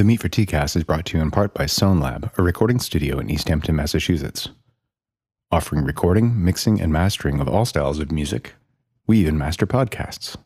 [0.00, 2.78] The Meat for Tea cast is brought to you in part by Sonelab, a recording
[2.78, 4.48] studio in Easthampton, Massachusetts.
[5.50, 8.54] Offering recording, mixing, and mastering of all styles of music,
[9.06, 10.38] we even master podcasts.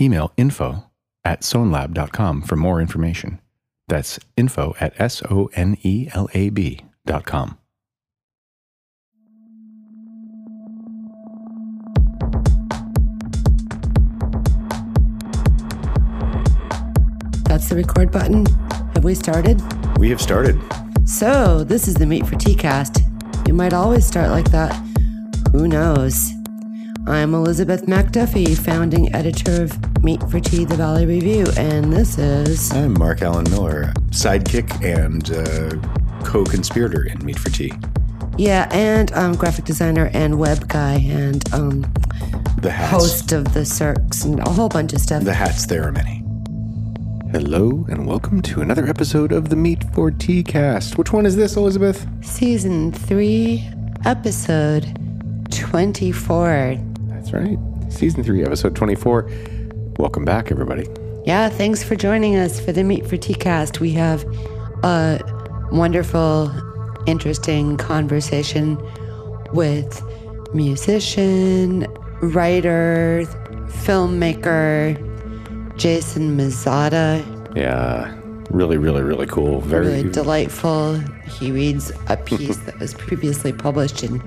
[0.00, 0.90] Email info
[1.24, 3.40] at sonelab.com for more information.
[3.86, 6.84] That's info at S O N E L A B
[17.56, 18.44] That's the record button.
[18.92, 19.62] Have we started?
[19.98, 20.60] We have started.
[21.06, 22.98] So, this is the Meat for Tea cast.
[23.46, 24.74] You might always start like that.
[25.52, 26.32] Who knows?
[27.06, 32.70] I'm Elizabeth MacDuffie, founding editor of Meat for Tea, the Valley Review, and this is.
[32.72, 37.72] I'm Mark Allen Miller, sidekick and uh, co conspirator in Meat for Tea.
[38.36, 41.90] Yeah, and um, graphic designer and web guy and um,
[42.58, 42.90] The hats.
[42.92, 45.24] host of the Cirques and a whole bunch of stuff.
[45.24, 46.25] The hats, there are many.
[47.38, 50.96] Hello, and welcome to another episode of the Meat for Tea cast.
[50.96, 52.06] Which one is this, Elizabeth?
[52.24, 53.62] Season 3,
[54.06, 54.98] episode
[55.50, 56.78] 24.
[57.08, 57.58] That's right.
[57.90, 59.30] Season 3, episode 24.
[59.98, 60.86] Welcome back, everybody.
[61.26, 63.80] Yeah, thanks for joining us for the Meat for Tea cast.
[63.80, 64.24] We have
[64.82, 65.20] a
[65.70, 66.50] wonderful,
[67.06, 68.78] interesting conversation
[69.52, 70.02] with
[70.54, 71.86] musician,
[72.22, 73.24] writer,
[73.84, 75.05] filmmaker
[75.76, 77.24] Jason Mazzotta.
[77.56, 78.14] Yeah,
[78.50, 79.60] really, really, really cool.
[79.60, 80.98] Very Really delightful.
[81.26, 84.22] He reads a piece that was previously published in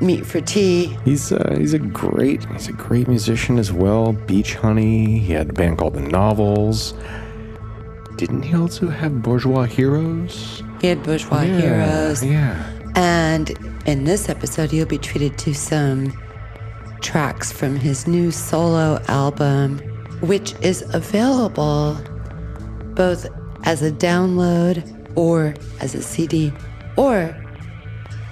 [0.00, 0.96] Meat for Tea.
[1.04, 4.12] He's uh, he's a great he's a great musician as well.
[4.12, 5.18] Beach Honey.
[5.18, 6.94] He had a band called the Novels.
[8.16, 10.62] Didn't he also have Bourgeois Heroes?
[10.80, 12.24] He had Bourgeois Heroes.
[12.24, 12.72] Yeah.
[12.94, 13.50] And
[13.86, 16.12] in this episode, you'll be treated to some
[17.00, 19.80] tracks from his new solo album,
[20.20, 21.98] which is available
[22.94, 23.26] both
[23.64, 24.82] as a download
[25.16, 26.52] or as a CD
[26.96, 27.34] or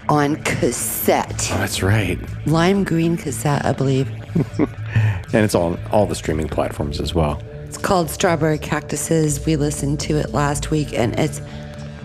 [0.08, 1.48] on cassette.
[1.52, 2.18] Oh, that's right.
[2.46, 4.10] Lime green cassette, I believe.
[5.34, 7.42] And it's on all the streaming platforms as well.
[7.64, 9.44] It's called Strawberry Cactuses.
[9.44, 11.40] We listened to it last week and it's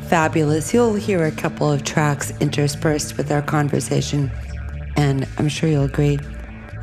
[0.08, 0.74] fabulous.
[0.74, 4.32] You'll hear a couple of tracks interspersed with our conversation,
[4.98, 6.18] and I'm sure you'll agree.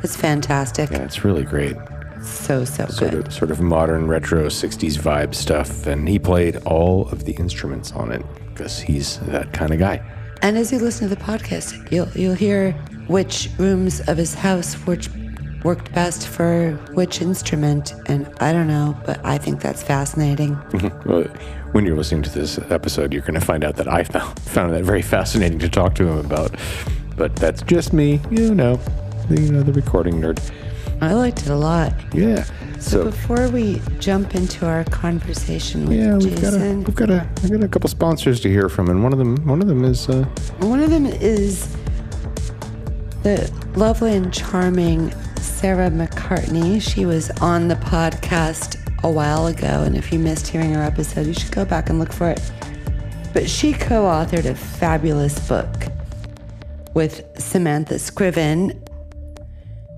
[0.03, 0.89] It's fantastic.
[0.89, 1.75] Yeah, it's really great.
[2.27, 3.27] So, so Sort good.
[3.27, 7.91] of sort of modern retro 60s vibe stuff and he played all of the instruments
[7.91, 8.23] on it
[8.53, 10.01] because he's that kind of guy.
[10.41, 12.73] And as you listen to the podcast, you'll you'll hear
[13.07, 15.09] which rooms of his house which
[15.63, 17.93] worked best for which instrument.
[18.05, 20.55] And I don't know, but I think that's fascinating.
[20.55, 21.09] Mm-hmm.
[21.09, 21.23] Well,
[21.73, 24.73] when you're listening to this episode, you're going to find out that I found, found
[24.73, 26.55] that very fascinating to talk to him about.
[27.15, 28.75] But that's just me, you know,
[29.27, 30.39] the, you know, the recording nerd.
[31.01, 31.93] I liked it a lot.
[32.13, 32.43] Yeah.
[32.79, 37.09] So So, before we jump into our conversation with yeah, we've got a we've got
[37.09, 39.67] a we've got a couple sponsors to hear from, and one of them one of
[39.67, 40.25] them is uh,
[40.59, 41.75] One of them is
[43.23, 46.81] the lovely and charming Sarah McCartney.
[46.81, 51.25] She was on the podcast a while ago, and if you missed hearing her episode,
[51.27, 52.41] you should go back and look for it.
[53.33, 55.67] But she co authored a fabulous book
[56.93, 58.83] with Samantha Scriven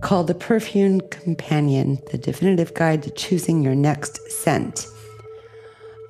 [0.02, 4.88] called The Perfume Companion The Definitive Guide to Choosing Your Next Scent.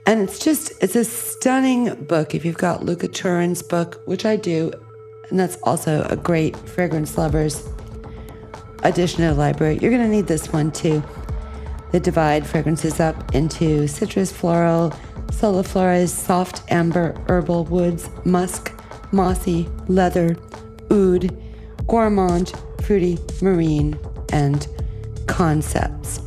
[0.05, 2.33] And it's just, it's a stunning book.
[2.33, 4.71] If you've got Luca Turin's book, which I do,
[5.29, 7.67] and that's also a great fragrance lovers
[8.83, 11.03] addition to the library, you're going to need this one too.
[11.91, 14.91] They divide fragrances up into citrus, floral,
[15.31, 18.73] soliflores, soft amber, herbal, woods, musk,
[19.11, 20.37] mossy, leather,
[20.91, 21.35] oud,
[21.87, 22.53] gourmand,
[22.89, 23.99] fruity, marine,
[24.33, 24.67] and
[25.27, 26.19] concepts.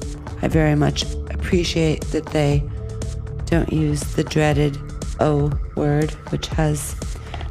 [0.43, 2.63] I very much appreciate that they
[3.47, 4.79] don't use the dreaded
[5.19, 6.95] O word, which has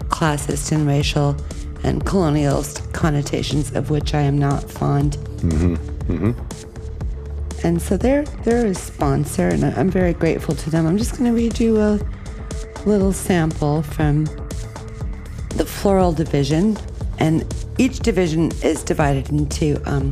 [0.07, 1.35] classist and racial
[1.83, 5.17] and colonialist connotations of which I am not fond.
[5.41, 5.75] Mm-hmm.
[6.13, 7.67] Mm-hmm.
[7.67, 10.87] And so they're they're a sponsor, and I'm very grateful to them.
[10.87, 11.99] I'm just going to read you a
[12.85, 14.23] little sample from
[15.57, 16.77] the floral division,
[17.21, 17.45] and
[17.77, 20.11] each division is divided into um,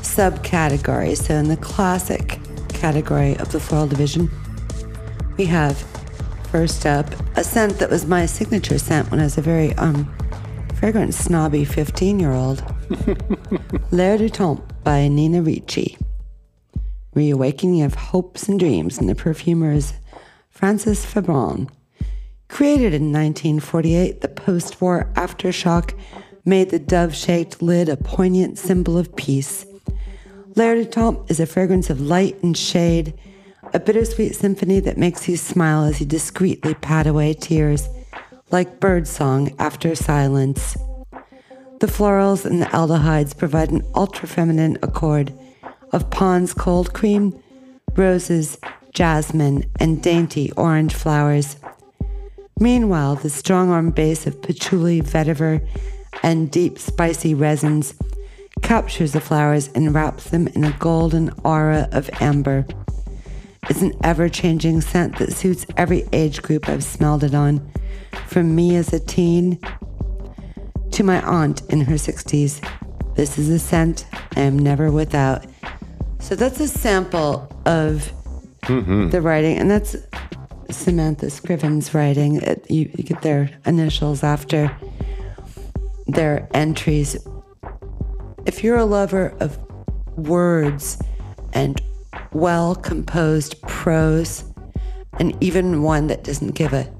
[0.00, 1.18] subcategories.
[1.18, 2.38] So in the classic
[2.70, 4.30] category of the floral division,
[5.36, 5.76] we have
[6.50, 7.06] first up
[7.36, 10.10] a scent that was my signature scent when I was a very um,
[10.76, 12.64] fragrance snobby 15 year old.
[13.90, 15.98] L'air du temps by Nina Ricci.
[17.12, 19.92] Reawakening of Hopes and Dreams, and the perfumer is
[20.48, 21.68] Francis Fabron.
[22.48, 25.94] Created in 1948, the post war aftershock
[26.50, 29.64] made the dove shaped lid a poignant symbol of peace.
[30.56, 33.14] Temps is a fragrance of light and shade,
[33.72, 37.88] a bittersweet symphony that makes you smile as you discreetly pat away tears,
[38.50, 40.76] like birdsong after silence.
[41.78, 45.32] The florals and the aldehydes provide an ultra feminine accord
[45.92, 47.40] of Pond's cold cream,
[47.94, 48.58] roses,
[48.92, 51.56] jasmine, and dainty orange flowers.
[52.58, 55.64] Meanwhile, the strong arm base of patchouli, vetiver,
[56.22, 57.94] and deep spicy resins
[58.62, 62.66] captures the flowers and wraps them in a golden aura of amber.
[63.68, 67.70] It's an ever changing scent that suits every age group I've smelled it on,
[68.26, 69.58] from me as a teen
[70.92, 72.64] to my aunt in her 60s.
[73.16, 75.46] This is a scent I am never without.
[76.18, 78.12] So that's a sample of
[78.62, 79.10] mm-hmm.
[79.10, 79.96] the writing, and that's
[80.70, 82.36] Samantha Scriven's writing.
[82.36, 84.74] It, you, you get their initials after
[86.12, 87.16] their entries.
[88.46, 89.58] If you're a lover of
[90.16, 91.00] words
[91.52, 91.80] and
[92.32, 94.44] well composed prose,
[95.18, 96.90] and even one that doesn't give a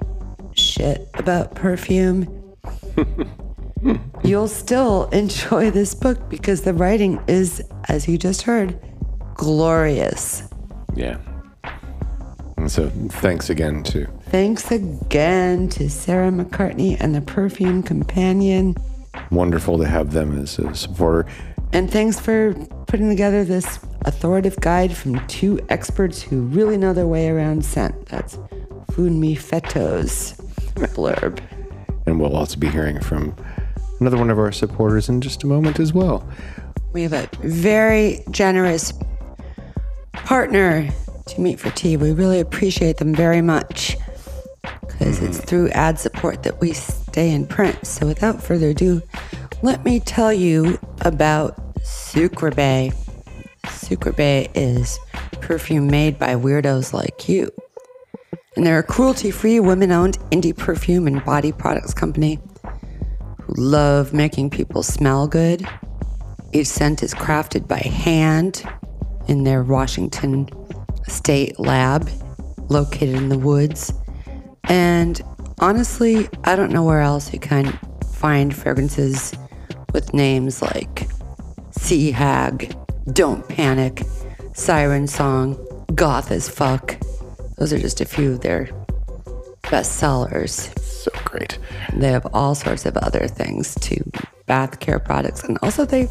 [0.53, 2.55] shit about perfume,
[4.23, 8.79] you'll still enjoy this book because the writing is, as you just heard,
[9.35, 10.43] glorious.
[10.95, 11.17] Yeah.
[12.57, 18.77] And so thanks again to Thanks again to Sarah McCartney and the Perfume Companion.
[19.29, 21.29] Wonderful to have them as a supporter.
[21.73, 22.53] And thanks for
[22.87, 28.07] putting together this authoritative guide from two experts who really know their way around scent.
[28.07, 28.37] That's
[28.91, 30.33] Funmi Fetto's
[30.75, 31.39] blurb.
[32.05, 33.35] And we'll also be hearing from
[33.99, 36.27] another one of our supporters in just a moment as well.
[36.91, 38.93] We have a very generous
[40.13, 40.89] partner
[41.27, 41.95] to Meat for Tea.
[41.95, 43.95] We really appreciate them very much
[44.81, 45.47] because it's mm-hmm.
[45.47, 46.73] through ad support that we
[47.11, 47.85] stay in print.
[47.85, 49.01] So without further ado,
[49.61, 52.95] let me tell you about Sucreabeille.
[53.69, 54.97] Sucre Bay is
[55.41, 57.51] perfume made by weirdos like you.
[58.55, 62.39] And they're a cruelty free, women owned indie perfume and body products company
[63.41, 65.67] who love making people smell good.
[66.53, 68.63] Each scent is crafted by hand
[69.27, 70.47] in their Washington
[71.09, 72.09] State lab
[72.69, 73.93] located in the woods.
[74.63, 75.21] And
[75.61, 77.79] honestly, I don't know where else you can
[78.13, 79.33] find fragrances
[79.93, 81.07] with names like
[81.71, 82.75] Sea Hag,
[83.13, 84.01] Don't Panic,
[84.53, 85.57] Siren Song,
[85.93, 86.97] Goth as Fuck.
[87.57, 88.69] Those are just a few of their
[89.69, 90.71] best sellers.
[90.81, 91.57] So great.
[91.93, 94.03] They have all sorts of other things too,
[94.47, 96.09] bath care products, and also they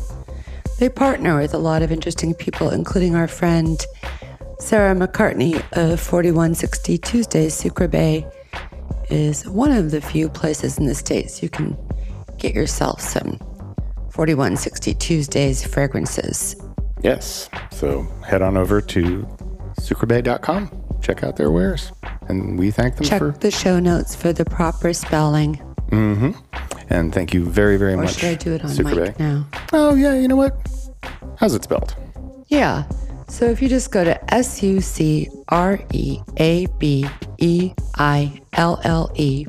[0.79, 3.85] they partner with a lot of interesting people, including our friend
[4.58, 7.62] Sarah McCartney of 4160 Tuesdays.
[7.62, 8.31] Sucreabeille
[9.11, 11.77] is one of the few places in the states you can
[12.39, 13.39] get yourself some
[14.11, 16.57] 4160 Tuesdays fragrances.
[17.03, 17.49] Yes.
[17.71, 19.23] So head on over to
[19.81, 20.71] sucreabeille.com.
[21.01, 21.93] Check out their wares.
[22.29, 25.57] And we thank them Check for the show notes for the proper spelling.
[25.89, 26.57] Mm hmm.
[26.91, 28.17] And thank you very, very Or much.
[28.17, 29.25] should I do it on Sucre mic Bay.
[29.25, 29.47] now?
[29.73, 30.55] Oh yeah, you know what?
[31.39, 31.95] How's it spelled?
[32.49, 32.85] Yeah.
[33.31, 37.06] So if you just go to S U C R E A B
[37.38, 39.47] E I L L E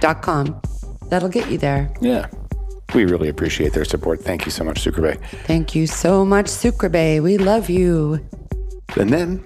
[0.00, 0.60] dot com,
[1.08, 1.92] that'll get you there.
[2.00, 2.28] Yeah.
[2.94, 4.22] We really appreciate their support.
[4.22, 5.14] Thank you so much, Sucre
[5.44, 6.88] Thank you so much, Sucre
[7.20, 8.24] We love you.
[8.96, 9.42] And then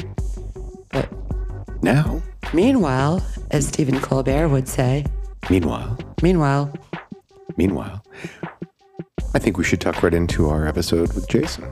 [0.90, 1.08] But
[1.82, 5.06] now, meanwhile, as Stephen Colbert would say,
[5.48, 6.72] meanwhile, meanwhile,
[7.56, 8.04] meanwhile,
[9.32, 11.64] I think we should tuck right into our episode with Jason.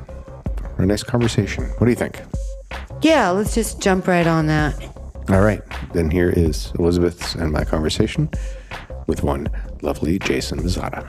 [0.79, 1.65] Our next conversation.
[1.65, 2.21] What do you think?
[3.03, 4.75] yeah, let's just jump right on that.
[5.29, 8.31] All right, then here is Elizabeth's and my conversation
[9.07, 9.49] with one
[9.83, 11.07] lovely Jason Mazzotta.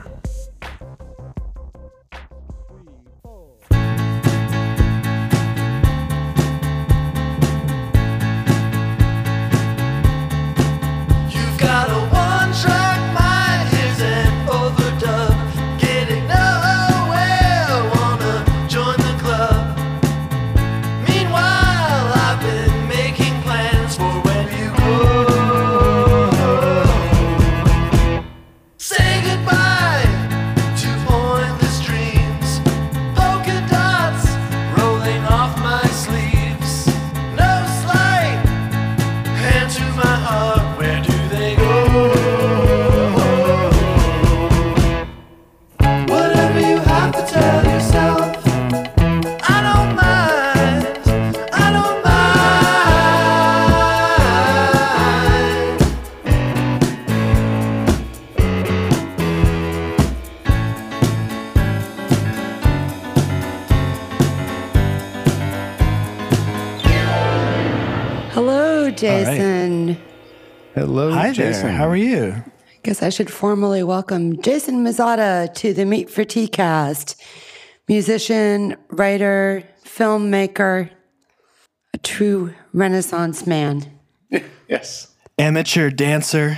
[71.80, 72.34] How are you?
[72.36, 77.16] I guess I should formally welcome Jason Mazzotta to the Meat for Tea cast.
[77.88, 80.90] Musician, writer, filmmaker,
[81.94, 83.98] a true Renaissance man.
[84.68, 85.16] Yes.
[85.38, 86.58] Amateur dancer.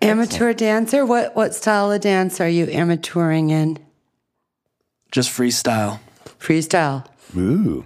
[0.00, 1.04] Amateur dancer?
[1.04, 3.78] What what style of dance are you amateuring in?
[5.12, 6.00] Just freestyle.
[6.38, 7.06] Freestyle.
[7.36, 7.84] Ooh,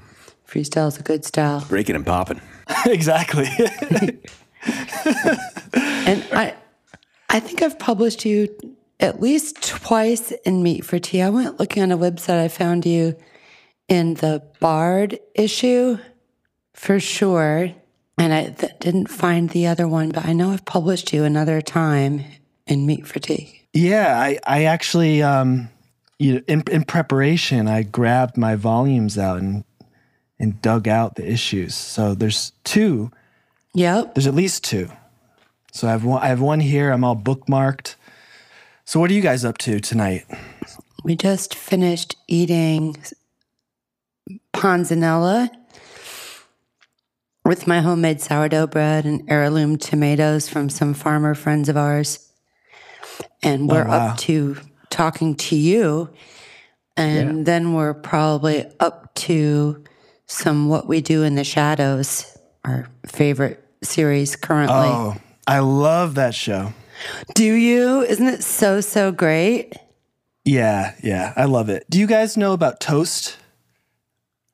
[0.48, 1.66] Freestyle's a good style.
[1.68, 2.40] breaking and popping.
[2.86, 3.48] exactly.
[6.06, 6.54] And I
[7.28, 8.48] I think I've published you
[9.00, 11.22] at least twice in Meat for Tea.
[11.22, 13.16] I went looking on a website, I found you
[13.88, 15.98] in the Bard issue
[16.74, 17.72] for sure.
[18.16, 21.60] And I th- didn't find the other one, but I know I've published you another
[21.60, 22.22] time
[22.66, 23.62] in Meat for Tea.
[23.72, 25.68] yeah, I, I actually, um,
[26.18, 29.64] you in, in preparation, I grabbed my volumes out and
[30.38, 31.74] and dug out the issues.
[31.74, 33.10] So there's two.
[33.74, 34.14] Yep.
[34.14, 34.90] There's at least two.
[35.72, 36.22] So I have one.
[36.22, 36.90] I have one here.
[36.90, 37.96] I'm all bookmarked.
[38.84, 40.24] So what are you guys up to tonight?
[41.02, 42.96] We just finished eating
[44.52, 45.50] panzanella
[47.44, 52.30] with my homemade sourdough bread and heirloom tomatoes from some farmer friends of ours.
[53.42, 54.08] And oh, we're wow.
[54.08, 54.56] up to
[54.90, 56.10] talking to you.
[56.96, 59.82] And then we're probably up to
[60.26, 64.74] some What We Do in the Shadows, our favorite series currently.
[64.76, 66.72] Oh, I love that show.
[67.34, 68.02] Do you?
[68.02, 69.74] Isn't it so, so great?
[70.44, 71.84] Yeah, yeah, I love it.
[71.88, 73.38] Do you guys know about Toast?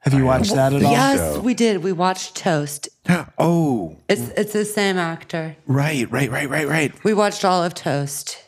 [0.00, 0.92] Have you watched that at all?
[0.92, 1.40] Yes, show.
[1.40, 1.82] we did.
[1.82, 2.88] We watched Toast.
[3.38, 5.56] Oh, It's it's the same actor.
[5.66, 7.04] right, right, right, right, right.
[7.04, 8.38] We watched all of Toast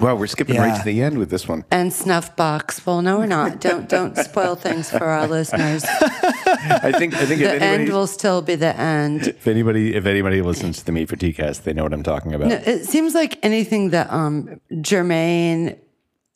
[0.00, 1.64] Wow, we're skipping right to the end with this one.
[1.70, 2.84] and Snuff Box.
[2.86, 3.60] Well, no, we're not.
[3.60, 5.84] Don't don't spoil things for our listeners.
[5.90, 9.28] I think I think if The end will still be the end.
[9.28, 12.02] if anybody if anybody listens to the Meat for Tea cast, they know what I'm
[12.02, 12.50] talking about.
[12.50, 15.78] It seems like anything that um Jermaine,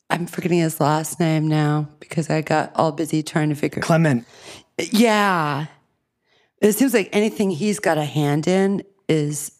[0.09, 3.81] I'm forgetting his last name now because I got all busy trying to figure.
[3.81, 4.25] Clement.
[4.91, 5.65] Yeah,
[6.61, 9.51] it seems like anything he's got a hand in is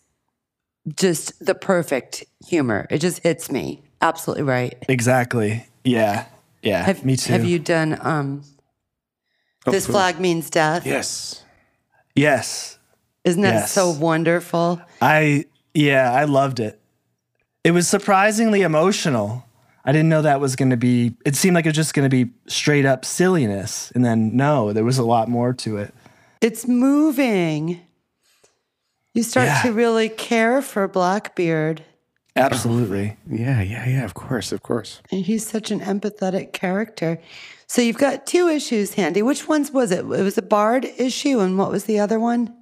[0.95, 2.85] just the perfect humor.
[2.91, 3.81] It just hits me.
[4.05, 4.77] Absolutely right.
[4.88, 5.65] Exactly.
[5.83, 6.25] Yeah.
[6.62, 6.83] Yeah.
[6.83, 7.33] Have, me too.
[7.33, 8.43] Have you done um
[9.65, 10.85] This flag means death?
[10.85, 11.43] Yes.
[12.15, 12.77] Yes.
[13.24, 13.71] Isn't that Yes.
[13.71, 14.79] so wonderful?
[15.01, 16.79] I yeah, I loved it.
[17.63, 19.43] It was surprisingly emotional.
[19.83, 22.07] I didn't know that was going to be it seemed like it was just going
[22.09, 25.93] to be straight up silliness and then no, there was a lot more to it.
[26.41, 27.81] It's moving.
[29.15, 29.62] You start Yeah.
[29.63, 31.81] to really care for Blackbeard.
[32.36, 33.18] Absolutely.
[33.30, 34.06] Yeah, yeah, yeah.
[34.06, 35.01] Of course, of course.
[35.12, 37.20] And he's such an empathetic character.
[37.68, 39.22] So you've got two issues handy.
[39.22, 40.00] Which ones was it?
[40.00, 42.56] It was a Bard issue, and what was the other one?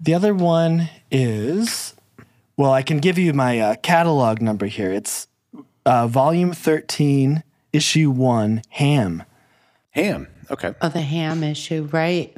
[0.00, 1.94] The other one is
[2.60, 4.92] well, I can give you my uh, catalog number here.
[4.92, 5.28] It's
[5.86, 9.22] uh, volume 13, issue 1, Ham.
[9.92, 10.28] Ham.
[10.50, 10.74] Okay.
[10.82, 12.36] Oh, the ham issue, right?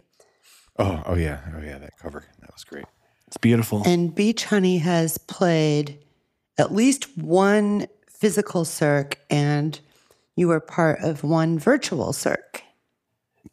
[0.79, 1.79] Oh, oh yeah, oh yeah.
[1.79, 2.85] That cover that was great.
[3.27, 3.83] It's beautiful.
[3.85, 5.99] And Beach Honey has played
[6.63, 9.79] at least one physical circ, and
[10.37, 12.63] you were part of one virtual circ.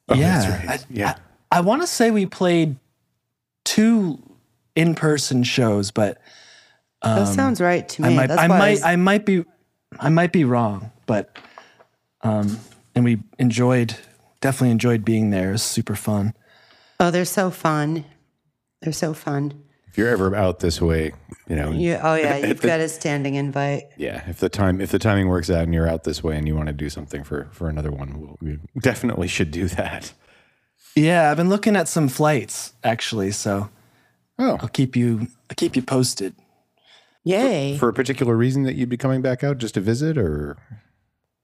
[0.07, 0.39] Oh, yeah.
[0.39, 0.79] that's right.
[0.79, 1.15] I- yeah.
[1.51, 2.75] I want to say we played
[3.65, 4.21] two
[4.75, 6.21] in-person shows, but
[7.01, 8.07] that sounds right to me.
[8.09, 9.45] Um, I might, That's I why might, was- I might be,
[9.99, 11.35] I might be wrong, but,
[12.21, 12.59] um,
[12.93, 13.95] and we enjoyed,
[14.41, 15.49] definitely enjoyed being there.
[15.49, 16.33] It was super fun.
[16.99, 18.05] oh, they're so fun.
[18.81, 19.63] They're so fun.
[19.89, 21.13] If you're ever out this way,
[21.47, 23.83] you know, You, oh yeah, you've got a standing invite.
[23.97, 24.27] yeah.
[24.29, 26.55] If the time if the timing works out and you're out this way and you
[26.55, 30.13] want to do something for for another one, we'll, we definitely should do that.
[30.95, 33.69] Yeah, I've been looking at some flights actually, so
[34.41, 36.33] Oh, I'll keep you, I'll keep you posted.
[37.25, 37.77] Yay!
[37.77, 40.57] for a particular reason that you'd be coming back out just to visit, or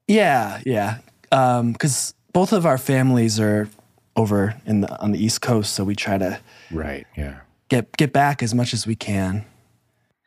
[0.08, 0.98] Yeah, yeah.
[1.30, 3.68] Um, because both of our families are
[4.16, 7.06] over in the on the East Coast, so we try to right?
[7.16, 7.40] Yeah.
[7.68, 9.44] Get get back as much as we can.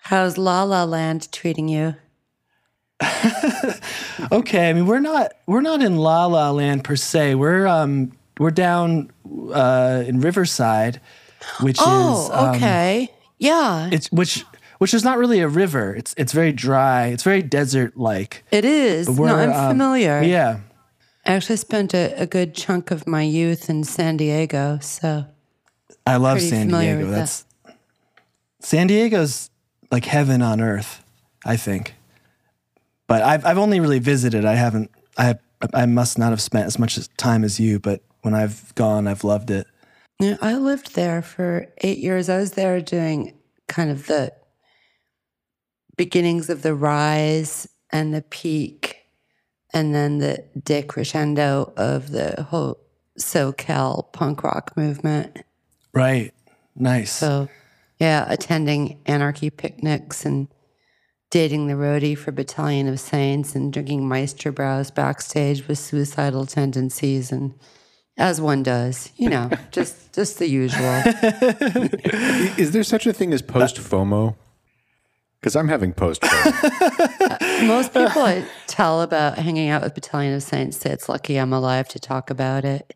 [0.04, 1.96] How's La La Land treating you?
[4.32, 7.36] Okay, I mean we're not we're not in La La Land per se.
[7.36, 9.12] We're um we're down
[9.54, 11.00] uh, in Riverside,
[11.62, 13.10] which is Oh, um, okay.
[13.38, 14.44] yeah, it's which
[14.80, 15.96] which is not really a river.
[15.96, 17.08] It's it's very dry.
[17.08, 18.44] It's very desert like.
[18.52, 19.08] it is.
[19.10, 20.22] No, I'm familiar.
[20.22, 20.60] Yeah,
[21.26, 25.26] I actually spent a, a good chunk of my youth in San Diego, so
[26.10, 27.00] I love San Diego.
[27.00, 27.16] with that.
[27.18, 27.46] That's
[28.62, 29.50] San Diego's
[29.92, 31.04] like heaven on earth,
[31.46, 31.96] I think.
[33.08, 34.46] But I've I've only really visited.
[34.46, 34.92] I haven't.
[35.18, 35.36] I
[35.74, 37.80] I must not have spent as much time as you.
[37.80, 39.68] But when I've gone, I've loved it.
[40.20, 42.30] yeah, I lived there for eight years.
[42.30, 43.38] I was there doing
[43.68, 44.34] kind of the
[45.96, 48.98] beginnings of the rise and the peak,
[49.74, 52.80] and then the decrescendo of the whole
[53.20, 55.44] SoCal punk rock movement.
[55.94, 56.34] Right.
[56.76, 57.12] Nice.
[57.12, 57.50] So,
[58.00, 60.48] yeah, attending anarchy picnics and
[61.32, 67.54] dating the roadie for Battalion of Saints and drinking Meisterbraus backstage with suicidal tendencies and
[68.18, 70.84] as one does, you know, just just the usual.
[72.58, 74.36] Is there such a thing as post FOMO?
[75.40, 77.06] Because I'm having post FOMO.
[77.30, 81.38] Uh, most people I tell about hanging out with Battalion of Saints say it's lucky
[81.38, 82.96] I'm alive to talk about it.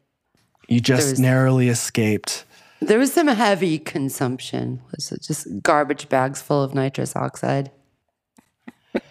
[0.69, 2.45] you just there's- narrowly escaped.
[2.87, 4.81] There was some heavy consumption.
[4.91, 7.71] Was it just garbage bags full of nitrous oxide?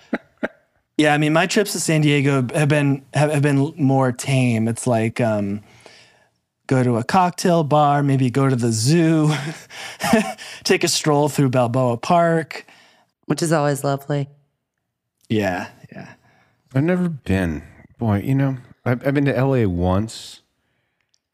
[0.99, 4.69] Yeah, I mean, my trips to San Diego have been have, have been more tame.
[4.69, 5.62] It's like um,
[6.67, 9.33] go to a cocktail bar, maybe go to the zoo,
[10.64, 12.67] take a stroll through Balboa Park.
[13.25, 14.29] Which is always lovely.
[15.29, 16.14] Yeah, yeah.
[16.75, 17.62] I've never been.
[17.99, 20.42] Boy, you know, I've, I've been to LA once,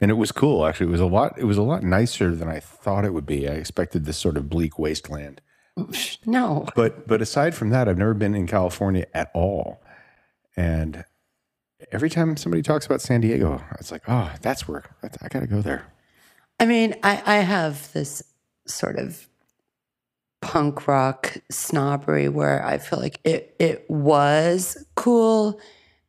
[0.00, 0.66] and it was cool.
[0.66, 1.38] Actually, it was a lot.
[1.38, 3.48] It was a lot nicer than I thought it would be.
[3.48, 5.40] I expected this sort of bleak wasteland.
[6.26, 6.66] No.
[6.74, 9.80] But but aside from that, I've never been in California at all.
[10.56, 11.04] And
[11.92, 15.40] every time somebody talks about San Diego, it's like, oh, that's where that's, I got
[15.40, 15.86] to go there.
[16.60, 18.22] I mean, I, I have this
[18.66, 19.28] sort of
[20.40, 25.60] punk rock snobbery where I feel like it, it was cool.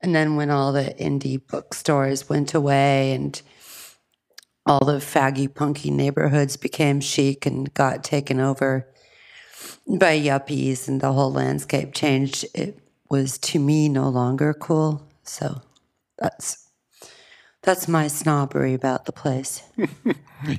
[0.02, 3.40] And then when all the indie bookstores went away and
[4.70, 8.88] all the faggy, punky neighborhoods became chic and got taken over
[9.88, 15.08] by yuppies and the whole landscape changed, it was to me no longer cool.
[15.24, 15.62] So
[16.20, 16.68] that's
[17.64, 19.64] that's my snobbery about the place.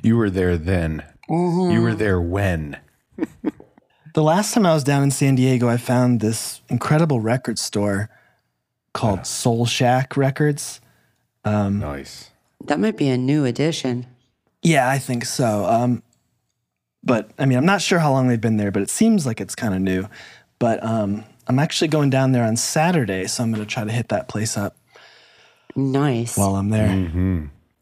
[0.03, 1.03] You were there then.
[1.31, 1.73] Mm-hmm.
[1.73, 2.77] You were there when.
[4.13, 8.11] The last time I was down in San Diego, I found this incredible record store
[8.93, 10.81] called Soul Shack Records.
[11.45, 12.30] Um, nice.
[12.67, 14.07] That might be a new addition.
[14.63, 15.65] Yeah, I think so.
[15.65, 16.03] Um,
[17.03, 19.41] but I mean, I'm not sure how long they've been there, but it seems like
[19.41, 20.07] it's kind of new.
[20.59, 23.91] But um, I'm actually going down there on Saturday, so I'm going to try to
[23.93, 24.77] hit that place up
[25.75, 26.37] Nice.
[26.37, 26.89] while I'm there.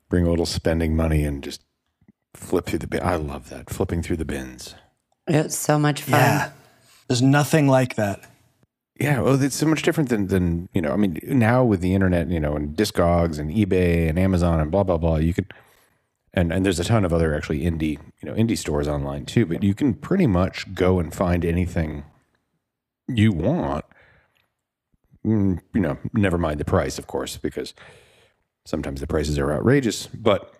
[0.08, 1.62] Bring a little spending money and just
[2.34, 3.02] flip through the bin.
[3.02, 3.68] I love that.
[3.70, 4.74] Flipping through the bins.
[5.26, 6.20] It's so much fun.
[6.20, 6.50] Yeah,
[7.08, 8.20] there's nothing like that.
[8.98, 10.92] Yeah, well, it's so much different than than you know.
[10.92, 14.72] I mean, now with the internet, you know, and Discogs and eBay and Amazon and
[14.72, 15.54] blah blah blah, you could,
[16.34, 19.46] and and there's a ton of other actually indie you know indie stores online too.
[19.46, 22.04] But you can pretty much go and find anything
[23.06, 23.84] you want.
[25.24, 27.74] Mm, you know, never mind the price, of course, because
[28.66, 30.08] sometimes the prices are outrageous.
[30.08, 30.52] But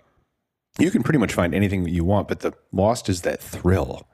[0.78, 2.28] you can pretty much find anything that you want.
[2.28, 4.06] But the lost is that thrill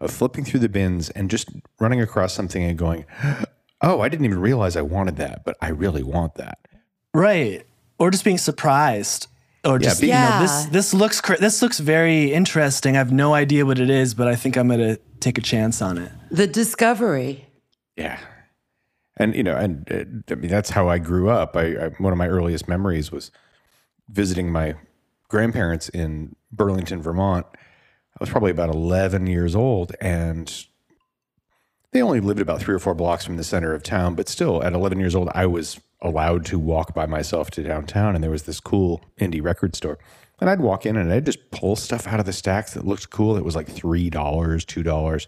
[0.00, 3.06] of flipping through the bins and just running across something and going,
[3.82, 6.58] "Oh, I didn't even realize I wanted that, but I really want that."
[7.14, 7.66] Right.
[7.98, 9.26] Or just being surprised.
[9.64, 10.40] Or just be- you know, Yeah.
[10.40, 12.94] this this looks cra- this looks very interesting.
[12.96, 15.82] I have no idea what it is, but I think I'm gonna take a chance
[15.82, 16.10] on it.
[16.30, 17.46] The discovery.
[17.96, 18.18] Yeah.
[19.18, 21.56] And you know, and uh, I mean that's how I grew up.
[21.56, 23.30] I, I one of my earliest memories was
[24.08, 24.74] visiting my
[25.28, 27.44] grandparents in Burlington, Vermont.
[27.54, 30.66] I was probably about 11 years old and
[31.92, 34.62] they only lived about 3 or 4 blocks from the center of town, but still
[34.62, 38.30] at 11 years old I was allowed to walk by myself to downtown and there
[38.30, 39.98] was this cool indie record store.
[40.40, 43.10] And I'd walk in and I'd just pull stuff out of the stacks that looked
[43.10, 43.36] cool.
[43.36, 45.26] It was like $3, $2.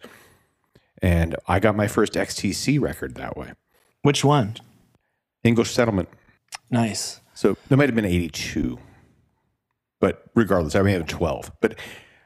[1.02, 3.52] And I got my first XTC record that way.
[4.02, 4.56] Which one?
[5.44, 6.08] English Settlement.
[6.70, 7.20] Nice.
[7.34, 8.78] So there might have been 82.
[10.00, 11.52] But regardless, I may have 12.
[11.60, 11.74] But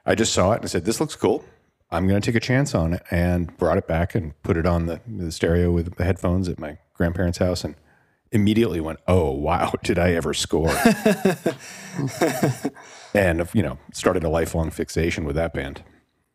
[0.05, 1.45] I just saw it and said, this looks cool.
[1.91, 4.67] I'm going to take a chance on it and brought it back and put it
[4.67, 7.77] on the, the stereo with the headphones at my grandparents' house and
[8.33, 10.71] immediately went, oh, wow, did I ever score?
[13.15, 15.85] and, you know, started a lifelong fixation with that band.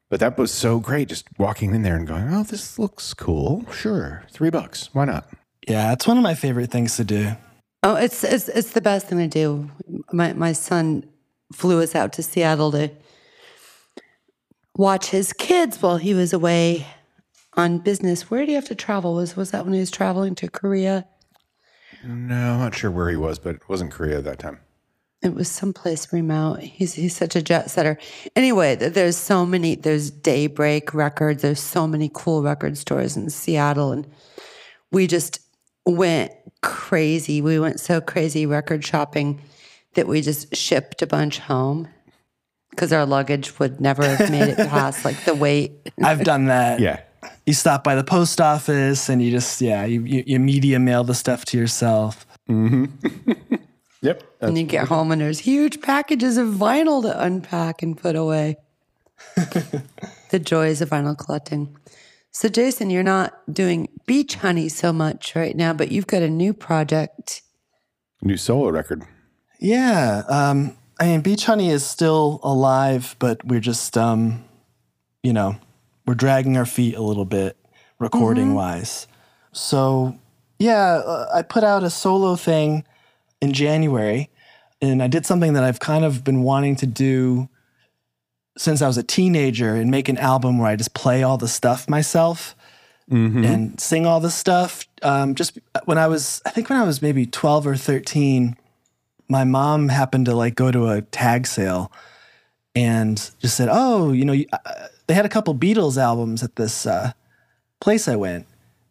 [0.10, 3.66] But that was so great, just walking in there and going, oh, this looks cool.
[3.72, 4.24] Sure.
[4.30, 4.90] Three bucks.
[4.94, 5.30] Why not?
[5.68, 7.32] Yeah, it's one of my favorite things to do.
[7.84, 9.72] Oh, it's it's it's the best thing to do.
[10.12, 11.04] My my son
[11.54, 12.92] flew us out to Seattle to
[14.82, 16.88] watch his kids while he was away
[17.54, 18.32] on business.
[18.32, 19.14] Where did he have to travel?
[19.14, 21.06] Was was that when he was traveling to Korea?
[22.04, 24.60] No, I'm not sure where he was, but it wasn't Korea at that time.
[25.22, 26.62] It was someplace remote.
[26.62, 28.00] He's he's such a jet setter.
[28.36, 29.76] Anyway, there's so many.
[29.76, 31.44] There's Daybreak Records.
[31.44, 34.08] There's so many cool record stores in Seattle, and
[34.92, 35.42] we just
[35.86, 36.32] went
[36.64, 37.40] crazy.
[37.40, 39.42] We went so crazy record shopping
[39.94, 41.88] that we just shipped a bunch home.
[42.72, 45.72] Because our luggage would never have made it past like the weight.
[46.04, 46.80] I've done that.
[46.80, 47.02] Yeah.
[47.46, 51.04] You stop by the post office and you just yeah you you, you media mail
[51.04, 52.26] the stuff to yourself.
[52.50, 53.32] Mm-hmm.
[54.02, 54.24] Yep.
[54.42, 58.58] And you get home and there's huge packages of vinyl to unpack and put away.
[59.36, 61.78] the joys of vinyl collecting.
[62.32, 66.30] So, Jason, you're not doing Beach Honey so much right now, but you've got a
[66.30, 67.44] new project.
[68.24, 69.04] New solo record.
[69.60, 74.44] Yeah, um, I mean, Beach Honey is still alive, but we're just, um,
[75.24, 75.56] you know,
[76.06, 77.58] we're dragging our feet a little bit
[77.98, 79.08] recording wise.
[79.52, 80.16] So,
[80.60, 82.86] yeah, uh, I put out a solo thing
[83.42, 84.30] in January,
[84.80, 87.50] and I did something that I've kind of been wanting to do
[88.56, 91.48] since I was a teenager and make an album where I just play all the
[91.48, 92.56] stuff myself
[93.44, 94.86] and sing all the stuff.
[95.02, 98.56] Um, just when I was, I think when I was maybe 12 or 13,
[99.32, 101.92] my mom happened to like go to a tag sale
[102.76, 106.56] and just said, "Oh, you know, you- uh, they had a couple Beatles albums at
[106.58, 107.14] this uh,
[107.80, 108.46] place I went,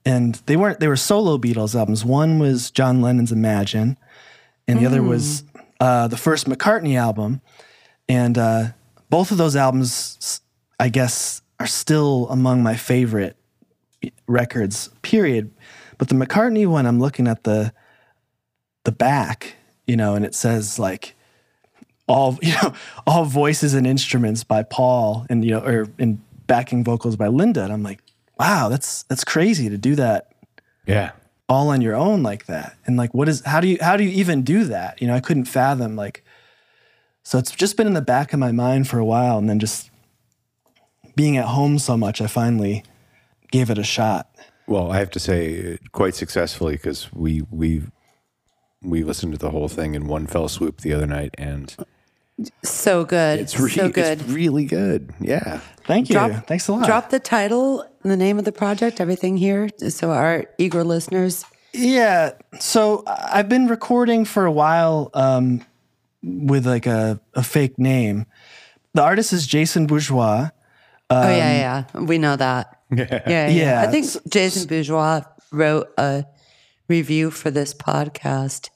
[0.04, 2.04] and they weren't they were solo Beatles albums.
[2.04, 3.98] One was John Lennon's Imagine,
[4.66, 5.44] and the other was
[5.80, 7.40] uh, the first McCartney album,
[8.08, 8.64] and uh,
[9.10, 10.40] both of those albums,
[10.78, 13.36] I guess, are still among my favorite
[14.26, 14.88] records.
[15.02, 15.50] Period.
[15.98, 17.72] But the McCartney one, I'm looking at the
[18.84, 19.56] the back,
[19.90, 21.14] you know, and it says like
[22.06, 22.72] all you know
[23.06, 27.62] all voices and instruments by Paul, and you know, or in backing vocals by Linda.
[27.64, 28.00] And I'm like,
[28.38, 30.32] wow, that's that's crazy to do that
[30.86, 31.10] Yeah.
[31.48, 32.76] all on your own like that.
[32.86, 35.00] And like, what is how do you how do you even do that?
[35.00, 36.24] You know, I couldn't fathom like.
[37.22, 39.58] So it's just been in the back of my mind for a while, and then
[39.58, 39.90] just
[41.16, 42.82] being at home so much, I finally
[43.52, 44.26] gave it a shot.
[44.66, 47.82] Well, I have to say, uh, quite successfully because we we
[48.82, 51.74] we listened to the whole thing in one fell swoop the other night, and
[52.62, 53.40] So good.
[53.40, 54.20] it's really so good.
[54.20, 55.12] It's really good.
[55.20, 55.60] Yeah.
[55.84, 56.14] Thank you.
[56.14, 56.86] Drop- Thanks a lot.
[56.86, 61.44] Drop the title, the name of the project, everything here, so our eager listeners.
[61.72, 62.32] Yeah.
[62.58, 65.64] So I've been recording for a while um,
[66.22, 68.26] with like a, a fake name.
[68.94, 70.48] The artist is Jason Bourgeois.
[71.10, 72.76] oh yeah, yeah, we know that.
[72.92, 73.48] Yeah, yeah.
[73.48, 75.20] Yeah, I think Jason Bourgeois
[75.52, 76.24] wrote a
[76.90, 78.68] review for this podcast.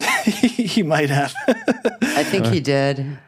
[0.24, 1.34] he might have.
[1.46, 3.18] I think he did.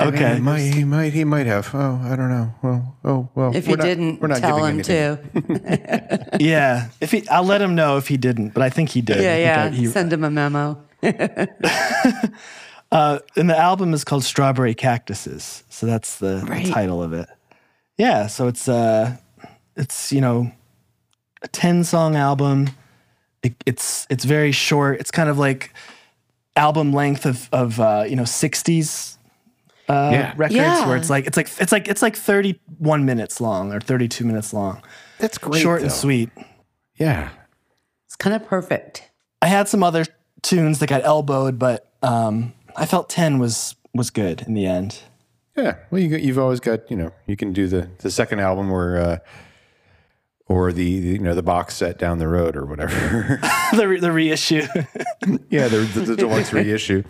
[0.00, 0.34] okay.
[0.36, 1.70] He might, he might, he might have.
[1.74, 2.54] Oh, I don't know.
[2.62, 3.56] Well, oh, well.
[3.56, 5.58] If we're he not- didn't, we're not tell giving him anything.
[5.58, 6.36] to.
[6.40, 6.88] yeah.
[7.00, 9.18] If he, I'll let him know if he didn't, but I think he did.
[9.20, 9.68] Yeah, yeah.
[9.70, 10.82] He- Send him a memo.
[12.92, 15.64] uh, and the album is called Strawberry Cactuses.
[15.68, 16.66] So that's the, the Right.
[16.66, 17.28] title of it.
[17.98, 18.26] Yeah.
[18.28, 19.16] So it's uh,
[19.76, 20.50] it's you know,
[21.42, 22.70] a ten song album.
[23.42, 25.00] It, it's it's very short.
[25.00, 25.72] It's kind of like
[26.56, 29.18] album length of of uh, you know sixties
[29.88, 30.32] uh, Yeah.
[30.36, 30.86] records Yeah.
[30.86, 34.06] where it's like it's like it's like it's like thirty one minutes long or thirty
[34.08, 34.82] two minutes long.
[35.18, 35.60] That's great.
[35.62, 36.30] short and sweet.
[36.96, 37.30] Yeah.
[38.06, 39.10] It's kind of perfect.
[39.40, 40.04] I had some other
[40.42, 45.00] tunes that got elbowed, but um, I felt ten was was good in the end.
[45.56, 45.76] Yeah.
[45.90, 48.96] Well, you you've always got, you know, you can do the, the second album where.
[48.98, 49.18] uh,
[50.52, 53.40] or the, you know, the box set down the road or whatever.
[53.76, 54.62] the re- the reissue.
[55.50, 55.68] yeah.
[55.68, 57.02] The, the, deluxe reissue.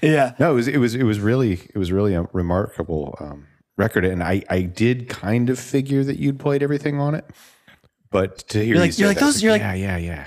[0.00, 0.34] yeah.
[0.38, 4.04] No, it was, it was, it was really, it was really a remarkable, um, record.
[4.04, 7.24] And I, I did kind of figure that you'd played everything on it,
[8.10, 9.96] but to hear You're you like- say you're like, that, those- you're like- yeah, yeah,
[9.96, 10.24] yeah.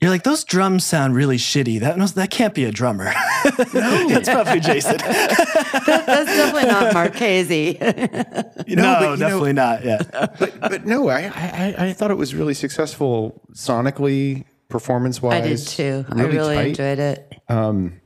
[0.00, 1.78] You're like those drums sound really shitty.
[1.80, 3.12] That that can't be a drummer.
[3.44, 4.96] That's probably Jason.
[4.96, 7.76] That's definitely not Marchese.
[7.80, 9.84] no, but you know- definitely not.
[9.84, 10.00] Yeah.
[10.38, 15.44] but but no, I, I I thought it was really successful sonically, performance wise.
[15.44, 16.04] I did too.
[16.10, 17.42] I really enjoyed it.
[17.50, 18.00] Um,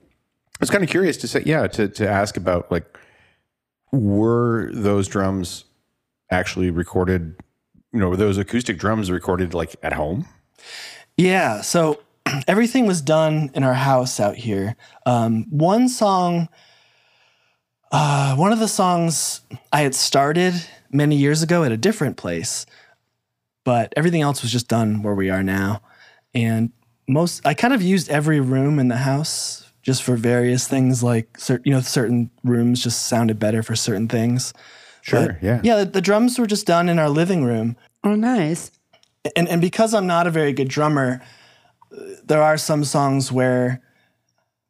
[0.54, 2.98] I was kind of curious to say, yeah, to to ask about like,
[3.92, 5.64] were those drums
[6.28, 7.36] actually recorded?
[7.92, 10.26] You know, were those acoustic drums recorded like at home?
[11.16, 11.60] Yeah.
[11.60, 12.00] So
[12.48, 14.76] everything was done in our house out here.
[15.06, 16.48] Um, one song,
[17.92, 20.54] uh, one of the songs I had started
[20.90, 22.66] many years ago at a different place,
[23.64, 25.82] but everything else was just done where we are now.
[26.34, 26.72] And
[27.06, 31.36] most, I kind of used every room in the house just for various things, like
[31.64, 34.54] you know, certain rooms just sounded better for certain things.
[35.02, 38.14] Sure, But, yeah, Yeah, the, the drums were just done in our living room Oh,
[38.14, 38.70] nice.
[39.36, 41.22] And and because I'm not a very good drummer,
[42.24, 43.80] there are some songs where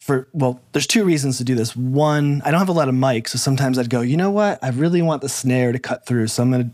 [0.01, 1.75] for well, there's two reasons to do this.
[1.75, 4.59] One, I don't have a lot of mics, so sometimes I'd go, you know what?
[4.63, 6.71] I really want the snare to cut through, so I'm gonna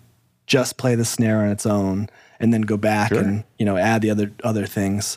[0.46, 2.08] just play the snare on its own
[2.40, 5.16] and then go back and you know add the other other things.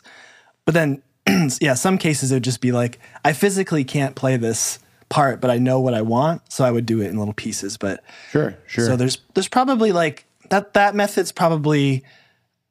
[0.64, 1.02] But then,
[1.60, 5.50] yeah, some cases it would just be like I physically can't play this part, but
[5.50, 7.76] I know what I want, so I would do it in little pieces.
[7.76, 8.86] But Sure, sure.
[8.86, 12.04] so there's there's probably like that that method's probably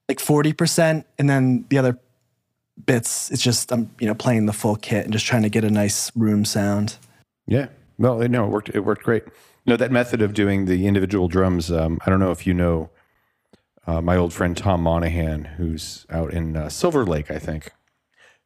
[0.08, 2.00] like forty percent, and then the other
[2.86, 5.64] bits it's just I'm you know playing the full kit and just trying to get
[5.64, 6.98] a nice room sound.
[7.46, 7.68] Yeah.
[7.98, 8.70] Well, no, it worked.
[8.70, 9.24] It worked great.
[9.66, 11.72] No, that method of doing the individual drums.
[11.72, 12.90] Um, I don't know if you know
[13.86, 17.72] uh, my old friend Tom Monahan, who's out in uh, Silver Lake, I think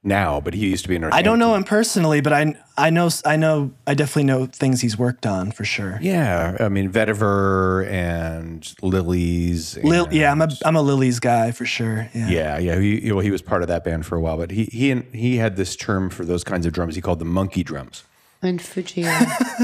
[0.04, 1.04] now, but he used to be in.
[1.06, 4.82] I don't know him personally, but I I know I know I definitely know things
[4.82, 6.00] he's worked on for sure.
[6.02, 9.84] Yeah, I mean Vetiver and Lilys.
[9.84, 12.10] Lil, yeah, I'm a I'm a Lily's guy for sure.
[12.14, 12.30] Yeah.
[12.30, 12.80] Yeah, yeah.
[12.80, 15.38] He, well, he was part of that band for a while, but he he he
[15.38, 16.96] had this term for those kinds of drums.
[16.96, 18.04] He called them monkey drums.
[18.42, 19.10] And Fujio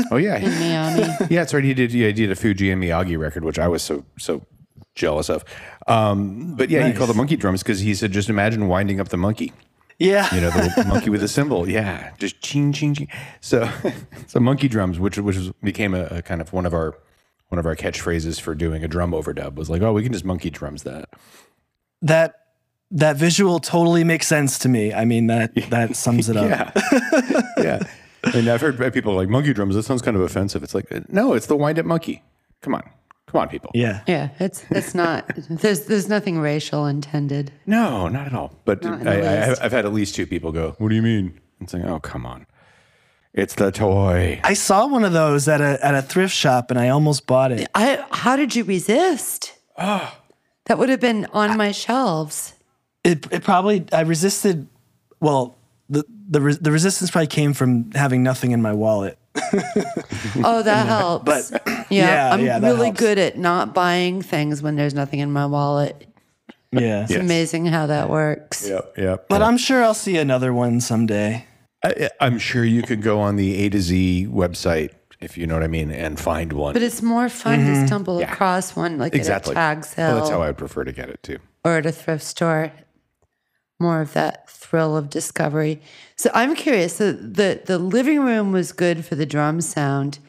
[0.11, 1.01] Oh yeah, in Miami.
[1.01, 1.27] yeah.
[1.43, 1.63] That's right.
[1.63, 1.93] He did.
[1.93, 4.41] Yeah, he did a Fuji and Miyagi record, which I was so so
[4.95, 5.45] jealous of.
[5.87, 9.09] Um, but yeah, he called them monkey drums because he said, just imagine winding up
[9.09, 9.53] the monkey.
[9.99, 10.33] Yeah.
[10.33, 11.69] You know, the monkey with a cymbal.
[11.69, 13.07] Yeah, just ching ching ching.
[13.41, 13.69] So,
[14.27, 16.97] so monkey drums, which which was, became a, a kind of one of our
[17.49, 20.25] one of our catchphrases for doing a drum overdub was like, oh, we can just
[20.25, 21.09] monkey drums that.
[22.01, 22.35] that
[22.89, 24.93] that visual totally makes sense to me.
[24.93, 26.75] I mean that that sums it up.
[26.75, 27.43] Yeah.
[27.57, 27.83] yeah.
[28.33, 29.75] And I've heard people like monkey drums.
[29.75, 30.63] That sounds kind of offensive.
[30.63, 32.23] It's like, no, it's the wind up monkey.
[32.61, 32.83] Come on.
[33.33, 33.71] Come on, people.
[33.73, 34.01] Yeah.
[34.07, 35.27] Yeah, it's it's not.
[35.49, 37.51] There's there's nothing racial intended.
[37.65, 38.53] No, not at all.
[38.63, 39.61] But Not in the I, I, least.
[39.63, 41.41] I've had at least two people go, what do you mean?
[41.59, 42.45] And saying, oh, come on.
[43.33, 44.39] It's the toy.
[44.43, 47.51] I saw one of those at a at a thrift shop and I almost bought
[47.51, 47.67] it.
[47.73, 49.53] I how did you resist?
[49.79, 50.19] Ah.
[50.65, 52.53] That would have been on my shelves.
[53.03, 54.67] It it probably I resisted
[55.19, 55.57] well
[55.89, 59.17] the the re- the resistance probably came from having nothing in my wallet.
[60.43, 61.51] Oh, that uh, helps.
[61.51, 62.99] But yeah, yeah, I'm yeah, really helps.
[62.99, 66.07] good at not buying things when there's nothing in my wallet.
[66.71, 67.03] yeah.
[67.03, 68.67] It's amazing how that works.
[68.67, 69.29] Yep, yep.
[69.29, 71.45] But I'm sure I'll see another one someday.
[71.83, 75.53] I, I'm sure you could go on the A to Z website, if you know
[75.55, 76.73] what I mean, and find one.
[76.73, 77.85] But it's more fun to mm-hmm.
[77.85, 79.51] stumble across one like exactly.
[79.51, 81.39] at a tag sale Well, that's how I would prefer to get it too.
[81.63, 82.71] or at a thrift store.
[83.83, 85.81] More of that thrill of discovery.
[86.15, 86.95] So I'm curious.
[86.95, 90.19] So the the living room was good for the drum sound.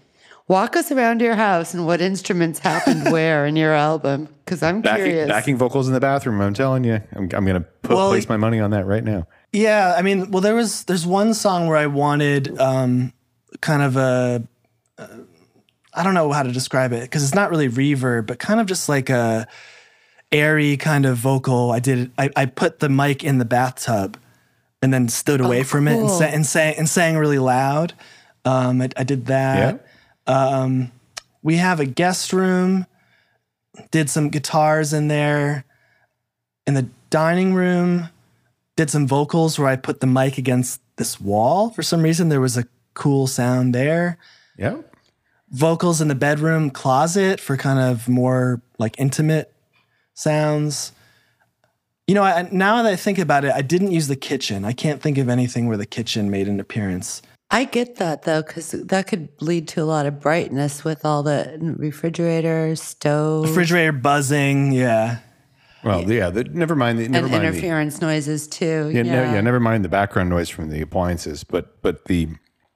[0.48, 4.28] Walk us around your house and what instruments happened where in your album?
[4.44, 5.28] Because I'm Backing, curious.
[5.28, 6.40] backing vocals in the bathroom.
[6.42, 9.02] I'm telling you, I'm, I'm going to put Well, place my money on that right
[9.04, 9.26] now.
[9.52, 13.12] Yeah, I mean, well, there was there's one song where I wanted um,
[13.60, 14.42] kind of a
[14.98, 15.06] uh,
[15.94, 18.66] I don't know how to describe it because it's not really reverb, but kind of
[18.66, 19.46] just like a
[20.34, 21.70] airy kind of vocal.
[21.70, 24.18] I did I, I put the mic in the bathtub
[24.82, 26.18] and then stood away from it and, cool.
[26.18, 27.94] sa- and sang and sang really loud.
[28.44, 29.86] Um, I, I did that.
[30.26, 30.92] Um,
[31.42, 32.86] we have a guest room.
[33.90, 35.64] Did some guitars in there.
[36.66, 38.08] In the dining room,
[38.76, 41.70] did some vocals where I put the mic against this wall.
[41.70, 44.18] For some reason, there was a cool sound there.
[44.58, 44.78] Yeah.
[45.50, 49.53] Vocals in the bedroom closet for kind of more like intimate
[50.14, 50.92] sounds.
[52.06, 54.64] You know, I, now that I think about it, I didn't use the kitchen.
[54.64, 57.22] I can't think of anything where the kitchen made an appearance.
[57.50, 61.22] I get that though, because that could lead to a lot of brightness with all
[61.22, 65.18] the refrigerator, stove, Refrigerator buzzing, yeah.
[65.84, 66.30] Well, yeah.
[66.30, 66.98] The, never mind.
[66.98, 68.90] The, never and mind the, interference noises too.
[68.92, 69.40] yeah, Yeah, ne- yeah.
[69.40, 72.28] Never mind the background noise from the appliances, but but the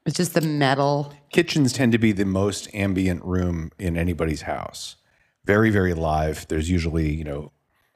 [0.07, 1.12] it's just the metal.
[1.33, 4.96] kitchens tend to be the most ambient room in anybody's house.
[5.49, 6.47] Very, very live.
[6.49, 7.53] There's usually, you know,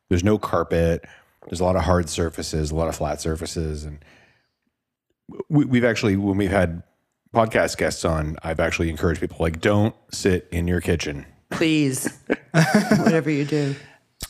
[0.09, 1.05] there's no carpet.
[1.47, 4.03] There's a lot of hard surfaces, a lot of flat surfaces, and
[5.51, 6.83] we, we've actually, when we've had
[7.35, 12.09] podcast guests on, I've actually encouraged people like, don't sit in your kitchen Please,
[12.53, 13.75] whatever you do.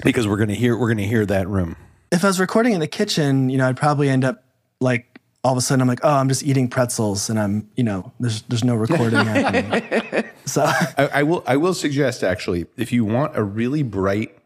[0.03, 1.77] because we're gonna hear, we're gonna hear that room.
[2.11, 4.43] If I was recording in the kitchen, you know, I'd probably end up
[4.81, 7.85] like all of a sudden I'm like, oh, I'm just eating pretzels and I'm, you
[7.85, 10.25] know, there's there's no recording happening.
[10.45, 11.43] So I, I will.
[11.47, 14.37] I will suggest actually, if you want a really bright,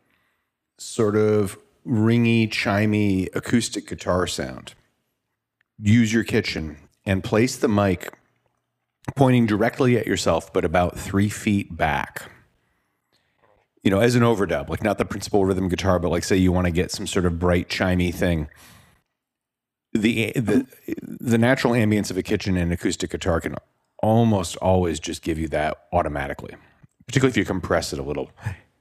[0.79, 4.75] sort of ringy, chimey acoustic guitar sound,
[5.79, 8.13] use your kitchen and place the mic
[9.15, 12.31] pointing directly at yourself, but about three feet back.
[13.85, 16.51] You know, as an overdub, like not the principal rhythm guitar, but like say you
[16.51, 18.49] want to get some sort of bright, chimey thing.
[19.93, 20.67] The the
[21.01, 23.55] the natural ambience of a kitchen and acoustic guitar can
[24.03, 26.55] almost always just give you that automatically,
[27.07, 28.31] particularly if you compress it a little.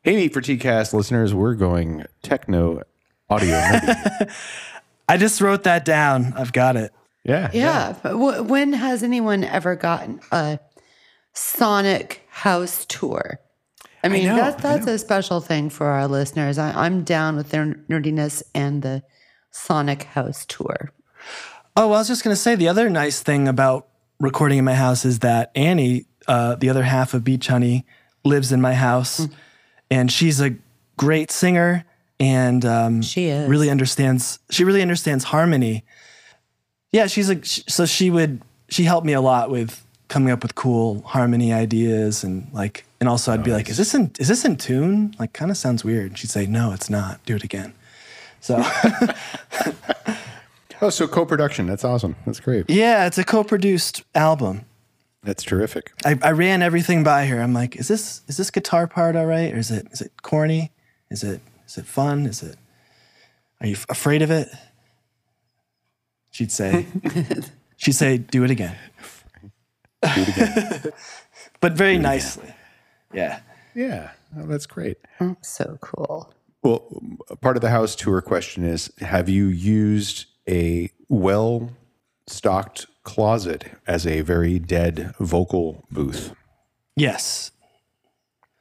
[0.02, 2.82] Hey, Meat for Tea cast listeners, we're going techno
[3.30, 3.58] audio.
[5.08, 6.34] I just wrote that down.
[6.36, 6.92] I've got it.
[7.24, 7.96] yeah, Yeah.
[8.04, 10.60] But w- when has anyone ever gotten a
[11.34, 13.40] sonic house tour?
[14.04, 16.60] I mean, know, that's that's a special thing for our listeners.
[16.60, 19.02] I, I'm down with their nerdiness and the
[19.50, 20.92] sonic house tour.
[21.76, 23.88] Oh, well, I was just gonna say the other nice thing about
[24.20, 27.86] recording in my house is that Annie, uh, the other half of Beach Honey,
[28.24, 29.28] lives in my house,
[29.92, 30.56] and she's a
[30.98, 31.86] great singer
[32.20, 33.50] and um, She is.
[33.50, 34.40] really understands.
[34.50, 35.84] She really understands harmony.
[36.92, 40.56] Yeah, she's a so she would she helped me a lot with coming up with
[40.56, 44.46] cool harmony ideas and like and also I'd be like, is this in is this
[44.46, 45.14] in tune?
[45.20, 46.12] Like, kind of sounds weird.
[46.12, 47.24] And she'd say, no, it's not.
[47.26, 47.74] Do it again.
[48.40, 48.64] So.
[50.86, 51.66] Oh, so co-production.
[51.66, 52.16] That's awesome.
[52.28, 52.70] That's great.
[52.70, 54.66] Yeah, it's a co-produced album.
[55.24, 55.92] That's terrific.
[56.06, 57.42] I, I ran everything by her.
[57.42, 60.12] I'm like, is this is this guitar part all right, or is it is it
[60.22, 60.72] corny?
[61.10, 62.28] Is it is it fun?
[62.28, 62.58] Is it?
[63.62, 64.48] Are you f- afraid of it?
[66.30, 66.86] She'd say,
[67.78, 68.78] she'd say, do it again,
[70.04, 70.94] Do it again.
[71.62, 72.54] but very nicely.
[73.12, 73.40] Yeah.
[73.74, 74.98] yeah, oh, that's great.
[75.42, 76.32] So cool.
[76.62, 77.02] Well,
[77.42, 84.22] part of the house tour question is: Have you used a well-stocked closet as a
[84.22, 86.34] very dead vocal booth?
[86.96, 87.52] Yes.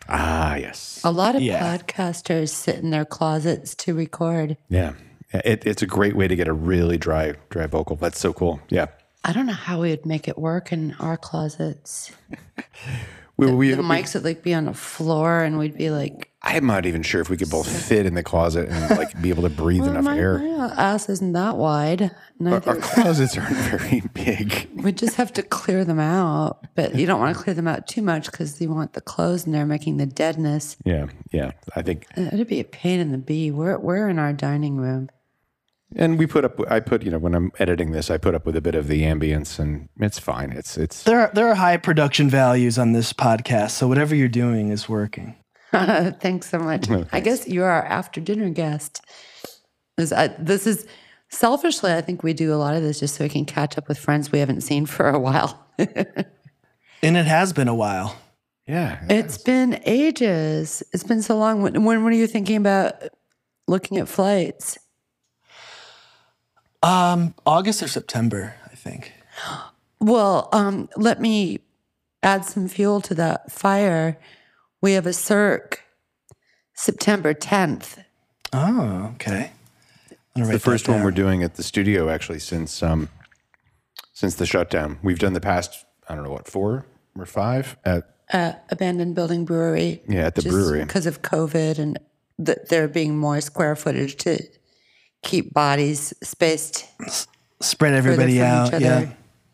[0.08, 1.00] Ah, yes.
[1.04, 1.76] A lot of Yeah.
[1.78, 4.56] podcasters sit in their closets to record.
[4.68, 4.92] Yeah,
[5.32, 7.96] it, it's a great way to get a really dry, dry vocal.
[7.96, 8.60] That's so cool.
[8.68, 8.86] Yeah.
[9.24, 12.12] I don't know how we would make it work in our closets.
[13.36, 16.66] We, we, The mics would like be on the floor, and we'd be like, I'm
[16.66, 19.44] not even sure if we could both fit in the closet and like be able
[19.44, 20.38] to breathe well, enough my, air.
[20.38, 22.14] my ass isn't that wide.
[22.44, 24.68] I Our closets aren't very big.
[24.74, 27.86] we just have to clear them out, but you don't want to clear them out
[27.86, 30.76] too much because you want the clothes in there making the deadness.
[30.84, 31.52] Yeah, yeah.
[31.74, 33.50] I think, It'd be a pain in the bee.
[33.50, 35.08] We're we're in our dining room.
[35.96, 36.60] And we put up.
[36.70, 38.88] I put, you know, when I'm editing this, I put up with a bit of
[38.88, 40.52] the ambience, and it's fine.
[40.52, 41.02] It's it's.
[41.04, 44.88] There are there are high production values on this podcast, so whatever you're doing is
[44.88, 45.36] working.
[45.72, 46.88] Thanks so much.
[47.12, 49.00] I guess you're our after dinner guest.
[49.96, 50.86] This, I, uh, this is
[51.28, 53.88] selfishly, I think we do a lot of this just so we can catch up
[53.88, 55.66] with friends we haven't seen for a while.
[57.04, 58.16] And it has been a while.
[58.66, 60.82] Yeah, It's been ages.
[60.94, 61.60] It's been so long.
[61.60, 62.94] When, when were you thinking about
[63.68, 64.78] looking at flights?
[66.84, 69.12] Um, August or September, I think.
[70.00, 71.60] Well, um, let me
[72.22, 74.18] add some fuel to that fire.
[74.82, 75.82] We have a Cirque
[76.74, 78.04] September 10th.
[78.52, 79.52] Oh, okay.
[80.36, 83.08] It's the first one we're doing at the studio actually since um
[84.12, 84.98] since the shutdown.
[85.02, 86.84] We've done the past I don't know what four
[87.16, 90.02] or five at uh, abandoned building brewery.
[90.08, 90.84] Yeah, at the brewery.
[90.84, 91.98] because of COVID and
[92.44, 94.42] th- there being more square footage to
[95.24, 96.86] keep bodies spaced
[97.60, 98.68] Spread further everybody from out.
[98.68, 98.84] each other.
[98.84, 99.08] Yeah.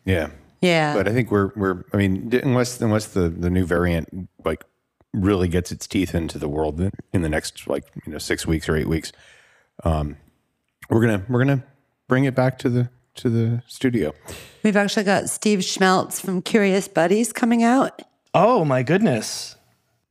[0.05, 0.29] yeah.
[0.61, 4.63] Yeah, But I think we're we're I mean unless unless the the new variant like
[5.11, 8.45] really gets its teeth into the world in in the next like you know six
[8.45, 9.11] weeks or eight weeks,
[9.83, 10.17] um,
[10.87, 11.63] we're gonna we're gonna
[12.07, 14.13] bring it back to the to the studio.
[14.61, 18.03] we've actually got Steve Schmeltz from Curious Buddies coming out.
[18.35, 19.55] Oh my goodness.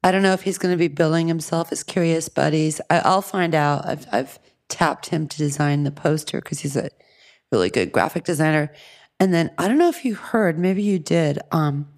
[0.03, 2.81] I don't know if he's going to be billing himself as Curious Buddies.
[2.90, 3.87] I, I'll find out.
[3.87, 4.38] I've, I've
[4.71, 6.89] tapped him to design the poster because he's a
[7.53, 8.73] really good graphic designer.
[9.19, 11.39] And then I don't know if you heard, maybe you did.
[11.53, 11.89] Um,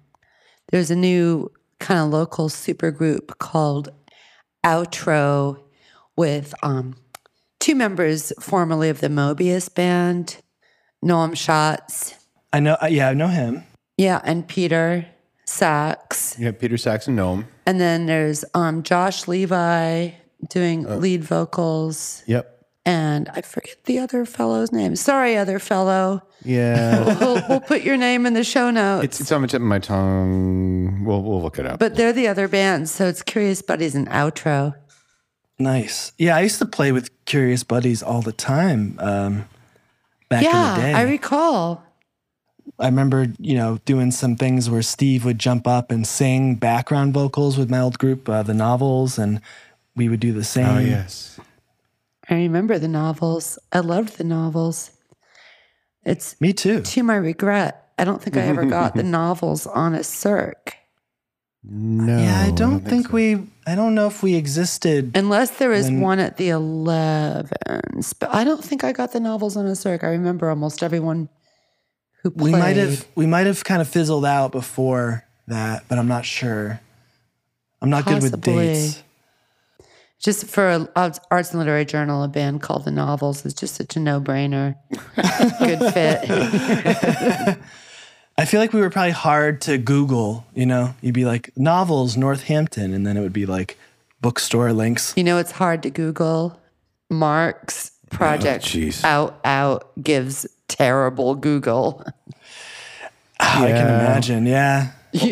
[0.71, 3.89] there's a new kind of local super group called
[4.65, 5.59] Outro
[6.15, 6.95] with um,
[7.59, 10.37] two members formerly of the Mobius band,
[11.03, 12.15] Noam Schatz,
[12.51, 12.77] I know.
[12.81, 13.63] uh, Yeah, I know him.
[13.97, 15.05] yeah, and Peter
[15.45, 16.35] Sachs.
[16.39, 17.45] Yeah, Peter Sachs and Noam.
[17.65, 20.11] And then there's um, Josh Levi
[20.49, 20.97] doing Oh.
[20.97, 22.23] lead vocals.
[22.27, 22.62] Yep.
[22.85, 24.95] And I forget the other fellow's name.
[24.97, 26.21] Sorry, other fellow.
[26.43, 27.17] Yeah.
[27.19, 29.05] We'll, we'll put your name in the show notes.
[29.05, 31.05] it's it's on the tip of my tongue.
[31.05, 31.79] We'll we'll look it up.
[31.79, 32.89] but they're the other band.
[32.89, 34.75] So it's Curious Buddies and Outro.
[35.59, 36.11] Nice.
[36.17, 38.97] Yeah, I used to play with Curious Buddies all the time.
[38.99, 39.45] Um,
[40.27, 41.83] back in the Yeah, day, I recall.
[42.79, 47.13] I remember, you know, doing some things where Steve would jump up and sing background
[47.13, 49.39] vocals with my old group, uh, the novels, and
[49.95, 50.65] we would do the same.
[50.67, 51.39] oh yes.
[52.33, 53.59] I remember the novels.
[53.71, 54.91] I loved the novels.
[56.05, 56.81] It's Me too.
[56.81, 57.91] to my regret.
[57.97, 60.75] I don't think I ever got the novels on a circ.
[61.63, 62.17] No.
[62.17, 63.13] Yeah, I don't think, so.
[63.13, 63.47] we.
[63.65, 65.11] I don't know if we existed.
[65.15, 68.13] Unless there was When- one at the 11s.
[68.19, 70.03] But I don't think I got the novels on a circ.
[70.03, 71.29] I remember almost everyone
[72.21, 72.53] who played.
[72.53, 73.05] We might have.
[73.15, 76.81] We might have kind of fizzled out before that, but I'm not sure.
[77.81, 79.01] I'm not good with dates.
[80.23, 83.75] Just for a arts arts and literary journal, a band called The Novels is just
[83.75, 84.75] such a no brainer.
[85.59, 86.29] Good fit.
[88.37, 90.45] I feel like we were probably hard to Google.
[90.55, 93.77] You know, you'd be like novels Northampton, and then it would be like
[94.21, 95.13] bookstore links.
[95.17, 96.57] You know, it's hard to Google.
[97.09, 99.03] Mark's project oh, jeez.
[99.03, 102.01] out out gives terrible Google.
[103.41, 104.45] Oh, I can imagine.
[104.45, 104.91] Yeah.
[105.13, 105.23] Well,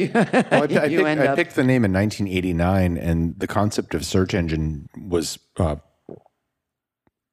[0.52, 4.88] I, I, picked, I picked the name in 1989, and the concept of search engine
[4.98, 5.78] was, uh,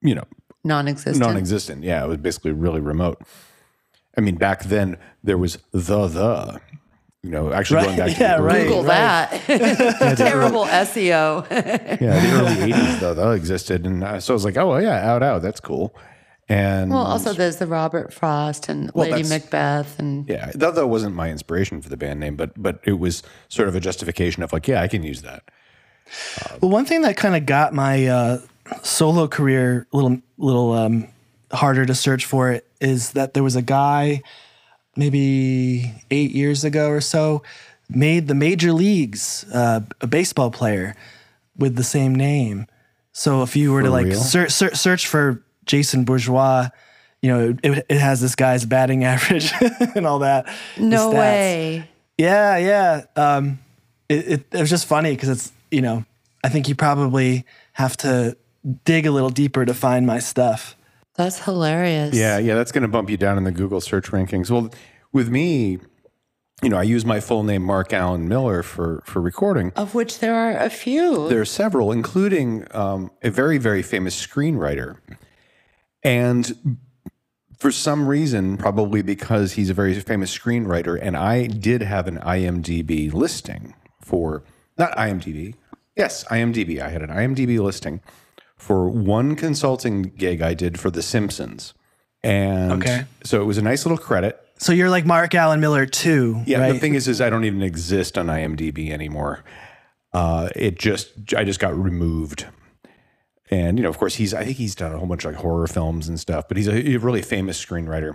[0.02, 0.24] you know,
[0.64, 1.18] Non-existent.
[1.24, 1.84] non-existent.
[1.84, 3.22] Yeah, it was basically really remote.
[4.16, 6.60] I mean, back then there was the the,
[7.22, 8.64] you know, actually going back to yeah, right.
[8.64, 9.30] Google that.
[10.16, 11.48] Terrible SEO.
[11.50, 15.08] yeah, the early 80s, the the existed, and uh, so I was like, oh yeah,
[15.10, 15.94] out out, that's cool.
[16.48, 20.86] And well, also there's the Robert Frost and Well, Lady Macbeth and yeah, that, that
[20.86, 24.42] wasn't my inspiration for the band name, but but it was sort of a justification
[24.42, 25.42] of like, yeah, I can use that.
[26.62, 28.40] Well, one thing that kind of got my uh,
[28.82, 31.08] solo career a little little um,
[31.52, 34.22] harder to search for it is that there was a guy
[34.96, 37.42] maybe eight years ago or so
[37.90, 40.96] made the major leagues uh, a baseball player
[41.56, 42.66] with the same name.
[43.12, 44.18] So if you were to like real?
[44.18, 46.68] ser- ser- search for Jason Bourgeois,
[47.22, 49.52] you know it, it has this guy's batting average
[49.94, 50.52] and all that.
[50.76, 51.88] no way.
[52.18, 53.04] Yeah, yeah.
[53.14, 53.60] Um,
[54.08, 56.04] it, it, it was just funny because it's, you know,
[56.42, 57.44] I think you probably
[57.74, 58.36] have to
[58.84, 60.76] dig a little deeper to find my stuff.
[61.14, 62.14] That's hilarious.
[62.14, 64.50] Yeah, yeah, that's going to bump you down in the Google search rankings.
[64.50, 64.70] Well,
[65.12, 65.78] with me,
[66.62, 69.72] you know, I use my full name, Mark Allen Miller, for for recording.
[69.76, 71.28] Of which there are a few.
[71.28, 74.96] There are several, including um, a very, very famous screenwriter.
[76.02, 76.78] And
[77.58, 82.18] for some reason, probably because he's a very famous screenwriter, and I did have an
[82.18, 84.44] IMDb listing for,
[84.76, 85.54] not IMDb,
[85.96, 86.80] yes, IMDb.
[86.80, 88.00] I had an IMDb listing
[88.56, 91.74] for one consulting gig I did for The Simpsons.
[92.22, 93.04] And Okay.
[93.24, 94.40] so it was a nice little credit.
[94.58, 96.72] So you're like Mark Allen Miller too, Yeah, right?
[96.72, 99.44] the thing is, is I don't even exist on IMDb anymore.
[100.12, 102.46] Uh, it just, I just got removed.
[103.50, 104.34] And you know, of course, he's.
[104.34, 106.46] I think he's done a whole bunch of like horror films and stuff.
[106.48, 108.14] But he's a, a really famous screenwriter.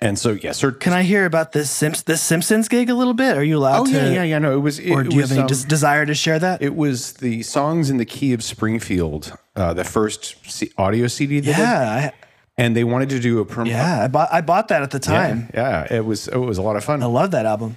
[0.00, 0.72] And so, yeah, sir.
[0.72, 3.36] Can I hear about this Simps- this Simpsons gig a little bit?
[3.36, 3.92] Are you allowed Oh to?
[3.92, 4.38] yeah, yeah, yeah.
[4.38, 4.78] No, it was.
[4.80, 6.62] It, Or do you was, have any um, des- desire to share that?
[6.62, 11.38] it was the songs in the key of Springfield, uh, the first C- audio CD.
[11.40, 11.58] They did.
[11.58, 13.68] yeah, I, and they wanted to do a promo.
[13.68, 14.02] yeah.
[14.04, 15.50] I bought I bought that at the yeah, time.
[15.54, 15.86] yeah.
[15.94, 16.26] It was.
[16.26, 17.00] It was a lot of fun.
[17.02, 17.76] I love that album.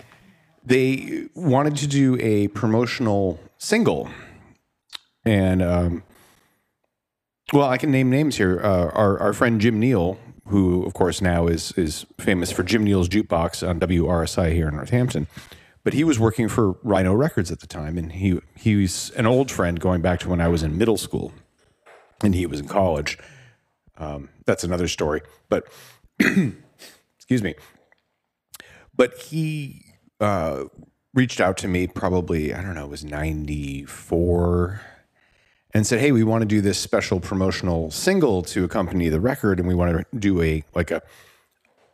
[0.66, 4.10] they wanted to do a promotional single
[5.24, 6.04] and um,
[7.54, 8.60] well i can name names here.
[8.64, 12.84] Uh, our, our friend jim neal who of course now is is famous for jim
[12.84, 15.28] neal's jukebox on wrsi here in northampton.
[15.84, 19.49] But he was working for rhino records at the time and he he's an old
[19.49, 21.34] friend going back to when i was in middle school
[22.24, 23.18] and he was in college.
[23.97, 25.22] Um, that's another story.
[25.49, 25.68] But
[26.20, 27.56] excuse me.
[28.95, 29.84] But he
[30.20, 30.66] uh,
[31.14, 34.82] reached out to me probably I don't know it was ninety four
[35.74, 39.59] and said hey we want to do this special promotional single to accompany the record
[39.59, 41.01] and we want to do a like a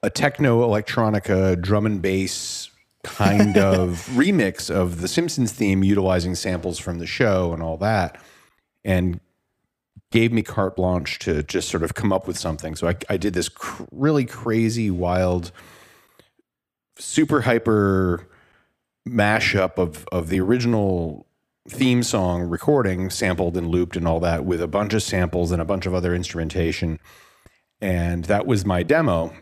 [0.04, 2.70] a techno electronica drum and bass
[3.04, 8.22] kind of remix of the Simpsons theme utilizing samples from the show and all that
[8.84, 9.20] and
[10.12, 12.76] gave me carte blanche to just sort of come up with something.
[12.76, 15.52] So I, I did this cr- really crazy wild
[16.98, 18.28] super hyper
[19.08, 21.27] mashup of of the original
[21.70, 25.62] theme song recording sampled and looped and all that with a bunch of samples and
[25.62, 27.00] a bunch of other instrumentation
[27.82, 29.34] and that was my demo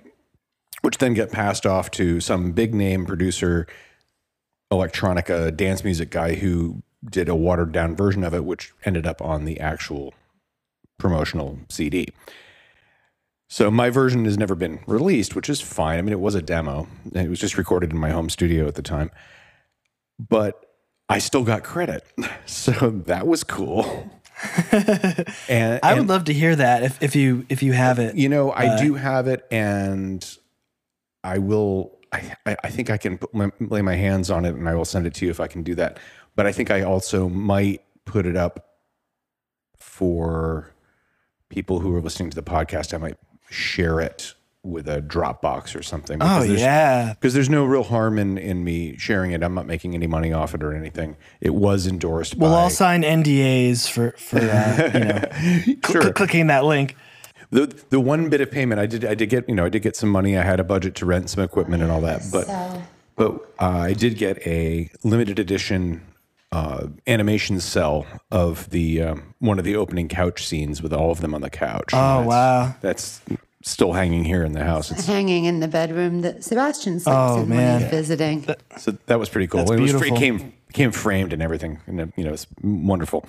[0.82, 3.68] which then got passed off to some big name producer
[4.74, 9.22] electronica dance music guy who did a watered down version of it which ended up
[9.22, 10.12] on the actual
[10.98, 12.08] promotional CD
[13.48, 16.00] so my version has never been released, which is fine.
[16.00, 16.88] I mean, it was a demo.
[17.14, 19.12] It was just recorded in my home studio at the time.
[20.20, 20.65] But
[21.10, 22.04] I still got credit.
[22.48, 24.10] So that was cool.
[25.50, 28.16] and I would love to hear that if, if you if you have it.
[28.16, 30.26] you know, I do have it and
[31.24, 34.56] I will I, I I think I can put my, lay my hands on it
[34.56, 36.00] and I will send it to you if I can do that.
[36.36, 38.76] But I think I also might put it up
[39.80, 40.72] for
[41.50, 42.94] people who are listening to the podcast.
[42.94, 43.18] I might
[43.50, 44.36] share it
[44.66, 46.18] with a Dropbox or something.
[46.22, 49.44] Oh because there's- yeah, because there's no real harm in in me sharing it.
[49.44, 51.16] I'm not making any money off it or anything.
[51.42, 56.14] It was endorsed we'll by all sign NDAs for for uh, you know cl- Sure.
[56.14, 56.96] clicking that link.
[57.52, 59.82] the the one bit of payment I did I did get you know I did
[59.84, 60.38] get some money.
[60.38, 62.48] I had a budget to rent some equipment and all that, but
[63.16, 66.02] but uh, I did get a limited edition
[66.52, 71.22] uh, animation cell of the um, one of the opening couch scenes with all of
[71.22, 71.92] them on the couch.
[71.94, 72.76] Oh, That's- wow.
[72.82, 73.22] that's
[73.68, 74.92] still hanging here in the house.
[74.92, 78.46] It's, hanging in the bedroom that Sebastian sleeps Oh, in when he's visiting.
[78.78, 79.60] so that was pretty cool.
[79.62, 80.16] That's it was beautiful.
[80.18, 83.26] it came came framed and everything, and you know it's wonderful.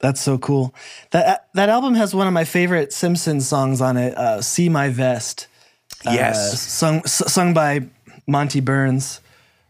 [0.00, 0.74] That's so cool.
[1.10, 4.14] That that album has one of my favorite Simpsons songs on it.
[4.16, 5.46] Uh, "See My Vest."
[6.06, 6.60] Uh, Yes.
[6.60, 7.88] sung sung by
[8.26, 9.20] Monty Burns,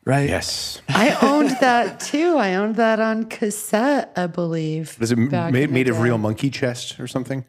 [0.04, 0.28] right?
[0.28, 0.82] Yes.
[0.88, 2.36] I owned that too.
[2.36, 4.96] I owned that on cassette, I believe.
[5.00, 7.44] Was it made, made of real monkey chest or something?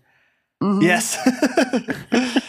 [0.62, 1.18] Yes.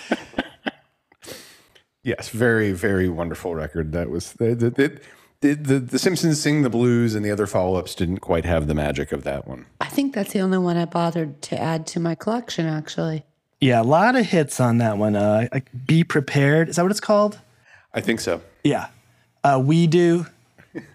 [2.03, 3.93] Yes, very, very wonderful record.
[3.93, 5.01] That was the the, the,
[5.41, 8.67] the, the, the Simpsons sing the blues and the other follow ups didn't quite have
[8.67, 9.67] the magic of that one.
[9.81, 13.25] I think that's the only one I bothered to add to my collection, actually.
[13.61, 15.17] yeah, a lot of hits on that one.
[15.17, 16.69] Uh, like Be Prepared.
[16.71, 17.39] Is that what it's called?
[17.95, 18.41] I think so.
[18.65, 18.89] Yeah.
[19.45, 20.27] Uh, we Do.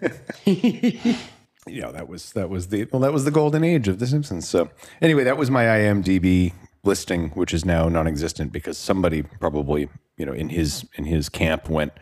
[1.68, 4.48] Yeah, that was that was the well, that was the golden age of the Simpsons.
[4.48, 4.70] So
[5.02, 6.52] anyway, that was my IMDb
[6.84, 11.68] listing, which is now non-existent because somebody probably you know in his in his camp
[11.68, 11.92] went,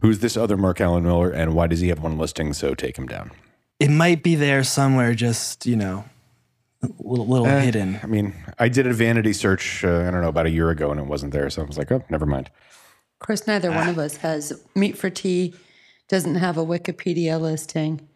[0.00, 2.96] "Who's this other Mark Allen Miller, and why does he have one listing?" So take
[2.98, 3.30] him down.
[3.80, 6.04] It might be there somewhere, just, you know,
[6.82, 7.98] a little, little hidden.
[8.02, 9.84] I mean, I did a vanity search.
[9.84, 11.50] Uh, I don't know about a year ago, and it wasn't there.
[11.50, 12.50] So I was like, "Oh, never mind."
[13.20, 14.52] Of course, neither one of us has.
[14.74, 15.54] Meat for Tea
[16.08, 18.06] doesn't have a Wikipedia listing.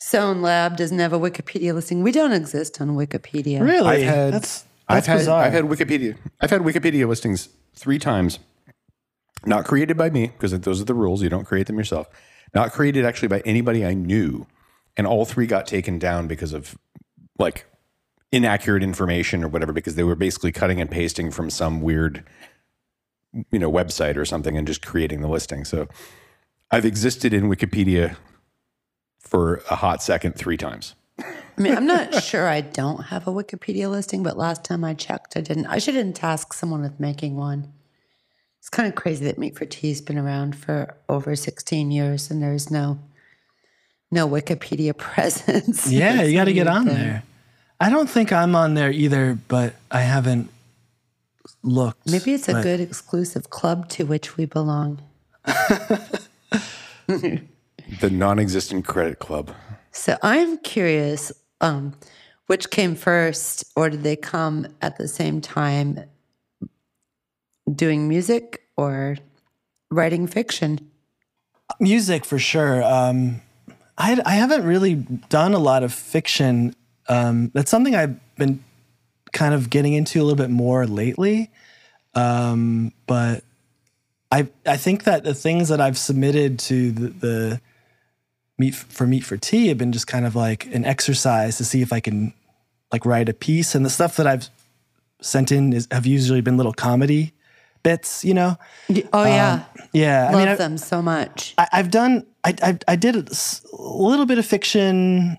[0.00, 2.02] Sonelab doesn't have a Wikipedia listing.
[2.02, 3.60] We don't exist on Wikipedia.
[3.62, 3.88] Really?
[3.88, 5.42] I've had that's I've that's had bizarre.
[5.42, 8.38] I've had Wikipedia I've had Wikipedia listings three times,
[9.44, 11.22] not created by me because those are the rules.
[11.22, 12.08] You don't create them yourself.
[12.54, 14.46] Not created actually by anybody I knew,
[14.96, 16.78] and all three got taken down because of
[17.38, 17.66] like
[18.32, 22.24] inaccurate information or whatever because they were basically cutting and pasting from some weird
[23.50, 25.64] you know website or something and just creating the listing.
[25.64, 25.88] So
[26.70, 28.16] I've existed in Wikipedia
[29.20, 30.94] for a hot second three times.
[31.18, 34.94] I mean, I'm not sure I don't have a Wikipedia listing, but last time I
[34.94, 35.66] checked, I didn't.
[35.66, 37.72] I shouldn't task someone with making one.
[38.66, 42.42] It's kind of crazy that Meat for Tea's been around for over 16 years and
[42.42, 42.98] there's no
[44.10, 45.88] no Wikipedia presence.
[45.88, 47.22] yeah, you got to get on there.
[47.78, 50.50] I don't think I'm on there either, but I haven't
[51.62, 52.10] looked.
[52.10, 55.00] Maybe it's a but- good exclusive club to which we belong.
[57.06, 59.52] The non-existent credit club.
[59.92, 61.94] So I'm curious, um,
[62.48, 66.00] which came first, or did they come at the same time
[67.72, 69.16] doing music or
[69.90, 70.90] writing fiction?
[71.80, 72.82] music for sure.
[72.82, 73.42] Um,
[73.98, 76.74] I I haven't really done a lot of fiction.
[77.08, 78.62] Um, that's something I've been
[79.32, 81.50] kind of getting into a little bit more lately.
[82.14, 83.44] Um, but
[84.30, 87.60] I I think that the things that I've submitted to the, the
[88.58, 91.82] meat for meat for tea have been just kind of like an exercise to see
[91.82, 92.32] if I can
[92.92, 93.74] like write a piece.
[93.74, 94.48] And the stuff that I've
[95.20, 97.32] sent in is have usually been little comedy
[97.86, 98.56] bits, you know.
[99.12, 101.54] Oh yeah, Yeah, love I mean, I- them so much.
[101.56, 102.26] I, I've done.
[102.44, 103.24] I, I I did a
[103.78, 105.38] little bit of fiction.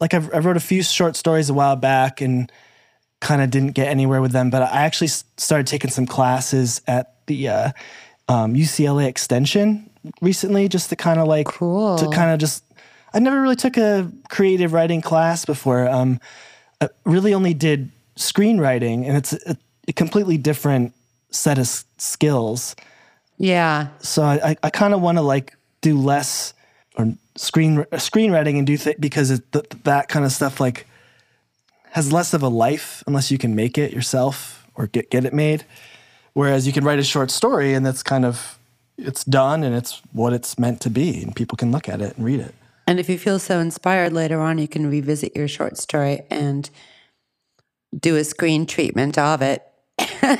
[0.00, 2.50] Like I've, I wrote a few short stories a while back and
[3.20, 4.48] kind of didn't get anywhere with them.
[4.50, 7.72] But I actually started taking some classes at the uh,
[8.28, 9.90] um, UCLA Extension
[10.22, 11.98] recently, just to kind of like Cool.
[11.98, 12.64] to kind of just.
[13.12, 15.88] I never really took a creative writing class before.
[15.88, 16.20] Um,
[16.80, 19.56] I really only did screenwriting, and it's a,
[19.88, 20.94] a completely different
[21.30, 21.68] set of
[21.98, 22.74] skills
[23.38, 26.52] Yeah, so I, I, kind of want to like do less
[26.96, 30.86] or screen screenwriting and do th- because it, th- that kind of stuff like
[31.92, 35.32] has less of a life unless you can make it yourself or get get it
[35.32, 35.64] made.
[36.32, 38.58] Whereas you can write a short story and that's kind of
[38.98, 42.16] it's done and it's what it's meant to be and people can look at it
[42.16, 42.54] and read it.
[42.86, 46.70] and if you feel so inspired later on, you can revisit your short story and
[47.98, 49.69] do a screen treatment of it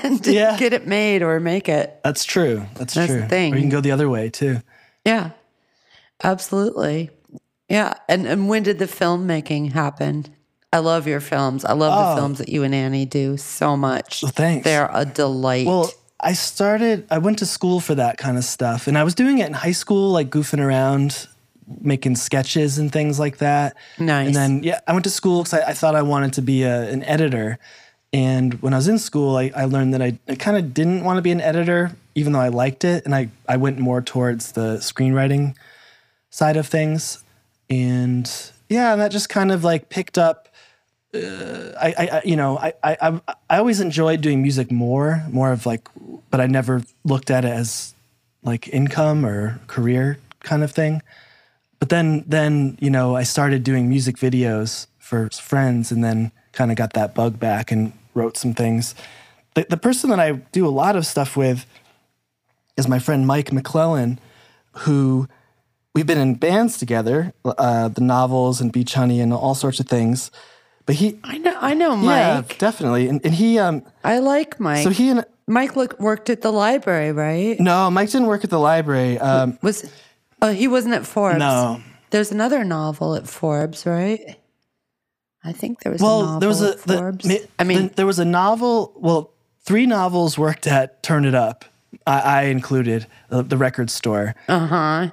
[0.02, 0.56] and Yeah.
[0.58, 2.00] get it made or make it.
[2.04, 2.64] That's true.
[2.74, 3.20] That's, That's true.
[3.20, 3.52] the thing.
[3.52, 4.60] Or you can go the other way too.
[5.04, 5.30] Yeah,
[6.22, 7.10] absolutely.
[7.68, 7.94] Yeah.
[8.08, 10.26] And, and when did the filmmaking happen?
[10.72, 11.64] I love your films.
[11.64, 12.10] I love Oh.
[12.14, 14.22] the films that you and Annie do so much.
[14.22, 14.64] Well, thanks.
[14.64, 15.66] They're a delight.
[15.66, 18.86] Well, I started, I went to school for that kind of stuff.
[18.86, 21.26] And I was doing it in high school, like goofing around,
[21.80, 23.76] making sketches and things like that.
[23.98, 24.26] Nice.
[24.26, 26.62] And then, yeah, I went to school because I, I thought I wanted to be
[26.64, 27.58] a, an editor.
[28.12, 31.04] And when I was in school, I, I learned that I, I kind of didn't
[31.04, 33.04] want to be an editor, even though I liked it.
[33.04, 35.54] And I, I went more towards the screenwriting
[36.30, 37.22] side of things.
[37.68, 38.30] And
[38.68, 40.48] yeah, and that just kind of like picked up
[41.14, 45.50] uh, I, I, I- you know, I, I, I always enjoyed doing music more, more
[45.52, 45.88] of like,
[46.30, 47.94] but I never looked at it as
[48.42, 51.02] like income or career kind of thing.
[51.80, 56.70] But then, then you know, I started doing music videos for friends, and then kind
[56.70, 58.94] of got that bug back and wrote some things.
[59.54, 61.66] The, the person that I do a lot of stuff with
[62.76, 64.18] is my friend Mike McClellan,
[64.78, 65.28] who
[65.94, 69.86] we've been in bands together, uh, the novels and Beach Honey and all sorts of
[69.86, 70.30] things.
[70.86, 72.58] But he, I know, I know yeah, Mike.
[72.58, 73.08] definitely.
[73.08, 74.82] And, and he, um, I like Mike.
[74.84, 77.58] so he and Mike look, worked at the library, right?
[77.60, 79.18] No, Mike didn't work at the library.
[79.18, 79.90] Um, Was
[80.42, 81.38] oh he wasn't at Forbes.
[81.38, 81.82] no.
[82.10, 84.36] There's another novel at Forbes, right?
[85.44, 87.30] I think there was a Well, novel there was a the- Forbes.
[87.58, 88.92] I mean, the- there was a novel.
[88.96, 89.30] Well,
[89.62, 91.64] three novels worked at Turn It Up.
[92.06, 94.34] I, I included uh, the record store.
[94.48, 95.10] uh huh.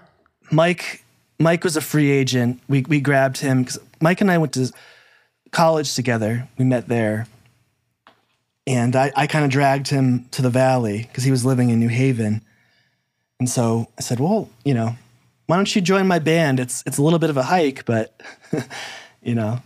[0.52, 1.04] Mike
[1.40, 2.60] Mike was a free agent.
[2.68, 4.72] We we grabbed him because Mike and I went to
[5.52, 6.48] college together.
[6.58, 7.28] We met there,
[8.66, 11.80] and I, I kind of dragged him to the valley because he was living in
[11.80, 12.42] New Haven.
[13.40, 14.96] And so I said, "Well, you know,
[15.48, 16.60] why don't you join my band?
[16.60, 18.20] It's it's a little bit of a hike, but
[19.22, 19.60] you know,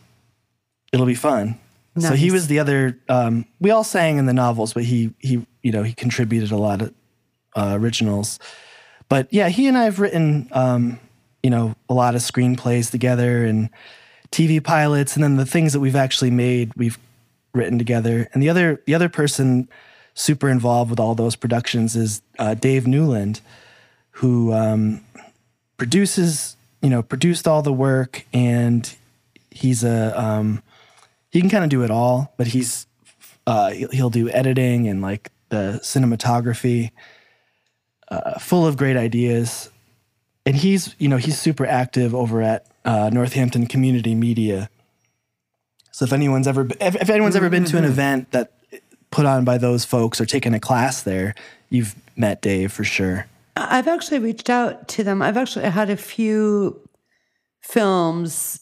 [0.92, 1.60] it'll be fun."
[2.00, 2.98] So he was the other.
[3.10, 6.58] Um, we all sang in the novels, but he he you know he contributed a
[6.58, 6.94] lot of
[7.56, 8.40] uh, originals.
[9.10, 11.00] But yeah, he and I have written um,
[11.44, 13.70] you know a lot of screenplays together and
[14.32, 16.98] TV pilots, and then the things that we've actually made, we've
[17.54, 18.30] written together.
[18.34, 19.68] And the other the other person
[20.14, 23.42] super involved with all those productions is uh, Dave Newland,
[24.12, 25.04] who um,
[25.76, 28.96] produces you know produced all the work, and
[29.50, 30.64] he's a um,
[31.32, 32.88] he can kind of do it all, but he's
[33.48, 36.92] uh, he'll he'll do editing and like the cinematography,
[38.10, 39.70] uh, full of great ideas.
[40.46, 44.70] And he's you know he's super active over at uh, Northampton Community Media.
[45.92, 48.52] So if anyone's ever if, if anyone's ever been to an event that
[49.10, 51.36] put on by those folks or taken a class there,
[51.70, 53.28] you've met Dave for sure.
[53.56, 55.22] I've actually reached out to them.
[55.22, 56.80] I've actually had a few
[57.62, 58.62] films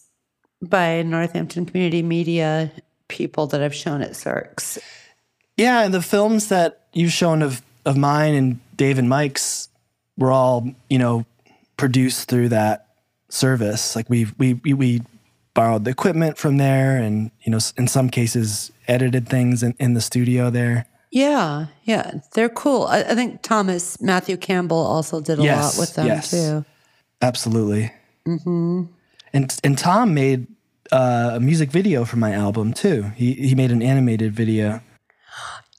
[0.62, 2.72] by Northampton Community Media
[3.07, 4.78] people that I've shown at Cirques.
[5.57, 9.70] Yeah, and the films that you've shown of of mine and Dave and Mike's
[10.18, 11.26] were all you know
[11.78, 12.88] produced through that
[13.30, 13.95] service.
[13.95, 15.01] Like we we we, we
[15.53, 19.93] borrowed the equipment from there, and you know in some cases edited things in, in
[19.93, 20.86] the studio there.
[21.12, 22.84] Yeah, yeah, they're cool.
[22.84, 26.30] I, I think Thomas Matthew Campbell also did a Yes, lot with them yes.
[26.32, 26.66] too.
[27.22, 27.91] Absolutely.
[28.28, 28.84] Mm-hmm.
[29.34, 30.47] And and Tom made
[30.91, 33.03] uh, a music video for my album too.
[33.15, 34.82] He he made an animated video.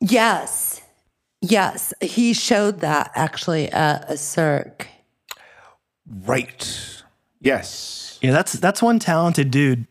[0.00, 0.80] Yes,
[1.42, 4.88] yes, he showed that actually at a Cirque.
[6.06, 7.02] Right.
[7.40, 8.18] Yes.
[8.22, 9.86] Yeah, that's that's one talented dude.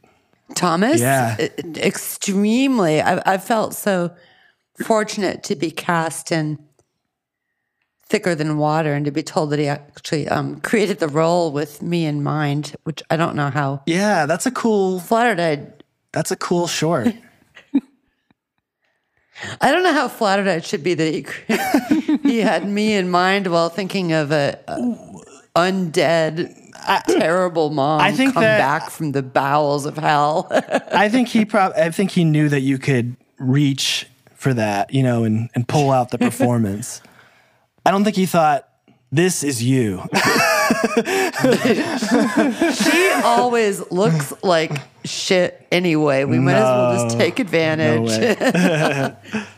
[0.55, 1.37] Thomas, Yeah.
[1.77, 3.01] extremely.
[3.01, 4.11] I, I felt so
[4.83, 6.57] fortunate to be cast in
[8.09, 11.81] Thicker Than Water and to be told that he actually um, created the role with
[11.83, 15.83] me in mind, which I don't know how Yeah, that's a cool flattered I'd.
[16.11, 17.07] that's a cool short.
[19.61, 23.47] I don't know how flattered I should be that he he had me in mind
[23.47, 24.75] while thinking of a, a
[25.55, 26.53] undead,
[27.07, 30.47] terrible mom I think come that- back from the bowels of hell.
[30.91, 35.03] I think he prob I think he knew that you could reach for that, you
[35.03, 37.01] know, and and pull out the performance.
[37.85, 38.67] I don't think he thought
[39.11, 40.03] this is you.
[42.73, 44.71] she always looks like
[45.03, 46.25] shit anyway.
[46.25, 48.09] We might as well just take advantage.
[48.09, 49.15] way.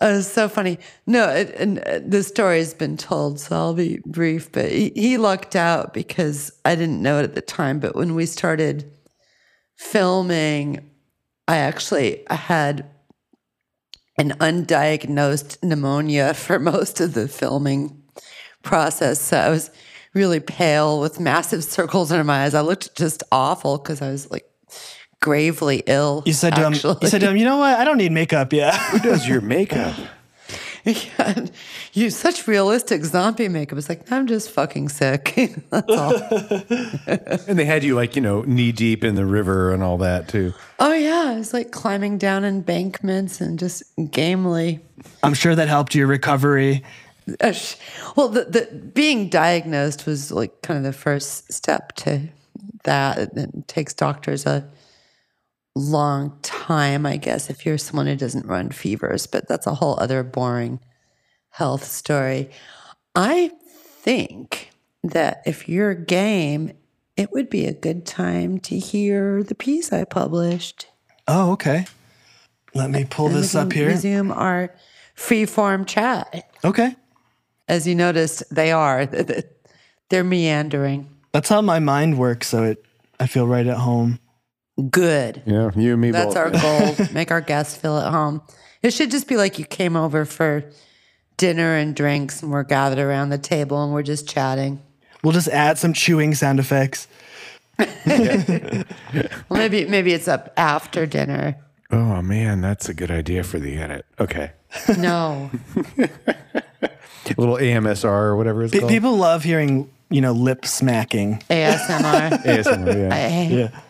[0.00, 0.78] Uh, so funny.
[1.06, 4.52] No, it, and uh, the story has been told, so I'll be brief.
[4.52, 7.80] But he, he lucked out because I didn't know it at the time.
[7.80, 8.88] But when we started
[9.76, 10.88] filming,
[11.48, 12.88] I actually had
[14.18, 18.02] an undiagnosed pneumonia for most of the filming
[18.62, 19.20] process.
[19.20, 19.70] So I was
[20.12, 22.54] really pale with massive circles under my eyes.
[22.54, 24.44] I looked just awful because I was like
[25.20, 26.22] gravely ill.
[26.26, 27.78] You said to him, you said to him, um, you know what?
[27.78, 28.76] I don't need makeup Yeah.
[28.90, 29.96] Who does your makeup?
[31.18, 31.46] Yeah,
[31.92, 33.78] you such realistic zombie makeup.
[33.78, 35.34] It's like I'm just fucking sick.
[35.70, 36.14] That's all.
[37.48, 40.28] and they had you like, you know, knee deep in the river and all that
[40.28, 40.54] too.
[40.78, 44.80] oh yeah, it's like climbing down embankments and just gamely.
[45.22, 46.84] I'm sure that helped your recovery.
[47.40, 47.52] Uh,
[48.16, 52.28] Well, the, the being diagnosed was like kind of the first step to
[52.84, 53.18] that.
[53.18, 54.66] It, it takes doctors a
[55.78, 59.98] long time, I guess, if you're someone who doesn't run fevers, but that's a whole
[60.00, 60.80] other boring
[61.50, 62.50] health story.
[63.14, 64.70] I think
[65.02, 66.72] that if you're game,
[67.16, 70.86] it would be a good time to hear the piece I published.
[71.26, 71.86] Oh, okay.
[72.74, 73.88] Let me pull And this up here.
[73.88, 74.74] Resume our
[75.14, 76.50] free form chat.
[76.64, 76.94] Okay.
[77.66, 79.06] As you noticed, they are.
[80.08, 81.08] They're meandering.
[81.32, 82.84] That's how my mind works, so it
[83.20, 84.20] I feel right at home.
[84.90, 85.42] Good.
[85.46, 86.36] Yeah, you and me That's both.
[86.36, 87.06] our goal.
[87.12, 88.42] Make our guests feel at home.
[88.82, 90.64] It should just be like you came over for
[91.36, 94.80] dinner and drinks and we're gathered around the table and we're just chatting.
[95.24, 97.08] We'll just add some chewing sound effects.
[97.78, 98.84] Well,
[99.50, 101.56] maybe maybe it's up after dinner.
[101.90, 104.04] Oh man, that's a good idea for the edit.
[104.20, 104.52] Okay.
[104.98, 105.50] No.
[105.98, 108.90] A little AMSR or whatever it's Pe- called.
[108.90, 111.42] people love hearing, you know, lip smacking.
[111.50, 112.42] ASMR.
[112.42, 113.14] ASMR, yeah.
[113.14, 113.80] I, Yeah.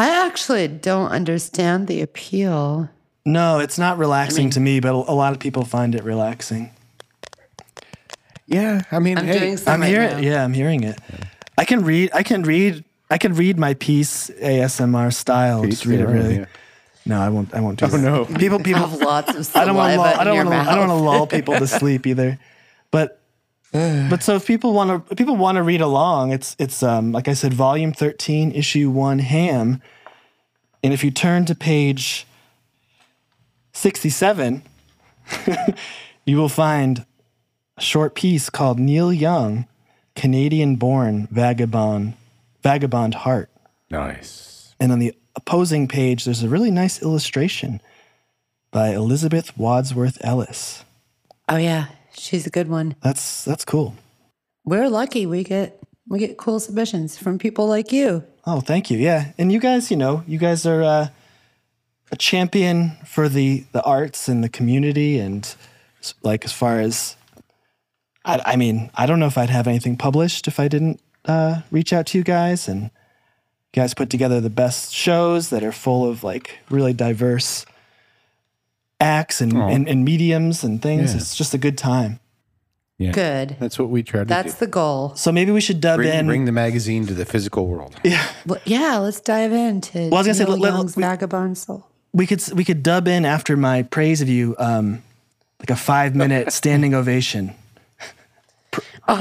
[0.00, 2.88] I actually don't understand the appeal.
[3.26, 6.70] No, it's not relaxing to me, but a a lot of people find it relaxing.
[8.46, 10.18] yeah, I mean, I'm hey, doing I'm right hearing, now.
[10.18, 10.98] yeah, I'm hearing it.
[11.58, 12.10] I can read.
[12.14, 12.82] I can read.
[13.10, 15.64] I can read my piece ASMR style.
[15.64, 16.36] Just read it really.
[16.36, 16.46] yeah.
[17.04, 17.52] No, I won't.
[17.54, 17.98] I won't do Oh that.
[17.98, 18.24] no.
[18.38, 18.80] People, people.
[18.86, 20.00] Have lots of I don't want to.
[20.20, 20.56] I don't want to.
[20.56, 22.38] I don't want to lull people to sleep either.
[22.90, 23.19] But
[23.72, 27.28] but so if people want to people want to read along, it's it's um like
[27.28, 29.80] I said, volume thirteen, issue one, ham.
[30.82, 32.26] And if you turn to page
[33.72, 34.62] sixty-seven,
[36.24, 37.04] you will find
[37.76, 39.66] a short piece called Neil Young,
[40.16, 42.14] Canadian-born vagabond,
[42.62, 43.50] vagabond heart.
[43.90, 44.74] Nice.
[44.80, 47.80] And on the opposing page, there's a really nice illustration
[48.70, 50.84] by Elizabeth Wadsworth Ellis.
[51.48, 51.86] Oh yeah,
[52.20, 52.94] she's a good one.
[53.02, 53.94] That's that's cool.
[54.64, 58.24] We're lucky we get we get cool submissions from people like you.
[58.46, 58.98] Oh, thank you.
[58.98, 61.08] Yeah, and you guys, you know, you guys are uh,
[62.12, 65.54] a champion for the the arts and the community, and
[66.22, 67.16] like as far as
[68.24, 71.62] I, I mean, I don't know if I'd have anything published if I didn't uh,
[71.70, 72.90] reach out to you guys, and you
[73.82, 77.64] guys put together the best shows that are full of like really diverse
[79.00, 81.12] acts and, and, and mediums and things.
[81.12, 81.18] Yeah.
[81.20, 82.20] It's just a good time.
[82.98, 83.12] Yeah.
[83.12, 83.56] Good.
[83.58, 84.28] That's what we try to do.
[84.28, 84.66] That's do.
[84.66, 85.14] the goal.
[85.16, 86.26] So maybe we should dub Bring, in.
[86.26, 87.94] bring the magazine to the physical world.
[88.46, 91.02] Well, yeah, let's dive into Well, I was gonna say, Neil let- let- Young's we-
[91.02, 91.86] Vagabond Soul.
[92.12, 95.02] we could we could dub in after my praise of you, um,
[95.60, 97.54] like a five minute standing ovation.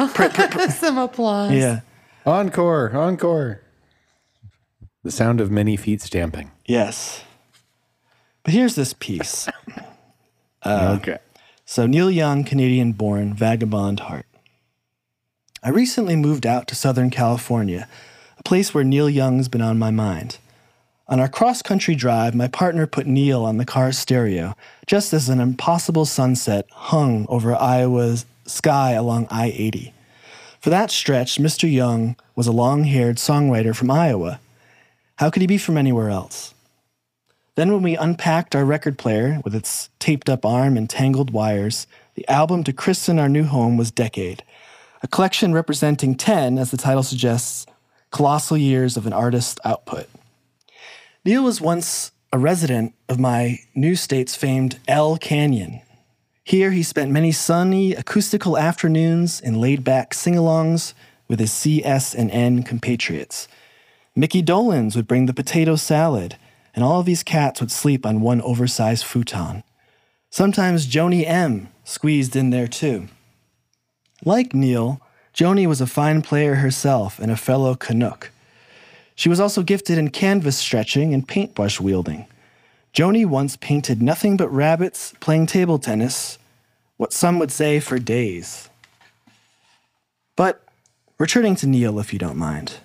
[0.69, 1.53] Some applause.
[1.53, 1.81] Yeah.
[2.25, 3.61] Encore, encore.
[5.03, 6.51] The sound of many feet stamping.
[6.65, 7.23] Yes.
[8.43, 9.47] But here's this piece.
[10.61, 11.17] Uh, okay.
[11.63, 14.25] So Neil Young, Canadian born, vagabond heart.
[15.63, 17.87] I recently moved out to Southern California,
[18.37, 20.37] a place where Neil Young's been on my mind.
[21.07, 24.53] On our cross country drive, my partner put Neil on the car's stereo,
[24.85, 29.93] just as an impossible sunset hung over Iowa's sky along I 80.
[30.59, 31.71] For that stretch, Mr.
[31.71, 34.39] Young was a long haired songwriter from Iowa.
[35.15, 36.53] How could he be from anywhere else?
[37.59, 41.87] Then, when we unpacked our record player with its taped up arm and tangled wires,
[42.15, 44.45] the album to christen our new home was Decade,
[45.03, 47.65] a collection representing 10, as the title suggests,
[48.11, 50.07] colossal years of an artist's output.
[51.25, 55.81] Neil was once a resident of my new state's famed Laurel Canyon.
[56.45, 60.93] Here, he spent many sunny, acoustical afternoons in laid back sing alongs
[61.27, 63.49] with his CS and N compatriots.
[64.15, 66.37] Micky Dolenz would bring the potato salad,
[66.75, 69.63] and all of these cats would sleep on one oversized futon.
[70.29, 73.07] Sometimes Joni M squeezed in there too.
[74.23, 75.01] Like Neil,
[75.33, 78.31] Joni was a fine player herself and a fellow Canuck.
[79.15, 82.25] She was also gifted in canvas stretching and paintbrush wielding.
[82.93, 86.37] Joni once painted nothing but rabbits playing table tennis,
[86.97, 88.69] what some would say for days.
[90.35, 90.63] But
[91.17, 92.77] returning to Neil, if you don't mind.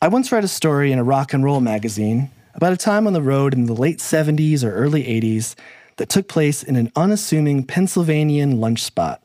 [0.00, 3.14] I once read a story in a rock and roll magazine about a time on
[3.14, 5.56] the road in the late 70s or early 80s
[5.96, 9.20] that took place in an unassuming Pennsylvanian lunch spot.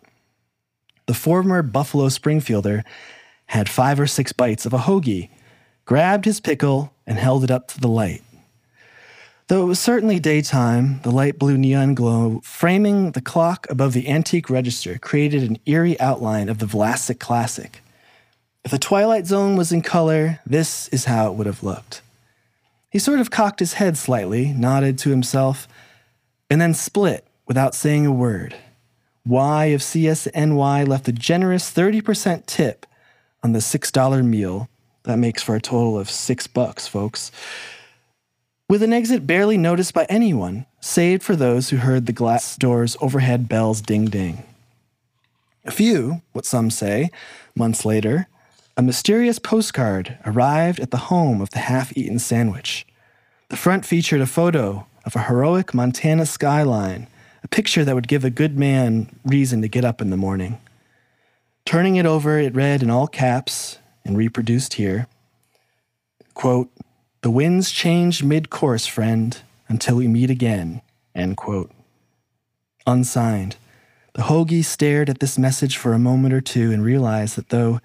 [1.06, 2.84] The former Buffalo Springfielder
[3.46, 5.30] had five or six bites of a hoagie,
[5.86, 8.24] grabbed his pickle, and held it up to the light.
[9.50, 14.08] Though it was certainly daytime, the light blue neon glow framing the clock above the
[14.08, 17.83] antique register created an eerie outline of the Vlasic Classic.
[18.64, 22.02] If the Twilight Zone was in color, this is how it would have looked.
[22.90, 25.68] He sort of cocked his head slightly, nodded to himself,
[26.50, 28.56] and then split without saying a word.
[29.26, 32.86] Y of CSNY left a generous 30% tip
[33.42, 34.70] on the $6 meal.
[35.04, 37.32] That makes for a total of six bucks, folks.
[38.70, 42.96] With an exit barely noticed by anyone, save for those who heard the glass door's
[43.02, 44.44] overhead bells ding ding.
[45.66, 47.12] A few, what some say,
[47.56, 48.28] months later,
[48.76, 52.88] a mysterious postcard arrived at the home of the half eaten sandwich.
[53.50, 57.08] The front featured a photo of a heroic Montana skyline,
[57.44, 60.60] a picture that would give a good man reason to get up in the morning.
[61.66, 65.08] Turning it over, it read in all caps and reproduced here
[66.34, 66.72] quote,
[67.22, 70.82] The winds change mid course, friend, until we meet again.
[71.14, 71.72] End quote.
[72.88, 73.56] Unsigned.
[74.14, 77.80] The Hoagie stared at this message for a moment or two and realized that though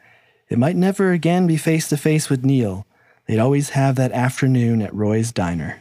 [0.48, 2.86] it might never again be face to face with Neil,
[3.26, 5.80] they'd always have that afternoon at Roy's Diner.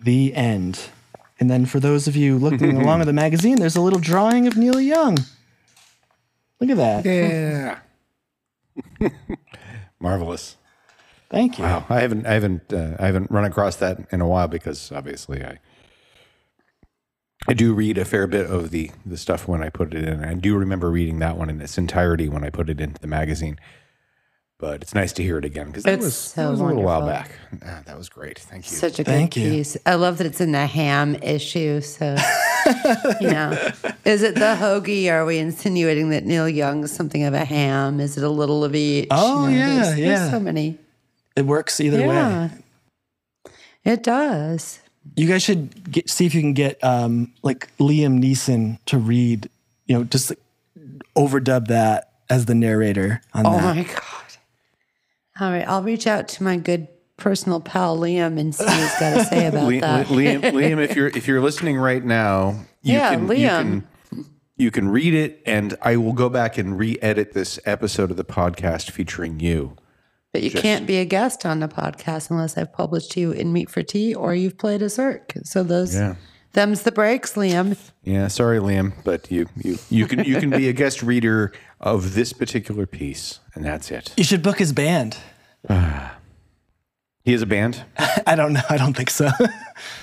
[0.00, 0.80] The end.
[1.38, 4.46] And then for those of you looking along at the magazine, there's a little drawing
[4.46, 5.18] of Neil Young.
[6.60, 7.04] Look at that.
[7.04, 7.78] Yeah.
[10.00, 10.56] Marvelous.
[11.30, 11.64] Thank you.
[11.64, 11.86] Wow.
[11.88, 15.42] I haven't I haven't uh, I haven't run across that in a while because obviously
[15.42, 15.58] I
[17.48, 20.24] I do read a fair bit of the the stuff when I put it in.
[20.24, 23.06] I do remember reading that one in its entirety when I put it into the
[23.08, 23.58] magazine.
[24.58, 26.64] But it's nice to hear it again because that It's was, so that was a
[26.64, 27.32] little while back.
[27.66, 28.38] Ah, that was great.
[28.38, 28.76] Thank you.
[28.76, 29.50] Such a Thank good you.
[29.50, 29.76] piece.
[29.84, 31.80] I love that it's in the ham issue.
[31.80, 32.14] So,
[33.20, 33.50] you know,
[34.04, 35.10] is it the hoagie?
[35.10, 37.98] Are we insinuating that Neil Young is something of a ham?
[37.98, 39.08] Is it a little of each?
[39.10, 40.30] Oh, You know, yeah, there's, there's yeah.
[40.30, 40.78] so many.
[41.34, 43.52] It works either Yeah, way.
[43.84, 44.78] it does.
[45.16, 49.48] You guys should get, see if you can get um, like Liam Neeson to read,
[49.86, 50.38] you know, just like,
[51.16, 53.76] overdub that as the narrator on Oh that.
[53.76, 54.00] my god!
[55.40, 56.88] All right, I'll reach out to my good
[57.18, 60.06] personal pal Liam and see what he's got to say about Li- that.
[60.06, 63.38] Liam, Liam, if you're if you're listening right now, you Yeah, can, Liam.
[63.38, 63.88] You can,
[64.56, 68.24] you can read it, and I will go back and re-edit this episode of the
[68.24, 69.76] podcast featuring you.
[70.32, 73.68] But you can't be a guest on the podcast unless I've published you in Meat
[73.68, 75.34] for Tea or you've played a Cirque.
[75.44, 76.14] So those, Yeah.
[76.54, 77.76] them's the breaks, Liam.
[78.02, 82.14] Yeah, sorry, Liam, but you you you can you can be a guest reader of
[82.14, 84.12] this particular piece, and that's it.
[84.16, 85.18] You should book his band.
[87.24, 87.84] He has a band.
[88.26, 88.62] I don't know.
[88.68, 89.30] I don't think so.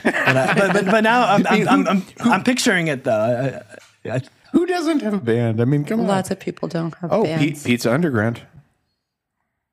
[0.04, 3.64] but, I, but, but but now I'm I'm, I'm, I'm, I'm picturing it though.
[4.06, 4.22] I, I,
[4.54, 5.60] Who doesn't have a band?
[5.60, 6.08] I mean, come on.
[6.08, 7.64] Lots of people don't have oh, bands.
[7.64, 8.42] Pizza Underground.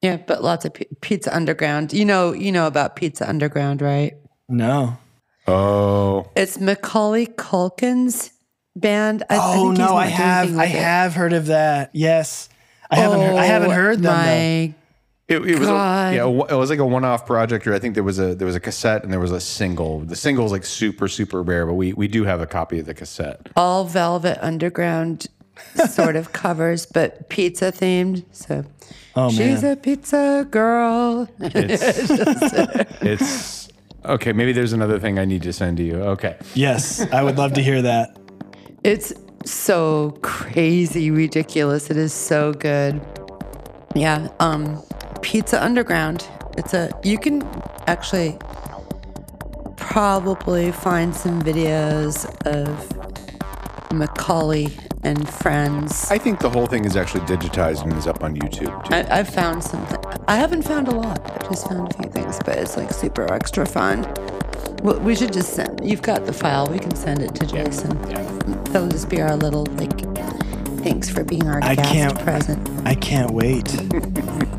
[0.07, 1.93] Yeah, but lots of pi- Pizza Underground.
[1.93, 4.15] You know, you know about Pizza Underground, right?
[4.49, 4.97] no.
[5.49, 8.33] Oh, It's Macaulay Culkin's
[8.75, 9.23] band.
[9.31, 10.71] I, I Oh think no, I have I it.
[10.71, 11.91] have heard of that.
[11.95, 12.49] Yes,
[12.91, 15.35] I haven't heard, I oh haven't Oh, heard them though.
[15.37, 16.15] it, it was a, God.
[16.15, 17.65] yeah, it was like a one-off project.
[17.67, 20.01] Or I think there was a there was a cassette and there was a single.
[20.01, 22.87] The single is like super super rare, but we we do have a copy of
[22.87, 23.49] the cassette.
[23.57, 25.29] all Velvet Underground
[25.89, 28.25] sort of covers, but pizza themed.
[28.33, 28.65] So
[29.19, 31.27] Oh she's man, a pizza girl.
[31.41, 32.11] It's,
[33.03, 33.69] it's
[34.05, 34.33] okay.
[34.33, 35.97] Maybe there's another thing I need to send to you.
[35.97, 36.37] Okay.
[36.55, 38.17] yes, I would love to hear that.
[38.85, 39.13] It's
[39.45, 41.91] so crazy ridiculous.
[41.91, 43.01] It is so good.
[43.95, 44.83] Yeah, um
[45.23, 46.29] Pizza Underground.
[46.59, 47.43] It's a you can
[47.87, 48.37] actually
[49.77, 52.93] probably find some videos of
[53.93, 54.69] Macaulay
[55.07, 56.11] and friends.
[56.11, 58.85] I think the whole thing is actually digitized and is up on YouTube.
[58.85, 58.95] Too.
[58.95, 59.99] I, I've found something.
[60.27, 61.21] I haven't found a lot.
[61.31, 64.03] I've just found a few things, but it's like super extra fun.
[64.83, 65.89] Well, we should just send.
[65.89, 66.67] You've got the file.
[66.67, 67.93] We can send it to Jason.
[68.11, 68.23] Yeah,
[68.73, 69.97] That'll just be our little like.
[70.83, 72.69] Thanks for being our I guest can't- present.
[72.85, 73.73] I can't wait.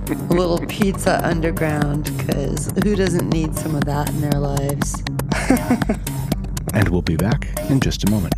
[0.10, 5.04] A little pizza underground, because who doesn't need some of that in their lives?
[6.74, 8.36] And we'll be back in just a moment.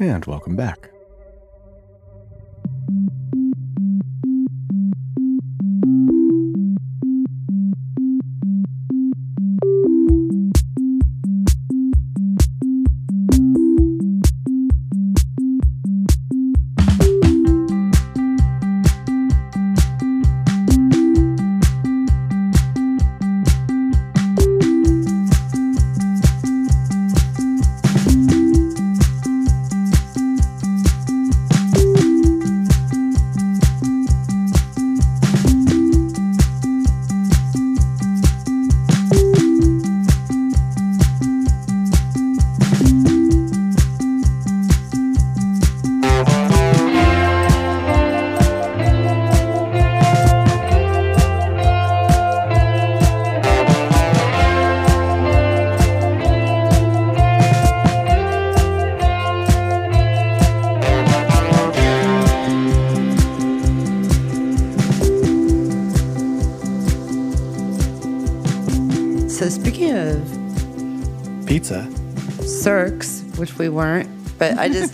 [0.00, 0.97] And welcome back.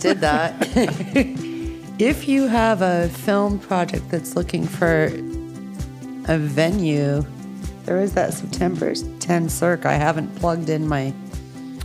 [0.05, 0.55] Did that.
[1.99, 5.05] if you have a film project that's looking for
[6.27, 7.23] a venue,
[7.85, 9.85] there is that September 10 Cirque.
[9.85, 11.13] I haven't plugged in my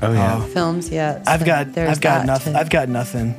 [0.03, 0.39] Oh yeah.
[0.43, 0.47] Oh.
[0.49, 1.23] films yet.
[1.27, 2.55] I've got I've got nothing.
[2.55, 3.35] to- I've got nothing.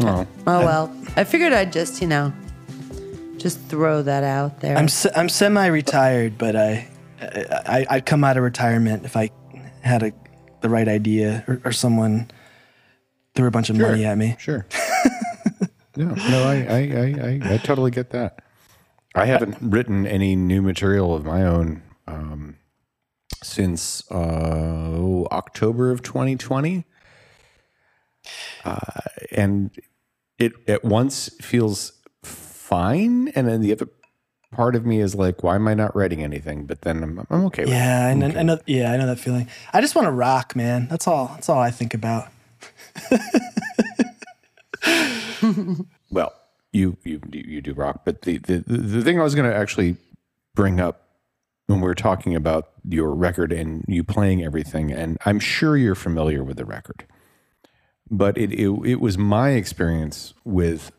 [0.00, 0.26] Oh.
[0.46, 2.32] oh well, I figured I'd just you know
[3.36, 4.76] just throw that out there.
[4.76, 6.88] I'm se- I'm semi-retired, but I,
[7.20, 9.30] I I'd come out of retirement if I
[9.82, 10.12] had a
[10.62, 12.28] the right idea or, or someone
[13.34, 14.36] threw a bunch of money at me.
[14.38, 14.66] Sure.
[15.96, 18.42] no, no, I, I, I, I, I totally get that.
[19.14, 22.56] I haven't written any new material of my own um,
[23.42, 26.84] since uh, October of 2020.
[28.64, 28.76] Uh,
[29.30, 29.70] and
[30.38, 31.92] it at once feels
[32.24, 33.28] fine.
[33.28, 33.88] And then the other
[34.50, 36.66] part of me is like, why am I not writing anything?
[36.66, 37.76] But then I'm, I'm okay with it.
[37.76, 38.58] Yeah, I know, I know.
[38.66, 39.48] Yeah, I know that feeling.
[39.72, 40.88] I just want to rock, man.
[40.88, 41.28] That's all.
[41.34, 42.28] That's all I think about.
[46.10, 46.32] Well,
[46.72, 49.96] you you you do rock, but the the the thing I was going to actually
[50.54, 51.08] bring up
[51.66, 55.94] when we are talking about your record and you playing everything, and I'm sure you're
[55.96, 57.04] familiar with the record,
[58.10, 60.92] but it it, it was my experience with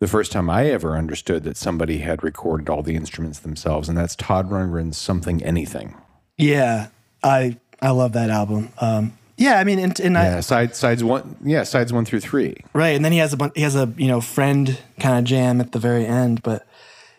[0.00, 3.98] the first time I ever understood that somebody had recorded all the instruments themselves, and
[3.98, 5.94] that's Todd Rundgren's "Something Anything."
[6.38, 6.88] Yeah,
[7.22, 8.70] I I love that album.
[8.80, 12.20] Um, yeah, I mean, and, and Yeah, I side sides one, yeah, sides one through
[12.20, 12.56] three.
[12.72, 15.60] right, and then he has a he has a you know friend kind of jam
[15.60, 16.42] at the very end.
[16.42, 16.66] But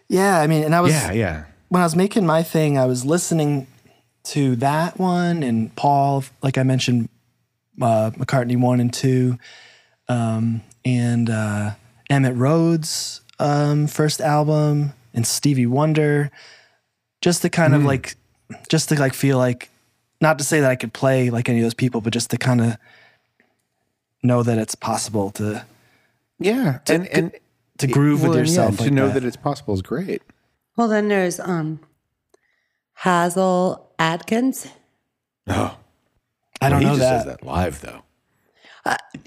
[0.09, 1.43] yeah, I mean, and I was Yeah, yeah.
[1.70, 3.68] when I was making my thing, I was listening
[4.26, 7.09] to that one and Paul, like I mentioned,
[7.82, 9.38] uh, McCartney one and two,
[10.07, 11.72] um, and uh,
[12.09, 16.32] Emitt Rhodes' um, first album, and Stevie Wonder,
[17.22, 18.16] just to kind of like,
[18.70, 19.70] just to like feel like,
[20.22, 22.38] not to say that I could play like any of those people, but just to
[22.38, 22.78] kind of
[24.24, 25.66] know that it's possible to
[26.39, 27.32] Yeah, and and
[27.78, 28.78] to groove with well, and yeah, yourself.
[28.86, 29.16] to know that.
[29.16, 30.22] that it's possible is great.
[30.78, 31.80] Well, then there's um,
[33.03, 34.68] Hasil Adkins.
[35.47, 35.78] Oh,
[36.61, 37.24] I don't he know just that.
[37.24, 38.01] says that live though.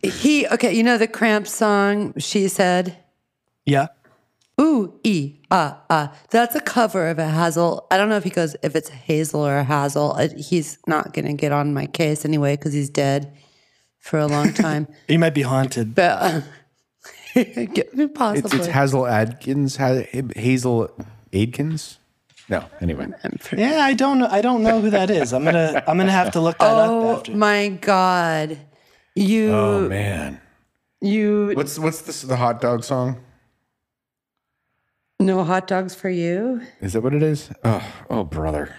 [0.02, 2.14] He okay, you know the Cramps song.
[2.18, 2.96] She said,
[3.66, 3.88] Yeah.
[4.60, 7.86] "Ooh, e ah ah." That's a cover of a Hazel.
[7.90, 10.14] I don't know if he goes if it's Hazel or Hazel.
[10.16, 13.32] Uh, He's not gonna get on my case anyway because he's dead
[13.98, 14.88] for a long time.
[15.08, 15.94] he might be haunted.
[15.94, 16.40] but uh,
[18.14, 18.40] possibly.
[18.40, 20.90] It's, it's Hazel Adkins, Hazel
[21.32, 21.98] Adkins.
[22.48, 23.08] No, anyway.
[23.54, 24.28] Yeah, I don't know.
[24.30, 25.34] I don't know who that is.
[25.34, 28.58] I'm gonna I'm gonna have to look that up oh my god,
[29.14, 30.40] you Oh man,
[31.02, 32.22] you what's what's this?
[32.22, 33.20] The hot dog song?
[35.20, 36.60] No hot dogs for you.
[36.80, 37.50] Is that what it is?
[37.64, 38.74] Oh, oh brother.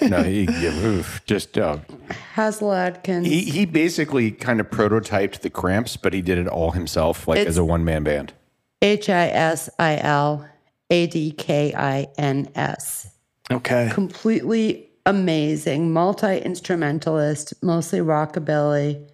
[0.00, 1.78] no, he yeah, oof, just uh,
[2.34, 3.26] Hasil Adkins.
[3.26, 7.38] he he basically kind of prototyped the Cramps, but he did it all himself, like
[7.40, 8.32] It's- as a one man band.
[8.82, 10.46] H I S I L
[10.90, 13.08] A D K I N S.
[13.50, 13.90] Okay.
[13.92, 19.08] Completely amazing, multi instrumentalist, mostly rockabilly.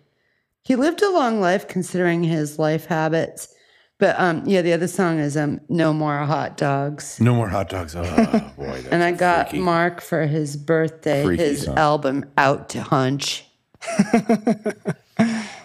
[0.65, 3.55] He lived a long life considering his life habits.
[4.03, 7.69] But um, yeah, the other song is um, "No More Hot Dogs," No more hot
[7.69, 7.95] dogs.
[7.95, 9.63] Oh boy, that's and I got freaky.
[9.63, 11.79] Mark for his birthday Freaky his song.
[11.79, 13.45] album "Out to Hunch."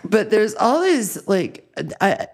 [0.03, 1.67] but there's all these like
[1.99, 2.27] I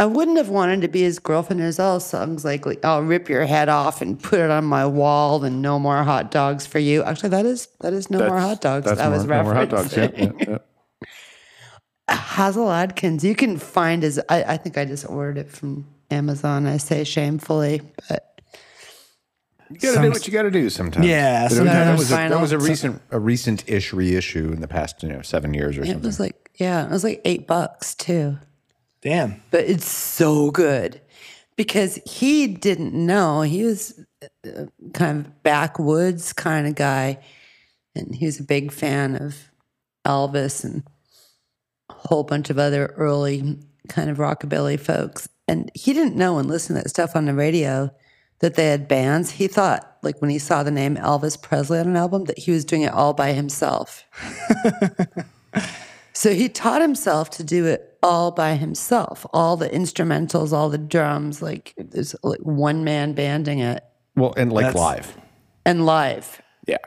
[0.00, 1.62] I wouldn't have wanted to be his girlfriend.
[1.62, 4.86] There's all songs like, like I'll rip your head off and put it on my
[4.86, 7.04] wall and no more hot dogs for you.
[7.04, 8.86] Actually that is that is no more hot dogs.
[8.86, 9.96] That's that more, was no more hot dogs.
[9.96, 10.58] Yeah, yeah, yeah.
[12.10, 16.66] Hasil Adkins, you can find his I, I think I just ordered it from Amazon,
[16.66, 18.40] I say shamefully, but
[19.70, 21.06] You gotta do what you gotta do sometimes.
[21.06, 24.68] Yeah, sometimes that was a, that was a recent a recent ish reissue in the
[24.68, 26.02] past you know seven years or it something.
[26.02, 28.38] It was like yeah, it was like eight bucks too.
[29.02, 29.42] Damn.
[29.50, 31.00] but it's so good
[31.56, 37.18] because he didn't know he was uh, kind of backwoods kind of guy
[37.94, 39.50] and he was a big fan of
[40.06, 40.82] elvis and
[41.90, 46.46] a whole bunch of other early kind of rockabilly folks and he didn't know when
[46.48, 47.90] listening to that stuff on the radio
[48.40, 51.88] that they had bands he thought like when he saw the name elvis presley on
[51.88, 54.04] an album that he was doing it all by himself
[56.12, 60.78] so he taught himself to do it all by himself, all the instrumentals, all the
[60.78, 63.84] drums, like there's like one man banding it
[64.16, 65.16] well, and like That's- live.
[65.64, 66.40] and live.
[66.66, 66.78] Yeah.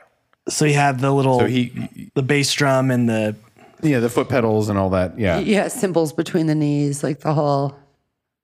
[0.48, 3.34] So he had the little So he, the bass drum and the
[3.84, 5.18] yeah, the foot pedals and all that.
[5.18, 5.38] Yeah.
[5.38, 7.76] Yeah, cymbals between the knees, like the whole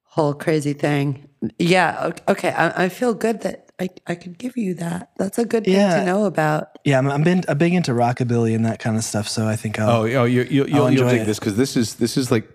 [0.05, 1.29] whole crazy thing.
[1.59, 2.51] Yeah, okay.
[2.51, 5.11] I, I feel good that I, I could give you that.
[5.17, 6.01] That's a good thing Yeah.
[6.01, 6.79] to know about.
[6.85, 6.99] yeah.
[6.99, 9.27] I'm, I'm been I'm big into rockabilly and that kind of stuff.
[9.29, 11.25] So I think I'll, Oh, oh, you, you, you'll, you'll enjoy dig it.
[11.27, 12.47] this because this is this is like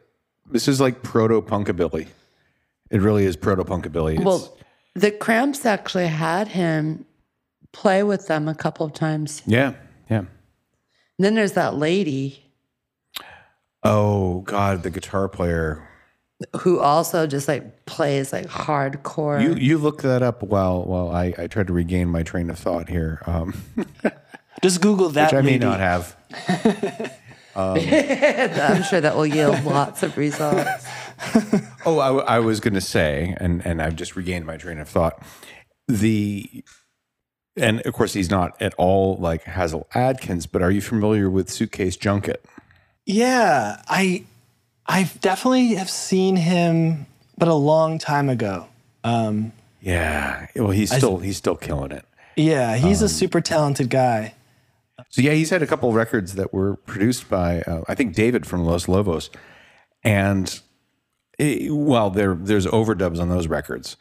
[0.51, 2.07] this is like proto punkabilly.
[2.91, 4.23] It really is proto punkabilly.
[4.23, 4.55] Well,
[4.93, 7.05] the Cramps actually had him
[7.71, 9.41] play with them a couple of times.
[9.47, 9.73] yeah,
[10.09, 10.19] yeah.
[10.19, 10.27] And
[11.25, 12.44] then there's that lady
[13.86, 15.88] Oh God, the guitar player.
[16.61, 19.41] who also just like plays like hardcore.
[19.41, 22.57] You you look that up while while I, I try to regain my train of
[22.59, 23.53] thought here, um,
[24.63, 25.31] just Google that.
[25.31, 25.65] which I may lady.
[25.65, 26.15] not have.
[27.55, 30.86] I'm sure that will yield lots of results.
[31.86, 34.89] Oh, I, I was going to say, and and I've just regained my train of
[34.89, 35.23] thought.
[35.88, 36.65] The
[37.55, 41.49] and of course he's not at all like Hasil Adkins, but are you familiar with
[41.49, 42.43] Suitcase Junket?
[43.06, 44.24] Yeah, I
[44.88, 47.06] I definitely have seen him,
[47.38, 48.68] but a long time ago.
[49.03, 49.51] Um,
[49.82, 50.47] Yeah.
[50.56, 52.06] Well, he's still he's still killing it.
[52.36, 54.34] yeah, he's a super talented guy.
[55.10, 58.16] So yeah, he's had a couple of records that were produced by uh, I think
[58.16, 59.30] David from Los Lobos,
[60.03, 60.60] and
[61.39, 63.97] eh, well, there there's overdubs on those records.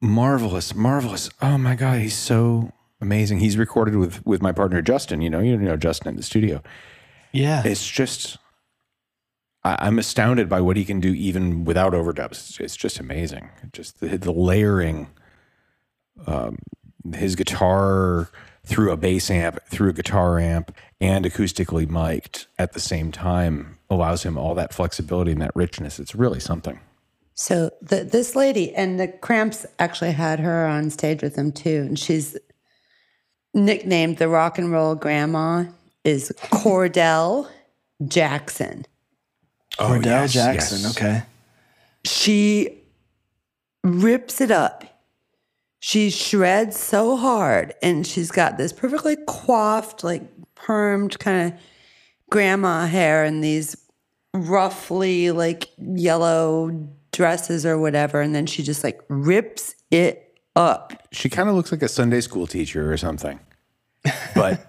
[0.00, 1.30] Marvelous, marvelous.
[1.42, 3.40] Oh my god, he's so amazing.
[3.40, 5.20] He's recorded with with my partner Justin.
[5.20, 6.62] You know, you know Justin in the studio.
[7.36, 8.38] Yeah, It's just
[9.66, 12.32] I, I'm astounded by what he can do even without overdubs.
[12.32, 13.50] It's, it's just amazing.
[13.72, 15.08] Just the, the layering,
[16.26, 16.58] um,
[17.12, 18.30] his guitar
[18.64, 23.78] through a bass amp, through a guitar amp, and acoustically mic'd at the same time
[23.90, 25.98] allows him all that flexibility and that richness.
[25.98, 26.80] It's really something.
[27.34, 31.84] So the, this lady and the Cramps actually had her on stage with them too,
[31.86, 32.36] and she's
[33.52, 35.64] nicknamed the rock and roll grandma
[36.06, 37.48] is Cordell
[38.06, 38.86] Jackson.
[39.78, 40.78] Oh, Cordell yes, Jackson.
[40.82, 40.96] yes.
[40.96, 41.22] Okay.
[42.04, 42.82] She
[43.82, 44.84] rips it up.
[45.80, 50.22] She shreds so hard, and she's got this perfectly coiffed, like
[50.54, 51.60] permed kind of
[52.30, 53.76] grandma hair and these
[54.34, 58.20] roughly like yellow dresses or whatever.
[58.20, 60.22] And then she just like rips it
[60.56, 63.38] up She kind of looks like a Sunday school teacher or something.
[64.34, 64.66] But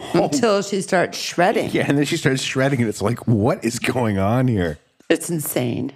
[0.14, 1.70] until she starts shredding.
[1.70, 4.78] yeah, and then she starts shredding, and it's like, what is going on here?
[5.08, 5.92] It's insane.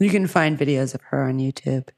[0.00, 1.88] You can find videos of her on YouTube.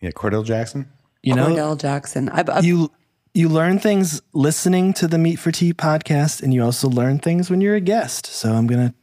[0.00, 0.90] Yeah, Cordell Jackson.
[1.22, 2.28] You know, Cordell Jackson.
[2.28, 2.90] I, I, you
[3.34, 7.50] you learn things listening to the Meat for Tea podcast, and you also learn things
[7.50, 8.26] when you're a guest.
[8.26, 8.94] So I'm gonna.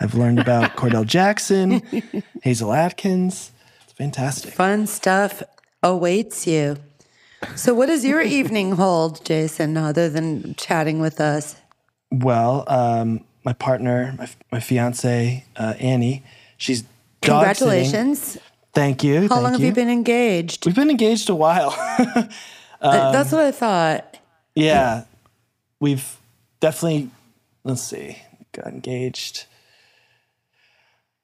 [0.00, 1.80] I've learned about Cordell Jackson,
[2.44, 3.52] Hasil Adkins.
[3.84, 4.52] It's fantastic.
[4.52, 5.42] fun stuff
[5.82, 6.76] awaits you.
[7.56, 11.56] So, what does your evening hold, Jason, other than chatting with us?
[12.10, 16.22] Well, um, my partner, my, my fiance uh, Annie,
[16.56, 16.88] she's dog
[17.56, 17.68] sitting.
[17.70, 18.38] Congratulations.
[18.72, 19.22] Thank you.
[19.22, 20.66] How thank long have you been engaged?
[20.66, 21.74] We've been engaged a while.
[22.82, 24.16] Uh, That's what I thought.
[24.54, 25.04] yeah,
[25.80, 26.16] we've
[26.60, 27.10] definitely.
[27.62, 28.16] Let's see,
[28.52, 29.44] got engaged.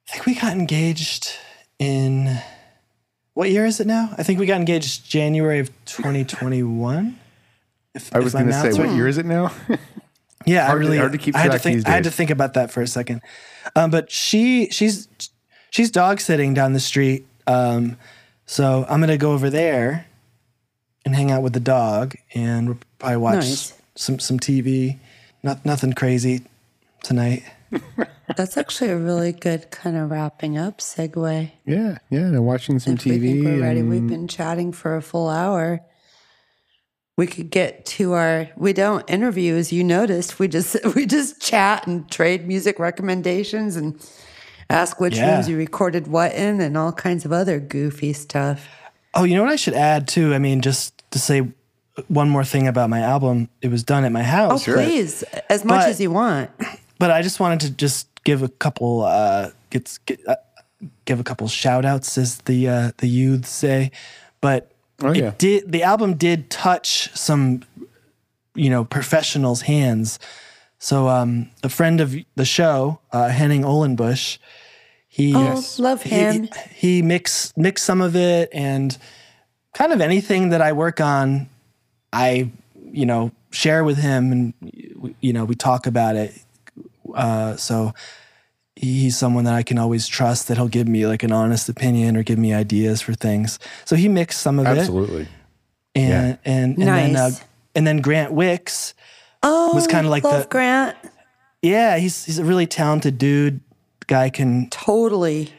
[0.07, 1.31] I think we got engaged
[1.79, 2.39] in
[3.37, 4.09] what year is it now?
[4.17, 7.19] I think we got engaged January of 2021.
[7.95, 9.53] If, I was going to say, math's what year is it now?
[10.45, 11.75] Yeah, Hard I to- really hard to keep I had to track think.
[11.79, 13.21] these I had to think about that for a second.
[13.75, 15.09] Um, but she she's
[15.71, 17.27] she's dog sitting down the street.
[17.49, 17.97] Um,
[18.45, 20.07] so I'm gonna go over there
[21.05, 23.73] and hang out with the dog, and we'll probably watch Nice.
[23.97, 24.99] some some TV.
[25.43, 26.43] Not nothing crazy
[27.03, 27.43] tonight.
[28.37, 31.51] That's actually a really good kind of wrapping up segue.
[31.65, 32.19] yeah, yeah.
[32.21, 33.21] And watching some If we TV.
[33.21, 35.81] think we're ready, and- we've been chatting for a full hour.
[37.17, 38.49] We could get to our.
[38.57, 40.39] We don't interview, as you noticed.
[40.39, 43.99] We just we just chat and trade music recommendations and
[44.69, 45.35] ask which Yeah.
[45.37, 48.69] rooms you recorded what in and all kinds of other goofy stuff.
[49.15, 50.35] Oh, you know what I should add too?
[50.35, 51.49] I mean, just to say
[52.09, 53.49] one more thing about my album.
[53.63, 54.69] It was done at my house.
[54.69, 56.51] Oh, please, as much But- as you want.
[56.99, 60.37] But I just wanted to just give a couple uh get, get uh,
[61.05, 63.91] give a couple shout outs as the uh the youths say.
[64.41, 64.71] But
[65.03, 67.63] Oh, it did the album did touch some
[68.55, 70.19] you know professionals hands.
[70.79, 74.39] So um a friend of the show uh Henning Ohlenbusch
[75.09, 76.49] he Oh, love he- him.
[76.75, 78.97] he, mixed mixed some of it and
[79.73, 81.49] kind of anything that I work on
[82.13, 82.51] I
[82.93, 84.55] you know share with him and
[85.21, 86.33] you know we talk about it
[87.15, 87.93] uh, so
[88.75, 92.17] he's someone that I can always trust that he'll give me like an honest opinion
[92.17, 93.59] or give me ideas for things.
[93.85, 95.23] So he mixed some of Absolutely.
[95.23, 95.29] it,
[95.95, 97.41] and and and then uh, Nice.
[97.75, 98.95] and then Grant Wicks,
[99.43, 100.97] Oh, was kinda like love the- Grant.
[101.63, 103.61] yeah, he's he's a really talented dude.
[104.07, 105.51] Guy can Totally.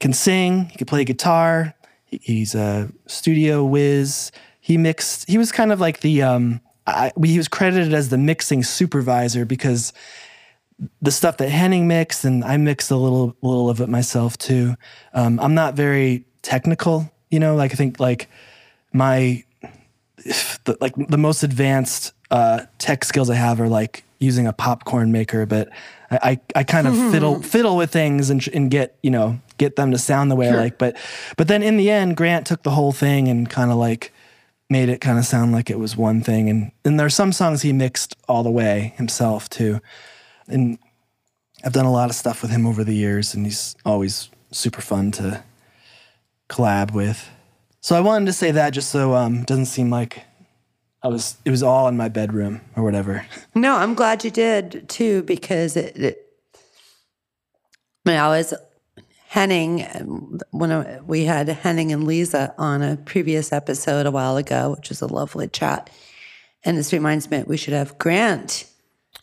[0.00, 0.66] can sing.
[0.66, 1.74] He can play guitar.
[2.04, 4.32] He, he's a studio whiz.
[4.60, 5.28] He mixed.
[5.28, 6.22] He was kind of like the.
[6.22, 9.92] Um, I, he was credited as the mixing supervisor because
[11.00, 14.74] the stuff that Henning mixed and I mixed a little little of it myself too.
[15.14, 17.54] Um, I'm not very technical, you know.
[17.54, 18.28] Like I think like
[18.92, 19.44] my
[20.64, 25.12] the, like the most advanced uh, tech skills I have are like using a popcorn
[25.12, 25.68] maker, but
[26.10, 29.76] I, I, I kind of fiddle fiddle with things and, and get you know get
[29.76, 30.78] them to sound the way I like.
[30.78, 30.96] But
[31.36, 34.12] but then in the end, Grant took the whole thing and kind of like
[34.70, 36.48] made it kind of sound like it was one thing.
[36.48, 39.80] And and there are some songs he mixed all the way himself too.
[40.48, 40.78] And
[41.64, 44.80] I've done a lot of stuff with him over the years, and he's always super
[44.80, 45.42] fun to
[46.48, 47.28] collab with.
[47.80, 50.24] So I wanted to say that just so um it doesn't seem like
[51.02, 53.26] I was it was all in my bedroom or whatever.
[53.54, 55.96] No, I'm glad you did too because it.
[55.96, 56.26] it
[58.04, 58.54] I mean, I was
[59.28, 64.74] Henning um, when we had Henning and Lisa on a previous episode a while ago,
[64.76, 65.88] which was a lovely chat.
[66.64, 68.66] And this reminds me we should have Grant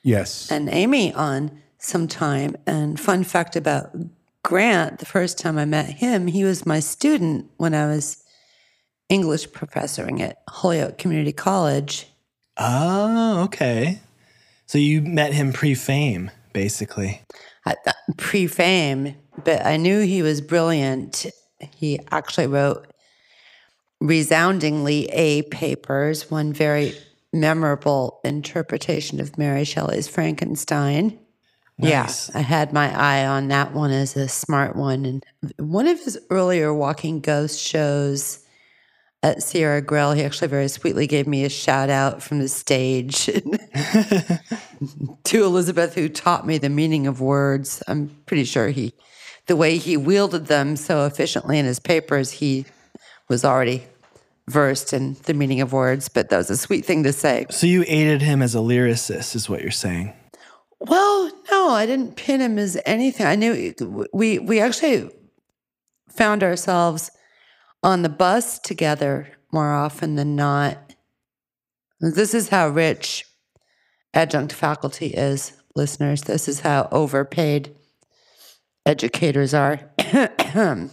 [0.03, 0.49] Yes.
[0.51, 2.55] and Amy on sometime.
[2.65, 3.95] And fun fact about
[4.43, 8.23] Grant, the first time I met him, he was my student when I was
[9.09, 12.07] English professoring at Holyoke Community College.
[12.57, 13.99] Oh, okay.
[14.67, 17.21] So you met him pre-fame, basically.
[17.65, 21.25] I- uh, pre-fame, but I knew he was brilliant.
[21.75, 22.87] He actually wrote
[23.99, 26.93] resoundingly A papers, one very
[27.33, 31.19] memorable interpretation of Mary Shelley's Frankenstein.
[31.77, 32.29] Nice.
[32.29, 35.05] Yeah, I had my eye on that one as a smart one.
[35.05, 35.25] And
[35.57, 38.43] one of his earlier Walking Ghost shows
[39.21, 43.25] at Sierra Grill, he actually very sweetly gave me a shout out from the stage
[45.23, 47.83] to Elizabeth, who taught me the meaning of words.
[47.87, 48.93] I'm pretty sure he,
[49.47, 52.65] the way he wielded them so efficiently in his papers, he
[53.27, 53.83] was already
[54.49, 56.09] versed in the meaning of words.
[56.09, 57.45] But that was a sweet thing to say.
[57.49, 60.13] So you aided him as a lyricist, is what you're saying.
[60.79, 63.25] Well, no, I didn't pin him as anything.
[63.25, 63.73] I knew
[64.13, 65.09] we we actually
[66.09, 67.11] found ourselves
[67.83, 70.95] on the bus together more often than not.
[71.99, 73.25] This is how rich
[74.13, 76.21] adjunct faculty is, listeners.
[76.21, 77.75] This is how overpaid
[78.85, 79.79] educators are.
[80.13, 80.89] Riding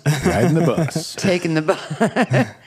[0.55, 1.15] the bus.
[1.19, 2.49] taking the bus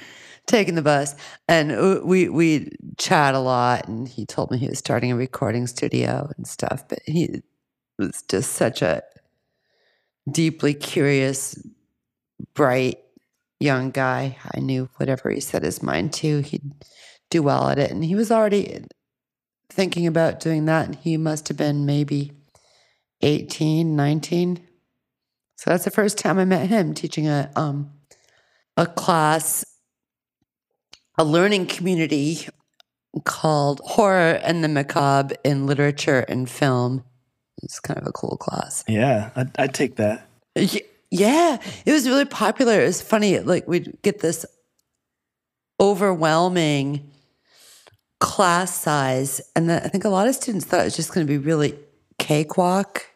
[0.50, 1.16] taking the bus
[1.48, 5.16] and uh, we we chat a lot and he told me he was starting a
[5.16, 7.42] recording studio and stuff but he
[7.98, 9.04] was just such a
[10.32, 11.62] deeply curious
[12.54, 13.00] bright
[13.60, 14.38] young guy.
[14.54, 16.72] I knew whatever he set his mind to he'd
[17.30, 18.84] do well at it and he was already
[19.70, 22.32] thinking about doing that and he must have been maybe
[23.22, 24.68] 18 19
[25.56, 27.92] so that's the first time i met him teaching a um
[28.78, 29.64] a class
[31.20, 32.48] a learning community
[33.26, 37.04] called Horror and the Macabre in Literature and Film.
[37.62, 38.86] It's kind of a cool class.
[38.88, 40.26] Yeah, I'd, I'd take that.
[41.12, 42.82] Yeah, it was really popular.
[42.82, 43.40] It was funny.
[43.40, 44.46] Like we'd get this
[45.82, 47.12] overwhelming
[48.22, 51.30] class size, and I think a lot of students thought it was just going to
[51.30, 51.78] be really
[52.18, 53.09] cakewalk,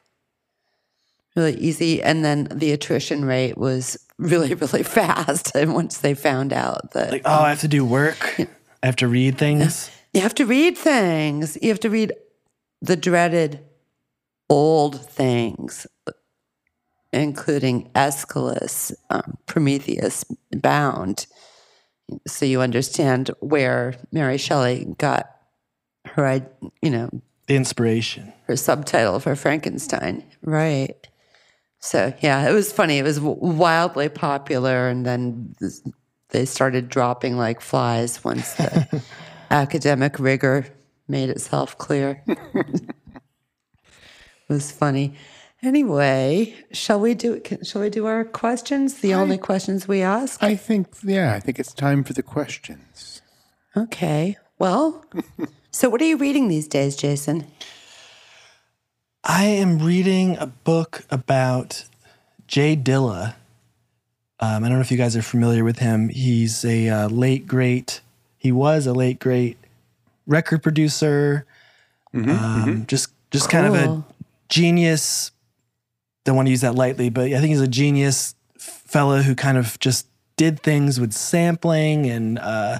[1.35, 5.55] really easy, and then the attrition rate was really, really fast.
[5.55, 8.39] And once they found out that Like, oh, I have to do work.
[8.39, 9.89] I have to read things.
[10.13, 12.13] you have to read things, you have to read
[12.81, 13.61] the dreaded
[14.49, 15.87] old things,
[17.11, 21.25] including Aeschylus, um, Prometheus Bound.
[22.27, 25.29] So you understand where Mary Shelley got
[26.05, 26.45] her,
[26.81, 27.09] you know,
[27.47, 28.33] The inspiration.
[28.47, 31.07] her subtitle for Frankenstein, right?
[31.83, 32.97] So yeah, it was funny.
[32.97, 35.53] It was wildly popular, and then
[36.29, 39.03] they started dropping like flies once the
[39.51, 40.65] academic rigor
[41.09, 42.23] made itself clear.
[42.27, 42.89] it
[44.47, 45.15] was funny.
[45.61, 47.41] Anyway, shall we do?
[47.41, 49.01] Can, shall we do our questions?
[49.01, 50.41] The only questions we ask.
[50.41, 53.21] I think, yeah, I think it's time for the questions.
[53.75, 54.37] Okay.
[54.57, 55.03] Well,
[55.71, 57.45] so what are you reading these days, Jason?
[59.23, 61.85] I am reading a book about
[62.47, 63.35] Jay Dilla.
[64.39, 66.09] Um, I don't know if you guys are familiar with him.
[66.09, 68.01] He's a uh, late great.
[68.37, 69.57] He was a late great
[70.27, 71.45] record producer.
[72.13, 74.03] um, Just just kind of a
[74.49, 75.31] genius.
[76.25, 79.57] Don't want to use that lightly, but I think he's a genius fella who kind
[79.57, 82.79] of just did things with sampling and uh,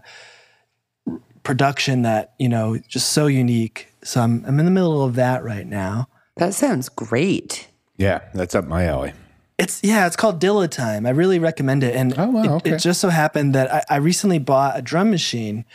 [1.44, 3.88] production that you know just so unique.
[4.04, 6.08] So I'm I'm in the middle of that right now.
[6.38, 7.68] That sounds great.
[7.98, 9.14] Yeah, that's up my alley.
[9.60, 11.06] It's yeah, it's called Dilla Time.
[11.06, 11.96] I really recommend it.
[11.96, 12.72] And Oh, wow, it, okay.
[12.72, 15.66] it just so happened that I, I recently bought a drum machine,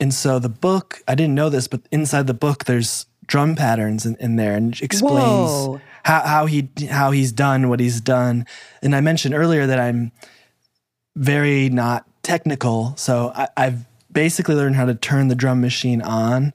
[0.00, 4.06] and so the book I didn't know this, but inside the book there's drum patterns
[4.06, 5.80] in, in there and explains Whoa.
[6.04, 8.46] how how he how he's done what he's done.
[8.82, 10.12] And I mentioned earlier that I'm
[11.14, 16.54] very not technical, so I, I've basically learned how to turn the drum machine on,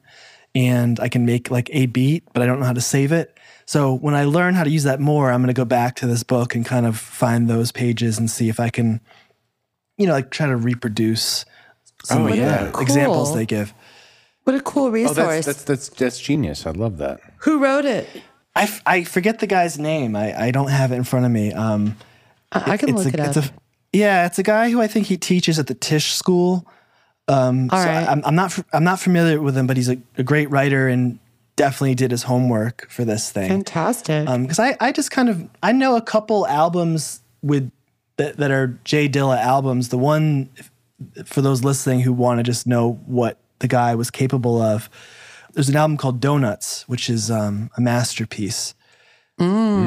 [0.56, 3.35] and I can make like a beat, but I don't know how to save it.
[3.66, 6.08] So when I learn how to use that more, I'm going to go back to
[6.08, 9.02] this book and kind of find those pages and see if I can,
[9.98, 11.46] you know, like try to reproduce
[12.04, 12.66] some Oh, of yeah.
[12.66, 13.74] the examples they give.
[14.44, 15.18] What a cool Oh, resource.
[15.18, 16.68] that's, that's, that's, that's genius.
[16.68, 17.20] I love that.
[17.40, 18.08] Who wrote it?
[18.56, 20.16] I, f- I forget the guy's name.
[20.16, 21.52] I, I don't have it in front of me.
[21.52, 21.98] Um,
[22.52, 23.36] I, I can it's look a, it up.
[23.36, 23.52] It's a,
[23.92, 26.68] Yeah, it's a guy who I think he teaches at the Tisch School.
[27.28, 28.08] Um, All so right.
[28.08, 30.88] I'm, I'm not f- I'm not familiar with him, but he's a, a great writer
[30.88, 31.18] and
[31.56, 33.50] definitely did his homework for this thing.
[33.50, 34.26] Fantastic.
[34.26, 37.72] because I, I just kind of I know a couple albums with
[38.18, 39.90] that, that are Jay Dilla albums.
[39.90, 40.50] The one
[41.26, 44.90] for those listening who want to just know what the guy was capable of.
[45.54, 48.74] There's an album called Donuts, which is um, a masterpiece,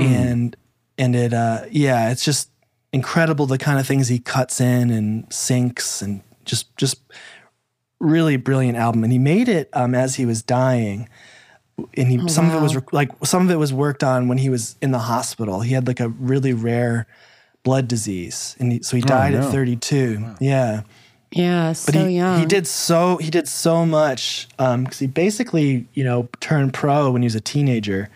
[0.03, 0.57] and
[0.97, 2.51] and it uh, yeah, it's just
[2.93, 7.03] incredible the kind of things he cuts in and sinks and just just
[8.01, 9.05] really brilliant album.
[9.05, 11.09] And he made it um, as he was dying
[11.97, 14.29] and he oh, some of it was rec- like some of it was worked on
[14.29, 15.61] when he was in the hospital.
[15.61, 17.07] He had like a really rare
[17.63, 19.41] blood disease, and he, so he oh, died no.
[19.41, 20.35] at 32.
[20.41, 20.83] Yeah,
[21.33, 22.41] yeah, but so he young.
[22.41, 27.11] he did so he did so much um, because he basically you know turned pro
[27.11, 28.09] when he was a teenager,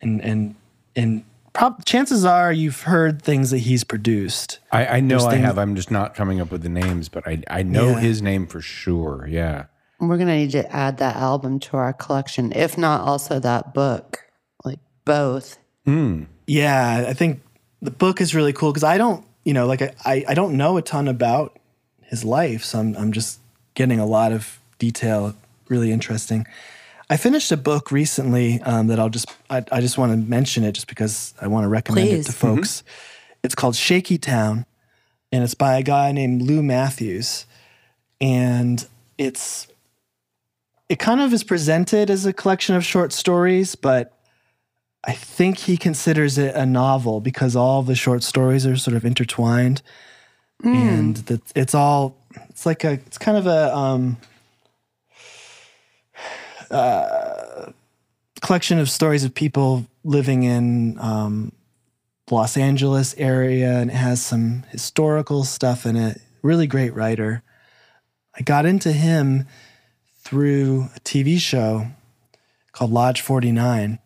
[0.00, 0.54] and and
[0.94, 4.58] and prob- chances are you've heard things that he's produced.
[4.72, 5.58] I, I know There's I things- have.
[5.58, 8.00] I'm just not coming up with the names, but I I know Yeah.
[8.00, 9.26] his name for sure.
[9.28, 9.66] Yeah.
[9.98, 14.24] We're gonna need to add that album to our collection, if not also that book,
[14.64, 15.58] like both.
[16.46, 17.42] Yeah, I think
[17.80, 20.56] the book is really cool because I don't, you know, like I, I, I don't
[20.56, 21.58] know a ton about
[22.02, 23.40] his life, so I'm, I'm just
[23.74, 25.34] getting a lot of detail.
[25.68, 26.46] Really interesting.
[27.08, 30.64] I finished a book recently um, that I'll just, I, I just want to mention
[30.64, 32.28] it just because I want to recommend Please.
[32.28, 32.82] it to folks.
[33.42, 34.66] It's called Shaky Town,
[35.30, 37.46] and it's by a guy named Lou Mathews,
[38.20, 38.86] and
[39.18, 39.68] it's,
[40.88, 44.12] it kind of is presented as a collection of short stories, but
[45.04, 49.04] I think he considers it a novel because all the short stories are sort of
[49.04, 49.82] intertwined,
[50.62, 52.16] and that it's all
[52.50, 54.16] it's like a it's kind of a um,
[56.70, 57.70] uh,
[58.40, 61.52] collection of stories of people living in um,
[62.30, 66.20] Los Angeles area, and it has some historical stuff in it.
[66.42, 67.42] Really great writer.
[68.38, 69.46] I got into him
[70.26, 71.86] through a TV show
[72.72, 73.98] called Lodge Forty Nine,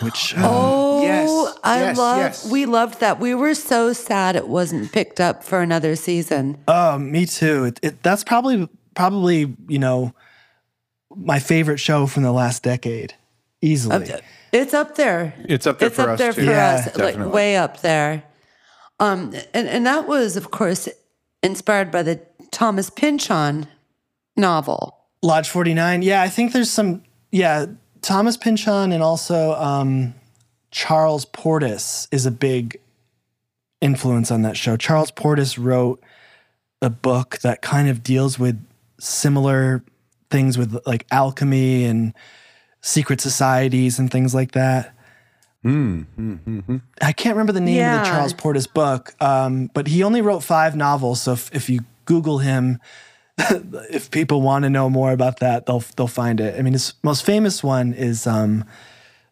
[0.00, 2.18] which um, Oh, yes, I yes, love.
[2.18, 2.50] yes.
[2.50, 3.20] We loved that.
[3.20, 6.58] We were so sad it wasn't picked up for another season.
[6.66, 7.64] Oh, me too.
[7.64, 10.14] It, it, that's probably probably you know
[11.14, 13.14] my favorite show from the last decade,
[13.60, 14.08] easily.
[14.52, 15.34] It's up there.
[15.48, 16.44] It's up there it's for up us, there too.
[16.44, 17.32] for Yeah, us, like definitely.
[17.32, 18.24] way up there.
[18.98, 20.88] Um, and and that was, of course,
[21.42, 22.20] inspired by the
[22.50, 23.66] Thomas Pynchon
[24.36, 24.96] novel.
[25.22, 26.02] Lodge Forty Nine.
[26.02, 27.02] Yeah, I think there's some.
[27.30, 27.66] Yeah,
[28.02, 30.14] Thomas Pynchon and also um,
[30.70, 32.80] Charles Portis is a big
[33.80, 34.76] influence on that show.
[34.76, 36.02] Charles Portis wrote
[36.82, 38.64] a book that kind of deals with
[38.98, 39.84] similar
[40.30, 42.14] things with like alchemy and
[42.80, 44.94] secret societies and things like that.
[47.02, 50.40] I can't remember the name of the Charles Portis book, um, but he only wrote
[50.40, 51.20] five novels.
[51.22, 52.78] So if, if you Google him,
[53.90, 56.58] if people want to know more about that, they'll they'll find it.
[56.58, 58.64] I mean, his most famous one is um,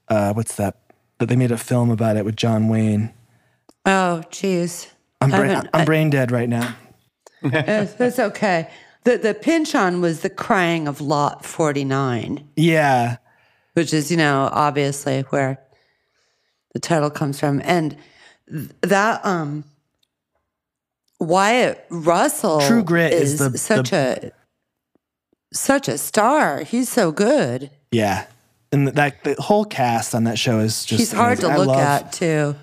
[0.08, 0.76] uh, what's that?
[1.18, 3.12] That they made a film about it with John Wayne.
[3.84, 4.88] Oh, geez.
[5.20, 6.74] I'm brain, I'm brain dead right now.
[7.42, 8.68] It's okay.
[9.04, 13.18] The the Pynchon was the crying of Lot forty nine, Yeah,
[13.74, 15.60] which is you know obviously where
[16.72, 17.96] the title comes from, and
[18.50, 19.64] th- that um
[21.20, 24.32] Wyatt Russell True Grit is the- such a
[25.52, 26.60] such a star.
[26.62, 27.70] He's so good.
[27.90, 28.26] yeah,
[28.70, 31.62] and that the whole cast on that show is just He's hard to amazing.
[31.62, 32.54] I look love- at too.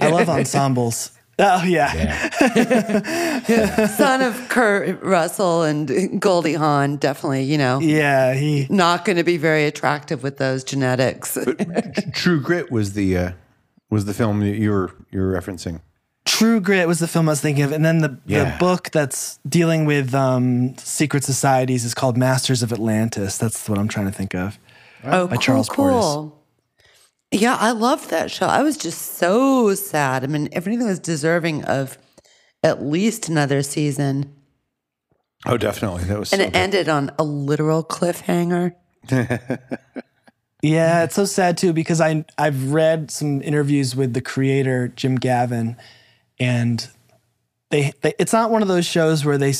[0.00, 1.10] I love ensembles.
[1.38, 2.28] Oh yeah.
[3.96, 7.42] Son of Kurt Russell and Goldie Hawn, definitely.
[7.44, 11.36] You know, yeah, he not going to be very attractive with those genetics.
[12.12, 13.32] True Grit was the uh,
[13.90, 15.80] was the film that you were you were referencing.
[16.24, 18.44] True Grit was the film I was thinking of, and then the Yeah.
[18.52, 23.38] the book that's dealing with um, secret societies is called Masters of Atlantis.
[23.38, 24.58] That's what I'm trying to think of.
[25.04, 26.32] Oh, by cool, Charles Portis.
[27.32, 28.46] Yeah, I loved that show.
[28.46, 30.22] I was just so sad.
[30.22, 31.98] I mean, if everything was deserving of
[32.62, 34.32] at least another season,
[35.44, 36.04] Oh, definitely.
[36.04, 36.58] That was and so it good.
[36.58, 38.74] ended on a literal cliffhanger.
[40.64, 45.16] Yeah, it's so sad too because I I've read some interviews with the creator Jim
[45.16, 45.76] Gavin,
[46.42, 46.88] and
[47.70, 49.54] they, they it's not one of those shows where they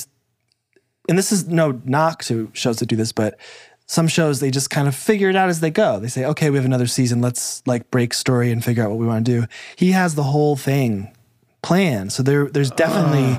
[1.09, 3.38] and this is no knock to shows that do this, but
[3.86, 5.98] some shows they just kind of figure it out as they go.
[5.98, 8.98] They say, okay, we have another season, let's like break story and figure out what
[8.98, 9.46] we want to do.
[9.76, 11.14] He has the whole thing
[11.62, 13.38] planned, so there there's definitely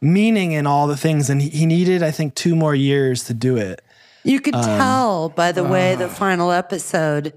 [0.00, 3.34] meaning in all the things, and he, he needed I think two more years to
[3.34, 3.80] do it.
[4.24, 5.96] You could Um, tell by the way uh.
[5.96, 7.32] the final episode,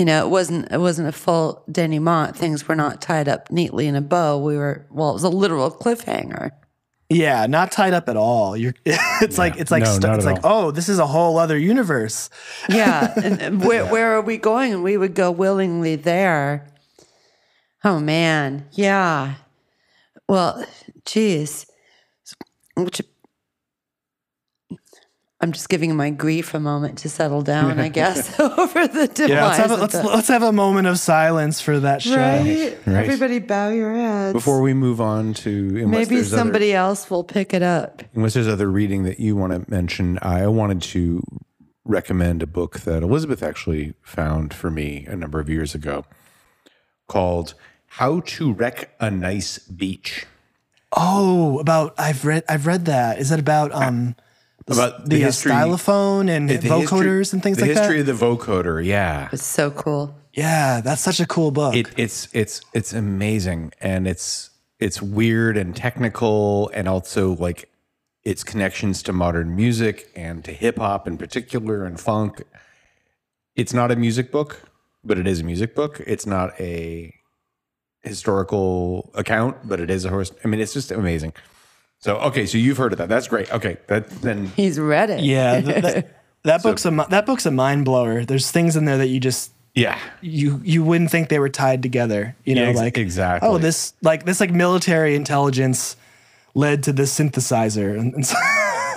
[0.00, 2.34] you know, it wasn't it wasn't a full denouement.
[2.34, 4.38] Things were not tied up neatly in a bow.
[4.38, 6.52] We were well, it was a literal cliffhanger.
[7.10, 8.56] Yeah, not tied up at all.
[8.56, 11.06] You're it's like it's like No, stu- not it's at like oh, this is a
[11.06, 12.30] whole other universe.
[12.70, 14.72] Yeah, and, and where where are we going?
[14.72, 16.66] And we would go willingly there.
[17.84, 19.34] Oh man, yeah.
[20.26, 20.64] Well,
[21.04, 21.66] geez,
[22.74, 23.02] which
[25.42, 27.80] I'm just giving my grief a moment to settle down.
[27.80, 29.30] I guess over the demise.
[29.30, 32.14] Yeah, let's have a, let's, the- let's have a moment of silence for that show.
[32.16, 32.76] right?
[32.86, 33.04] Right.
[33.04, 34.34] Everybody, bow your heads.
[34.34, 38.02] Before we move on to maybe somebody other, else will pick it up.
[38.14, 41.22] unless there's other reading that you want to mention, I wanted to
[41.86, 46.04] recommend a book that Elizabeth actually found for me a number of years ago
[47.08, 47.54] called
[47.86, 50.26] "How to Wreck a Nice Beach."
[50.92, 53.18] Oh, about I've read I've read that.
[53.18, 54.22] Is that about um the,
[54.68, 57.74] About the, the history- stylophone and The history- vocoders and things like that.
[57.74, 58.10] the like history that?
[58.12, 59.28] of the vocoder, yeah.
[59.32, 60.14] It's so cool.
[60.34, 61.74] yeah, that's such a cool book.
[61.74, 67.68] it, it's it's it's amazing and it's it's weird and technical and also like
[68.22, 72.42] its connections to modern music and to hip hop in particular and funk.
[73.56, 74.62] It's not a music book,
[75.02, 76.00] but it is a music book.
[76.06, 77.12] It's not a
[78.02, 80.32] historical account, but it is a horse.
[80.44, 81.32] I mean, it's just amazing.
[82.00, 83.08] So okay, so you've heard of that.
[83.08, 83.52] That's great.
[83.52, 85.20] Okay, that then He's read it.
[85.20, 88.24] yeah, th- that, that book's a that book's a mind blower.
[88.24, 89.98] There's things in there that you just yeah.
[90.20, 92.34] you you wouldn't think they were tied together.
[92.44, 93.48] You know, Yeah, ex- like exactly.
[93.48, 95.96] Oh, this like this like military intelligence
[96.54, 98.36] led to this synthesizer, and, and so,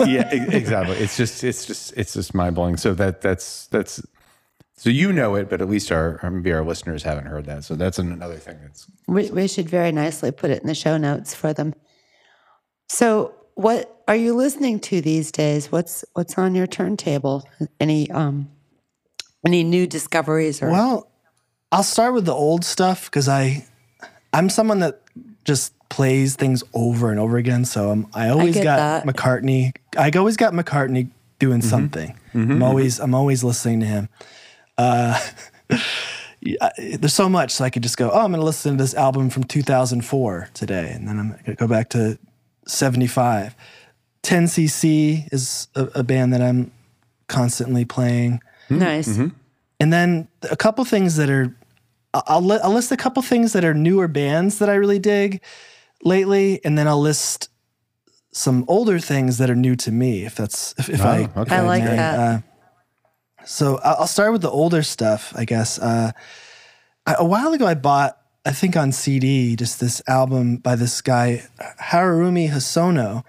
[0.06, 0.96] yeah, exactly.
[0.96, 2.76] It's just, it's just, it's just mind blowing.
[2.76, 4.04] So that, that's, that's,
[4.76, 7.64] so you know it, but at least our, maybe our listeners haven't heard that.
[7.64, 10.96] So that's another thing that's, We, we should very nicely put it in the show
[10.96, 11.74] notes for them.
[12.94, 15.72] So, what are you listening to these days?
[15.72, 17.42] What's what's on your turntable?
[17.80, 18.48] Any um
[19.44, 21.10] any new discoveries or well,
[21.72, 23.66] I'll start with the old stuff because I
[24.32, 25.00] I'm someone that
[25.44, 27.64] just plays things over and over again.
[27.64, 29.06] So I'm, I always get got that.
[29.06, 29.72] McCartney.
[29.98, 31.10] I always got McCartney
[31.40, 31.68] doing Mm-hmm.
[31.68, 32.18] something.
[32.32, 34.08] I'm always I'm always listening to him.
[34.78, 35.20] Uh,
[36.40, 38.10] yeah, there's so much, so I could just go.
[38.10, 41.44] Oh, I'm going to listen to this album from 2004 today, and then I'm going
[41.44, 42.18] to go back to
[42.66, 43.54] 75.
[44.22, 46.70] 10cc is a, a band that I'm
[47.28, 49.08] constantly playing nice?
[49.08, 49.28] Mm-hmm.
[49.80, 51.54] and then a couple things that are
[52.14, 54.98] I'll, I'll, li- I'll list a couple things that are newer bands that I really
[55.00, 55.42] dig
[56.04, 57.48] lately, and then I'll list
[58.32, 60.24] some older things that are new to me.
[60.24, 61.56] If that's if, if Oh, I okay.
[61.56, 61.96] I like may.
[61.96, 62.18] that.
[62.18, 62.38] Uh,
[63.44, 65.78] so I'll I'll start with the older stuff, I guess.
[65.78, 66.12] Uh,
[67.06, 71.00] I, a while ago, I bought, I think on CD, just this album by this
[71.00, 71.44] guy
[71.80, 73.24] Haruomi Hosono.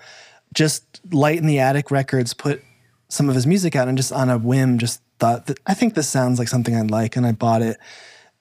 [0.54, 2.62] Just Light in the Attic Records put
[3.10, 5.94] some of his music out, and just on a whim, just thought that I think
[5.94, 7.78] this sounds like something I'd like, and I bought it,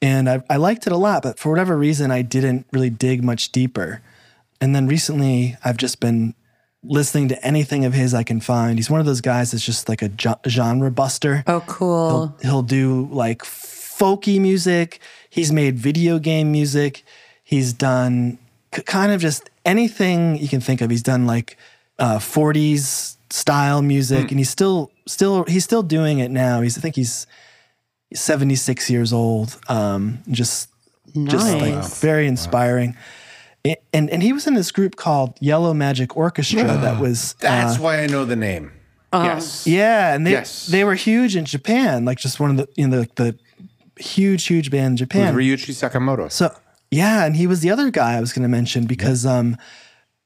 [0.01, 1.23] and I, I liked it a lot.
[1.23, 4.01] But for whatever reason, I didn't really dig much deeper.
[4.59, 6.33] And then recently, I've just been
[6.83, 8.77] listening to anything of his I can find.
[8.77, 10.11] He's one of those guys that's just like a
[10.47, 11.43] genre buster.
[11.47, 12.35] Oh, cool.
[12.41, 13.43] He'll do like
[13.97, 14.99] folky music.
[15.29, 17.03] He's made video game music.
[17.43, 18.37] He's done
[18.71, 20.89] k- kind of just anything you can think of.
[20.89, 21.57] He's done like
[21.99, 26.61] uh, 40s style music, and he's still still he's still doing it now.
[26.61, 27.27] He's I think he's
[28.13, 29.59] 76 years old.
[29.67, 30.69] Um, just
[31.25, 31.99] just like Nice.
[32.01, 32.95] very inspiring.
[33.65, 37.77] A- And and he was in this group called Yellow Magic Orchestra that was that's
[37.77, 38.71] uh, why I know the name.
[39.13, 39.65] yes.
[39.65, 40.67] yeah, and they Yes.
[40.67, 43.39] they were huge in Japan, like just one of the you know the, the
[43.97, 45.35] huge huge band in With Japan.
[45.35, 46.31] Ryuichi Sakamoto.
[46.31, 46.55] So
[46.91, 49.57] yeah, and he was the other guy I was going to mention because um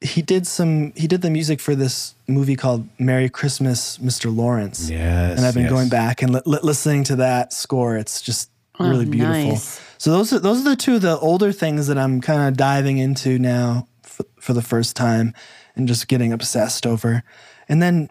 [0.02, 4.34] he did some he did the music for this movie called Merry Christmas, Mr.
[4.36, 4.90] Lawrence.
[4.90, 5.72] Yes, and I've been yes.
[5.72, 7.98] going back and li- li- listening to that score.
[7.98, 9.34] It's just really beautiful.
[9.34, 9.82] nice.
[9.98, 12.56] So those are those are the two of the older things that I'm kind of
[12.56, 15.34] diving into now for, for the first time
[15.76, 17.24] and just getting obsessed over.
[17.68, 18.10] And then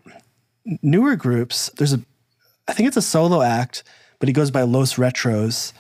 [0.83, 1.71] newer groups.
[1.77, 2.01] There's a,
[2.67, 3.85] I think it's a solo act,
[4.19, 5.73] but he goes by Los Retros.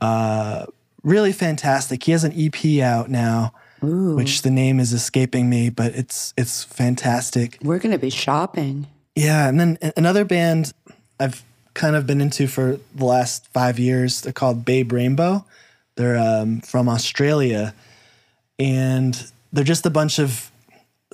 [0.00, 0.66] Uh,
[1.02, 2.04] really fantastic.
[2.04, 6.64] He has an EP out now, which the name is escaping me, but it's it's
[6.64, 7.58] fantastic.
[7.62, 8.86] We're going to be shopping.
[9.14, 10.72] Yeah, and then another band
[11.18, 11.42] I've
[11.74, 14.20] kind of been into for the last five years.
[14.20, 15.44] They're called Babe Rainbow.
[15.96, 17.74] They're um, from Australia,
[18.58, 20.50] and they're just a bunch of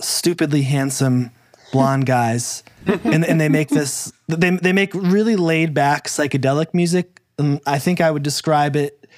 [0.01, 1.31] stupidly handsome
[1.73, 4.13] blonde guys, and and they make this.
[4.29, 7.21] They they make really laid back psychedelic music.
[7.39, 9.09] And I think I would describe it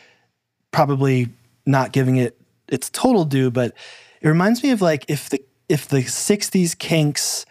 [0.70, 1.28] probably
[1.66, 3.74] not giving it its total due, but
[4.22, 7.44] it reminds me of like if the if the '60s Kinks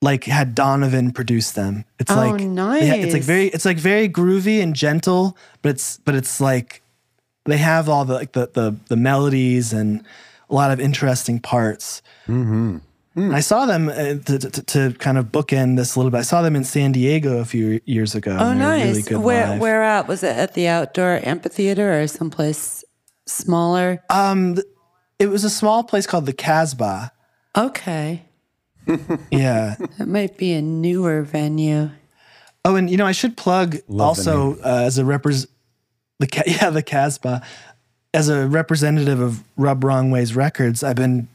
[0.00, 1.84] like had Donovan produce them.
[1.98, 2.40] It's Oh, like
[2.84, 6.82] yeah, it's like very it's like very groovy and gentle, but it's but it's like
[7.46, 10.04] they have all the like the the, the melodies and
[10.50, 12.02] a lot of interesting parts.
[12.26, 12.78] Mm-hmm.
[13.16, 16.18] I saw them uh, to, to, to kind of bookend this a little bit.
[16.18, 18.36] I saw them in San Diego a few years ago.
[18.38, 18.86] Oh, and they were nice.
[18.86, 19.60] Really good where live.
[19.60, 20.06] where at?
[20.06, 22.84] Was it at the outdoor amphitheater or someplace
[23.26, 24.04] smaller?
[24.08, 24.56] Um,
[25.18, 27.10] it was a small place called the Casbah.
[27.56, 28.22] Okay,
[29.32, 29.74] Yeah.
[29.98, 31.90] that might be a newer venue.
[32.64, 35.46] Oh, and you know, I should plug the also uh, as a repres
[36.20, 37.42] the yeah the Casbah
[38.14, 40.84] as a representative of Rub Wrong Ways Records.
[40.84, 41.28] I've been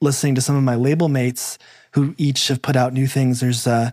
[0.00, 1.58] listening to some of my label mates
[1.92, 3.40] who each have put out new things.
[3.40, 3.90] There's uh,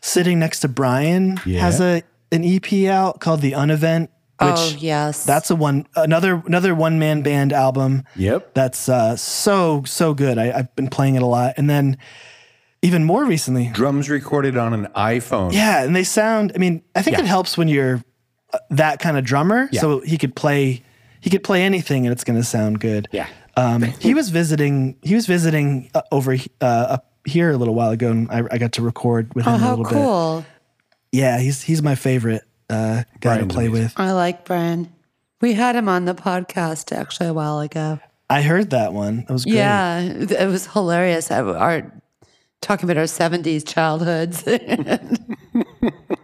[0.00, 2.02] sitting next to Brian has a
[2.32, 6.98] an EP out called The Unevent, which oh yes, that's a one another another one
[6.98, 8.04] man band album.
[8.16, 8.54] Yep.
[8.54, 10.38] That's uh, so so good.
[10.38, 11.98] I, I've been playing it a lot, and then
[12.82, 15.52] even more recently, Drums recorded on an iPhone.
[15.52, 16.52] yeah, and they sound.
[16.54, 17.24] I mean, I think Yeah.
[17.24, 18.02] it helps when you're
[18.52, 19.80] uh, that kind of drummer, Yeah.
[19.80, 20.82] so he could play.
[21.20, 23.06] He could play anything, and it's going to sound good.
[23.12, 23.26] Yeah.
[23.56, 24.96] Um, he was visiting.
[25.02, 28.58] He was visiting uh, over uh, up here a little while ago, and I, I
[28.58, 29.92] got to record with him oh a how little bit.
[29.92, 30.46] cool.
[31.12, 33.84] Yeah, he's he's my favorite uh, guy Brian's to play amazing.
[33.84, 33.92] with.
[33.96, 34.92] I like Brian.
[35.40, 37.98] We had him on the podcast actually a while ago.
[38.28, 39.24] I heard that one.
[39.28, 39.56] It was great.
[39.56, 41.30] Yeah, it was hilarious.
[41.30, 41.90] Our
[42.60, 44.44] talking about our seventies childhoods.
[44.46, 44.98] yeah,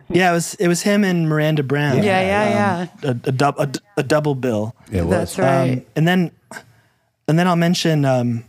[0.08, 0.30] yeah.
[0.30, 2.02] It was it was him and Miranda Brown.
[2.02, 2.86] yeah, yeah.
[3.02, 4.76] a, a, dub, a, a double bill.
[4.92, 5.10] It was.
[5.10, 5.78] That's right.
[5.78, 6.30] Um, and then,
[7.28, 8.44] and then I'll mention um,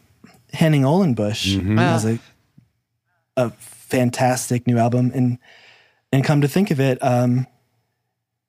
[0.54, 1.78] Henning Ohlenbusch Mm-hmm.
[1.78, 2.20] has a
[3.36, 5.38] a fantastic new album, and
[6.12, 7.46] and come to think of it, um,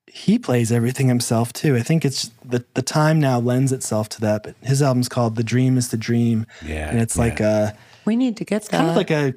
[0.07, 1.77] he plays everything himself too.
[1.77, 4.43] I think it's the the time now lends itself to that.
[4.43, 7.23] But his album's called "The Dream Is the Dream," Yeah, and it's yeah.
[7.23, 8.71] like a we need to get that.
[8.71, 9.35] kind of like a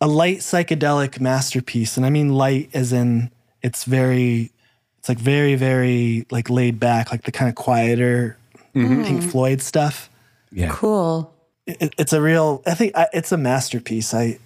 [0.00, 3.30] a light psychedelic masterpiece, and I mean light as in
[3.62, 4.50] it's very,
[4.98, 8.36] it's like very very like laid back, like the kind of quieter
[8.76, 10.10] Pink Floyd stuff.
[10.52, 10.68] yeah.
[10.70, 11.32] cool.
[11.66, 14.14] It, it's a real, I think I, it's a masterpiece.
[14.14, 14.38] I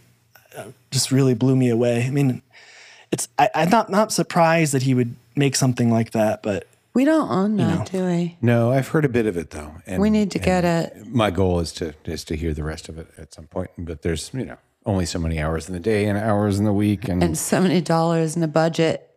[0.56, 2.04] uh, just really blew me away.
[2.06, 2.42] I mean,
[3.12, 7.04] it's I, I'm not not surprised that he would make something like that, but We
[7.04, 8.36] don't own that, do we?
[8.40, 9.74] No, I've heard a bit of it though.
[9.86, 11.06] And, We need to and get it.
[11.06, 13.70] My goal is to is to hear the rest of it at some point.
[13.76, 16.72] But there's you know only so many hours in the day and hours in the
[16.72, 19.09] week, and, And so many dollars in a budget.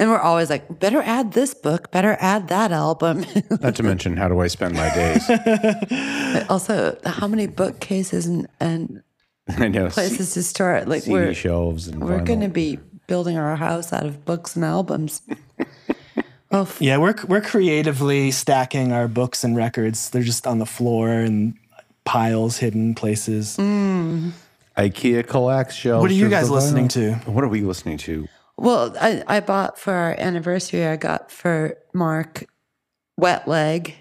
[0.00, 3.24] And we're always like, better add this book, better add that album.
[3.60, 5.28] not to mention how do I spend my days?
[6.50, 9.02] Also, how many bookcases and, and
[9.56, 10.86] I know places to store it?
[10.86, 14.54] Like CD we're shelves and we're going to be building our house out of books
[14.54, 15.22] and albums.
[16.52, 20.10] oh, f- yeah, we're we're creatively stacking our books and records.
[20.10, 21.54] They're just on the floor and
[22.04, 23.56] piles hidden places.
[23.56, 24.32] Mm.
[24.76, 26.02] IKEA collects shelves.
[26.02, 27.24] What are you guys listening vinyl.
[27.24, 27.30] to?
[27.30, 28.28] What are we listening to?
[28.58, 30.84] Well, I, I bought for our anniversary.
[30.86, 32.44] I got for Mark
[33.16, 33.94] Wet Leg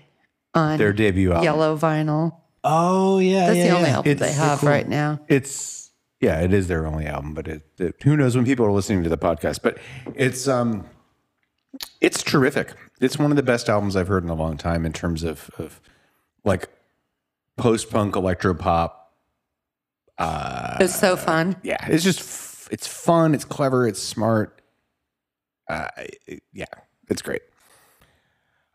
[0.53, 1.43] on Their debut album.
[1.43, 2.37] yellow vinyl.
[2.63, 3.95] Oh yeah, That's yeah, the only yeah.
[3.95, 4.69] album It's they have cool.
[4.69, 5.19] right now.
[5.27, 8.71] It's yeah, it is their only album, but it, it who knows when people are
[8.71, 9.61] listening to the podcast.
[9.61, 9.77] But
[10.15, 10.85] it's um,
[12.01, 12.73] it's terrific.
[12.99, 15.49] It's one of the best albums I've heard in a long time in terms of
[15.59, 15.79] of
[16.43, 16.67] like
[17.55, 19.13] post punk electro pop.
[20.19, 21.55] It's so fun.
[21.63, 23.33] Yeah, it's just f- it's fun.
[23.33, 23.87] It's clever.
[23.87, 24.61] It's smart.
[25.69, 25.87] Uh,
[26.25, 26.65] it- yeah,
[27.09, 27.41] it's great.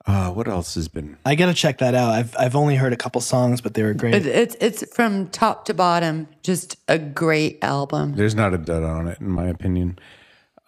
[0.05, 1.17] Uh, what else has been?
[1.25, 2.11] I gotta check that out.
[2.11, 4.15] I've I've only heard a couple songs, but they were great.
[4.15, 8.15] It, it's it's from top to bottom, just a great album.
[8.17, 9.99] There's not a dud on it, in my opinion.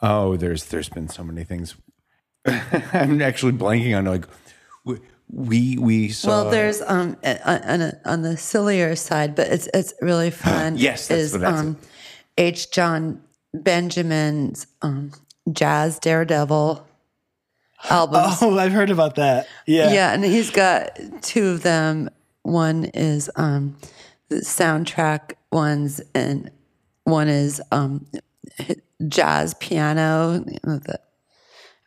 [0.00, 1.74] Oh, there's there's been so many things.
[2.46, 4.26] I'm actually blanking on like
[4.84, 6.28] we we, we saw.
[6.28, 10.76] Well, there's um uh, on a, on the sillier side, but it's it's really fun.
[10.78, 11.76] Yes, that's is what that's um
[12.38, 12.70] H.
[12.70, 13.22] John
[13.54, 15.12] Benjamin's um
[15.52, 16.86] Jazz Daredevil
[17.90, 18.38] albums.
[18.42, 19.46] oh, I've heard about that.
[19.66, 19.92] Yeah.
[19.92, 22.10] Yeah, and he's got two of them.
[22.42, 23.76] One is um
[24.28, 26.50] the soundtrack ones, and
[27.04, 28.06] one is um
[29.08, 30.44] jazz piano.
[30.46, 30.98] You know, the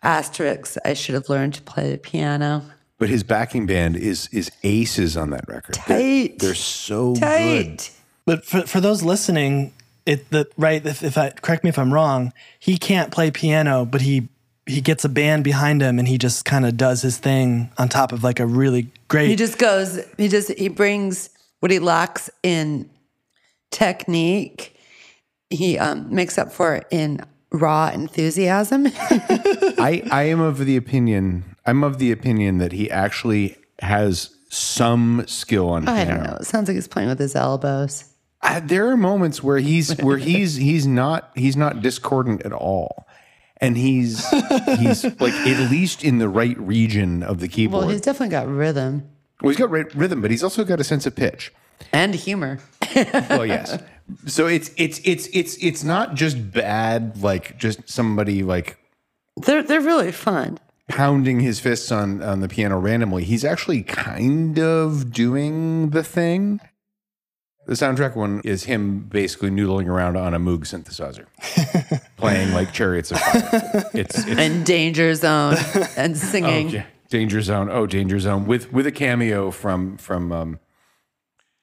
[0.03, 0.77] asterisks.
[0.85, 2.63] I should have learned to play the piano.
[2.99, 5.75] but his backing band is is aces on that record.
[5.87, 5.97] They're-
[6.29, 6.39] Tight.
[6.39, 7.19] They're, so good.
[7.21, 7.91] Tight.
[8.25, 9.73] But for for those listening,
[10.07, 13.85] it the right if, if I correct me if I'm wrong, he can't play piano,
[13.85, 14.29] but he
[14.65, 17.89] he gets a band behind him and he just kind of does his thing on
[17.89, 19.99] top of like a really great He just goes.
[20.17, 21.29] He just he brings
[21.59, 22.89] what he lacks in
[23.71, 24.75] technique.
[25.49, 27.21] He um, makes up for it in
[27.51, 28.87] raw enthusiasm.
[29.77, 31.55] I I am of the opinion.
[31.65, 36.23] I'm of the opinion that he actually has some skill on I piano.
[36.23, 36.37] don't know.
[36.37, 38.05] It sounds like he's playing with his elbows.
[38.47, 43.07] Uh, there are moments where he's where he's he's not he's not discordant at all,
[43.57, 44.25] and he's
[44.79, 47.81] he's like at least in the right region of the keyboard.
[47.81, 49.09] Well, he's definitely got rhythm
[49.41, 51.53] Well, he's got rhythm, but he's also got a sense of pitch.
[51.93, 52.59] and humor.
[53.29, 53.77] Well, yes.
[54.25, 58.77] So it's it's it's it's it's not just bad, like just somebody like
[59.35, 60.57] They're they're really fun.
[60.87, 63.23] pounding his fists on on the piano randomly.
[63.25, 66.59] He's actually kind of doing the thing.
[67.67, 71.25] The soundtrack one is him basically noodling around on a Moog synthesizer,
[72.17, 73.89] playing like Chariots of Fire.
[73.93, 75.57] It's, it's And Danger Zone
[75.97, 76.69] and oh, singing.
[76.69, 77.69] ja- Danger Zone.
[77.69, 80.59] Oh, Danger Zone with with a cameo from from um,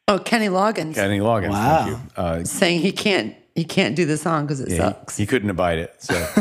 [0.06, 1.50] Oh, Kenny Loggins Kenny Loggins.
[1.50, 1.84] Wow.
[1.86, 2.22] Thank you.
[2.22, 5.16] Uh, saying he can't he can't do the song because it he- sucks.
[5.16, 5.94] He, couldn't abide it.
[6.02, 6.14] So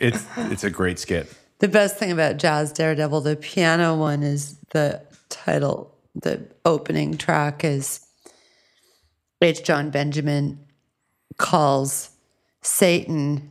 [0.00, 1.32] it's it's a great skit.
[1.60, 5.94] The best thing about Jazz Daredevil, the piano one, is the title.
[6.16, 8.03] The opening track is
[9.42, 9.62] H.
[9.64, 10.58] John Benjamin
[11.36, 12.10] calls
[12.62, 13.50] Satan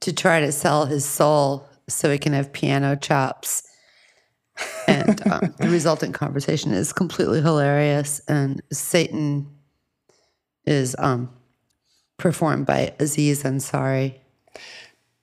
[0.00, 3.62] to try to sell his soul so he can have piano chops.
[4.86, 8.20] And um, the resultant conversation is completely hilarious.
[8.28, 9.48] And Satan
[10.66, 11.30] is um,
[12.18, 14.14] performed by Aziz Ansari.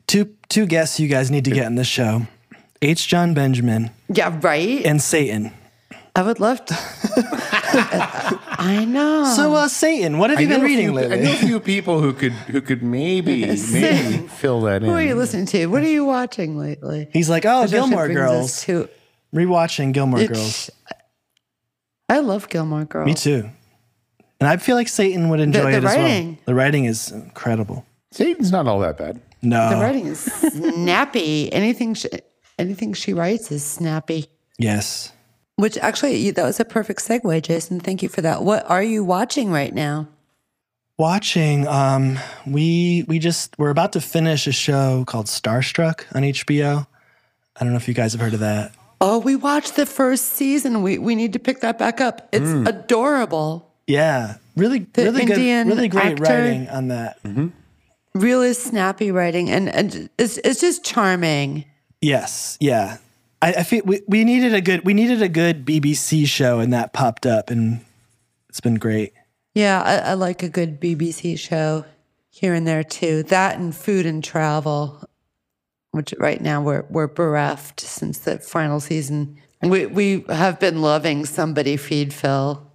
[0.07, 2.28] Two two guests you guys need to get in this show:
[2.82, 3.07] H.
[3.07, 4.86] John Benjamin Yeah, right?
[4.86, 5.53] and Satan.
[6.14, 6.73] I would love to.
[7.73, 9.26] I know.
[9.35, 11.22] So, uh, Satan, what have you I been know a reading few, I lately?
[11.26, 14.89] know a few people who could who could maybe maybe fill that in.
[14.89, 15.65] Who are you listening to?
[15.68, 17.10] What are you watching lately?
[17.14, 18.89] He's like, oh, Which Gilmore brings us Girls.
[18.89, 18.89] To,
[19.35, 20.69] Rewatching Gilmore It's- Girls.
[22.10, 23.06] I love Gilmore Girls.
[23.06, 23.49] Me too.
[24.41, 25.98] And I feel like Satan would enjoy the it as well.
[25.98, 26.38] writing.
[26.45, 27.85] The writing is incredible.
[28.11, 29.22] Satan's not all that bad.
[29.41, 29.69] No.
[29.69, 31.52] The writing is snappy.
[31.53, 32.10] Anything she,
[32.60, 34.26] anything she writes is snappy.
[34.57, 35.14] Yes.
[35.61, 37.79] Which actually, that was a perfect segue, Jason.
[37.79, 38.43] Thank you for that.
[38.43, 40.07] What are you watching right now?
[40.97, 46.85] Watching, um, we we just we're about to finish a show called Starstruck on HBO.
[47.55, 48.71] I don't know if you guys have heard of that.
[48.99, 50.83] Oh, we watched the first season.
[50.83, 52.27] We we need to pick that back up.
[52.31, 52.67] It's Mm.
[52.67, 53.71] adorable.
[53.88, 56.23] Yeah, really, The really Indian good, really great actor.
[56.23, 57.21] writing on that.
[57.23, 57.47] Mm-hmm.
[58.13, 61.65] Really snappy writing, and and it's it's just charming.
[62.01, 62.97] Yes, yeah.
[63.41, 66.72] I, I feel we, we needed a good we needed a good BBC show, and
[66.73, 67.84] that popped up, and
[68.49, 69.13] it's been great.
[69.53, 71.85] Yeah, I, I like a good BBC show
[72.30, 73.23] here and there too.
[73.23, 75.03] That and food and travel,
[75.91, 79.38] which right now we're we're bereft since the final season.
[79.61, 82.68] We we have been loving somebody feed Phil.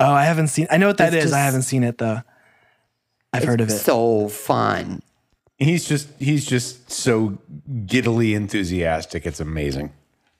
[0.00, 0.66] Oh, I haven't seen.
[0.70, 1.24] I know what that is.
[1.24, 2.20] It's I just- haven't seen it though.
[3.32, 3.72] I've heard of it.
[3.72, 5.02] So fun.
[5.58, 7.38] He's just he's just so
[7.86, 9.24] giddily enthusiastic.
[9.26, 9.92] It's amazing.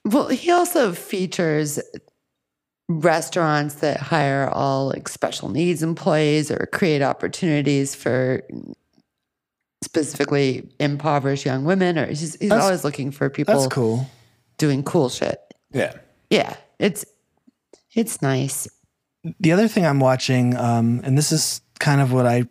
[0.05, 1.79] Well, he also features
[2.89, 8.43] restaurants that hire all like special needs employees or create opportunities for
[9.83, 14.07] specifically impoverished young women or he's, he's That's- always looking for people That's cool.
[14.59, 15.41] doing cool shit.
[15.73, 15.95] Yeah.
[16.31, 17.05] Yeah, it's
[17.95, 18.67] it's nice.
[19.41, 22.45] The other thing I'm watching, um, and this is kind of what I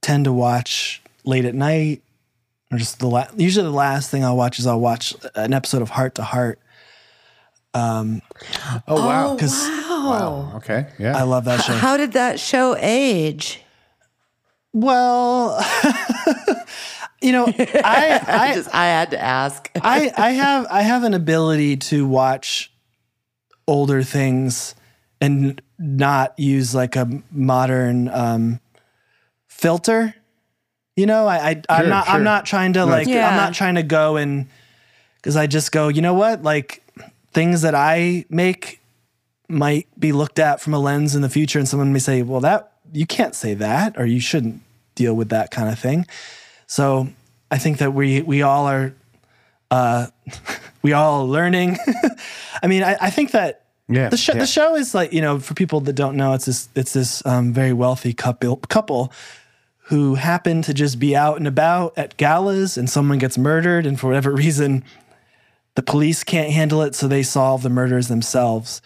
[0.00, 2.02] tend to watch late at night,
[2.72, 5.82] or just the la- usually the last thing I'll watch is I'll watch an episode
[5.82, 6.58] of Hart to Hart.
[7.74, 8.20] Oh
[8.88, 9.32] wow.
[9.32, 9.82] Oh, 'cause- wow.
[10.06, 10.52] Wow.
[10.56, 10.86] Okay.
[10.98, 11.16] Yeah.
[11.16, 11.72] I love that show.
[11.74, 13.62] How did that show age?
[14.72, 15.58] Well,
[17.20, 19.70] you know, I I I, just I had to ask.
[19.82, 22.72] I I have I have an ability to watch
[23.66, 24.74] older things
[25.20, 28.60] and not use like a modern um,
[29.48, 30.14] filter.
[30.96, 32.14] You know, I, I I'm Sure, not sure.
[32.14, 33.28] I'm not trying to like Yeah.
[33.28, 34.46] I'm not trying to go and
[35.16, 36.82] because I just go, you know what, like
[37.32, 38.80] things that I make
[39.48, 42.40] might be looked at from a lens in the future, and someone may say, well,
[42.40, 44.62] that you can't say that, or you shouldn't
[44.94, 46.06] deal with that kind of thing.
[46.66, 47.08] So
[47.50, 48.94] I think that we we all are
[49.70, 50.06] uh,
[50.82, 51.76] we all are learning.
[52.62, 54.38] I mean, I, I think that Yeah, the show yeah.
[54.40, 57.24] the show is like you know for people that don't know, it's this it's this
[57.26, 59.12] um, very wealthy couple couple
[59.88, 63.98] who happen to just be out and about at galas, and someone gets murdered, and
[63.98, 64.84] for whatever reason,
[65.74, 68.82] the police can't handle it, so they solve the murders themselves.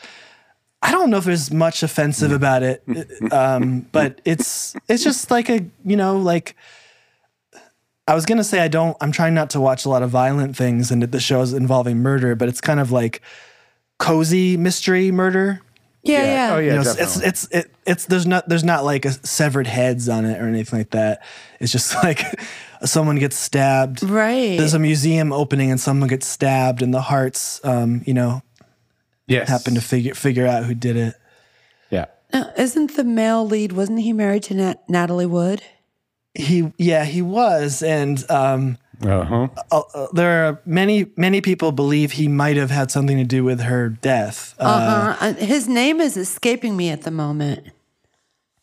[0.83, 2.83] I don't know if there's much offensive about it,
[3.33, 6.57] um, but it's it's just like a you know like
[8.07, 8.97] I was gonna say I don't.
[9.01, 12.35] I'm trying not to watch a lot of violent things, and the shows involving murder,
[12.35, 13.23] but it's kind of like
[13.99, 15.63] cozy mystery murder.
[16.03, 16.55] Yeah, yeah.
[16.55, 16.73] Oh yeah.
[16.73, 20.25] You know, it's it's it, it's there's not there's not like a severed heads on
[20.25, 21.23] it or anything like that.
[21.59, 22.23] It's just like
[22.85, 24.03] someone gets stabbed.
[24.03, 24.57] Right.
[24.57, 28.43] There's a museum opening and someone gets stabbed, and the Harts, um, you know,
[29.27, 29.49] yes.
[29.49, 31.15] happen to figure figure out who did it.
[31.91, 32.07] Yeah.
[32.33, 33.73] No, isn't the male lead?
[33.73, 35.63] Wasn't he married to Nat- Natalie Wood?
[36.35, 39.49] He, yeah, he was, and um, Uh huh.
[39.73, 43.43] uh, uh, there are many, many people believe he might have had something to do
[43.45, 44.55] with her death.
[44.59, 45.33] Uh, Uh huh.
[45.35, 47.67] his name is escaping me at the moment,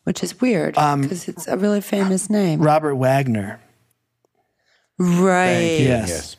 [0.04, 2.60] which is weird because it's a really famous name.
[2.60, 3.58] Robert Wagner.
[4.98, 5.78] Right.
[5.80, 6.08] Yes.
[6.08, 6.36] Yes.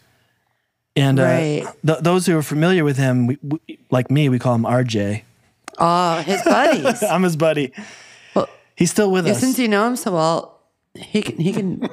[0.95, 1.65] And uh, Right.
[1.85, 5.23] th- those who are familiar with him, we, we, like me, we call him RJ.
[5.77, 7.03] Oh, his buddies.
[7.09, 7.71] I'm his buddy.
[8.35, 9.39] Well, He's still with us.
[9.39, 10.59] Since you know him so well,
[10.95, 11.88] he can he can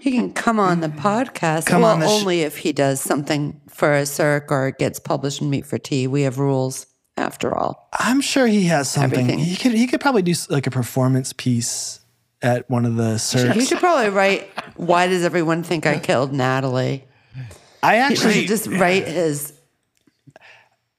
[0.00, 1.66] he can come on the podcast.
[1.66, 4.98] Come well, on the sh- only if he does something for a circ or gets
[4.98, 6.06] published in Meat for Tea.
[6.06, 6.86] We have rules
[7.16, 7.88] after all.
[7.98, 9.20] I'm sure he has something.
[9.20, 9.38] Everything.
[9.38, 12.00] He could he could probably do like a performance piece
[12.42, 13.68] at one of the He circs.
[13.68, 14.48] should probably write.
[14.76, 17.04] Why does everyone think I killed Natalie?
[17.82, 19.52] I actually just write his.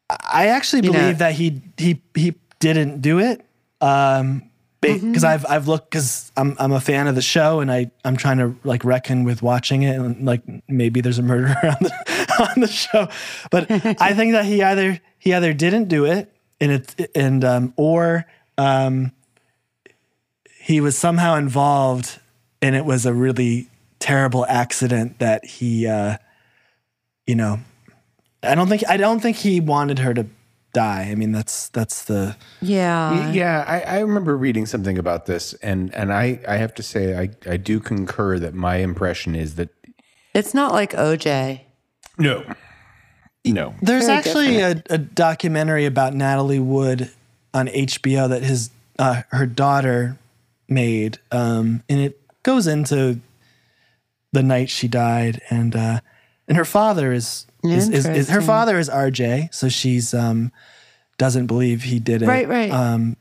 [0.09, 3.45] I actually You know- believe that he he he didn't do it.
[3.79, 4.43] Um
[4.81, 5.25] because Mm-hmm.
[5.25, 8.39] I've I've looked because I'm I'm a fan of the show and I I'm trying
[8.39, 12.61] to like reckon with watching it and like maybe there's a murderer on the on
[12.61, 13.07] the show,
[13.51, 17.73] but I think that he either he either didn't do it and it and um
[17.77, 18.25] or
[18.57, 19.11] um
[20.59, 22.19] he was somehow involved
[22.61, 23.67] and it was a really
[23.99, 26.17] terrible accident that he uh
[27.27, 27.59] you know
[28.41, 30.25] I don't think I don't think he wanted her to
[30.73, 31.07] die.
[31.11, 33.31] I mean that's that's the Yeah.
[33.31, 37.17] Yeah, I, I remember reading something about this, and and I, I have to say
[37.17, 39.69] I, I do concur that my impression is that
[40.33, 41.61] It's not like OJ.
[42.17, 42.43] no,
[43.45, 47.11] no, There's Very actually a, a documentary about Natalie Wood
[47.53, 48.69] on HBO that his
[48.99, 50.17] uh, her daughter
[50.69, 53.19] made, um, and it goes into
[54.31, 55.99] the night she died, and uh,
[56.47, 60.51] and her father is is, is, is her father is RJ, so she's um,
[61.17, 62.27] doesn't believe he did it.
[62.27, 62.71] Right, right.
[62.71, 63.17] Um,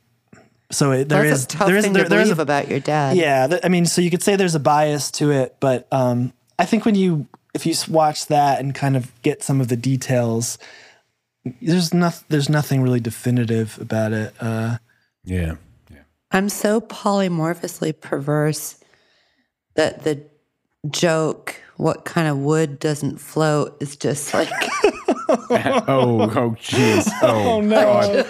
[0.71, 2.39] so it, there That's is a tough there is thing there, to there is believe
[2.39, 3.17] a, about your dad.
[3.17, 6.33] yeah, th- I mean, so you could say there's a bias to it, but um,
[6.59, 9.77] I think when you if you watch that and kind of get some of the
[9.77, 10.59] details,
[11.61, 14.33] there's nothing there's nothing really definitive about it.
[14.41, 14.79] Uh,
[15.25, 15.57] yeah,
[15.91, 16.03] yeah.
[16.31, 18.79] I'm so polymorphously perverse
[19.75, 20.25] that the
[20.89, 24.49] joke, what kind of wood doesn't float, is just like,
[25.29, 27.09] Oh, oh, jeez.
[27.23, 28.27] Oh, God.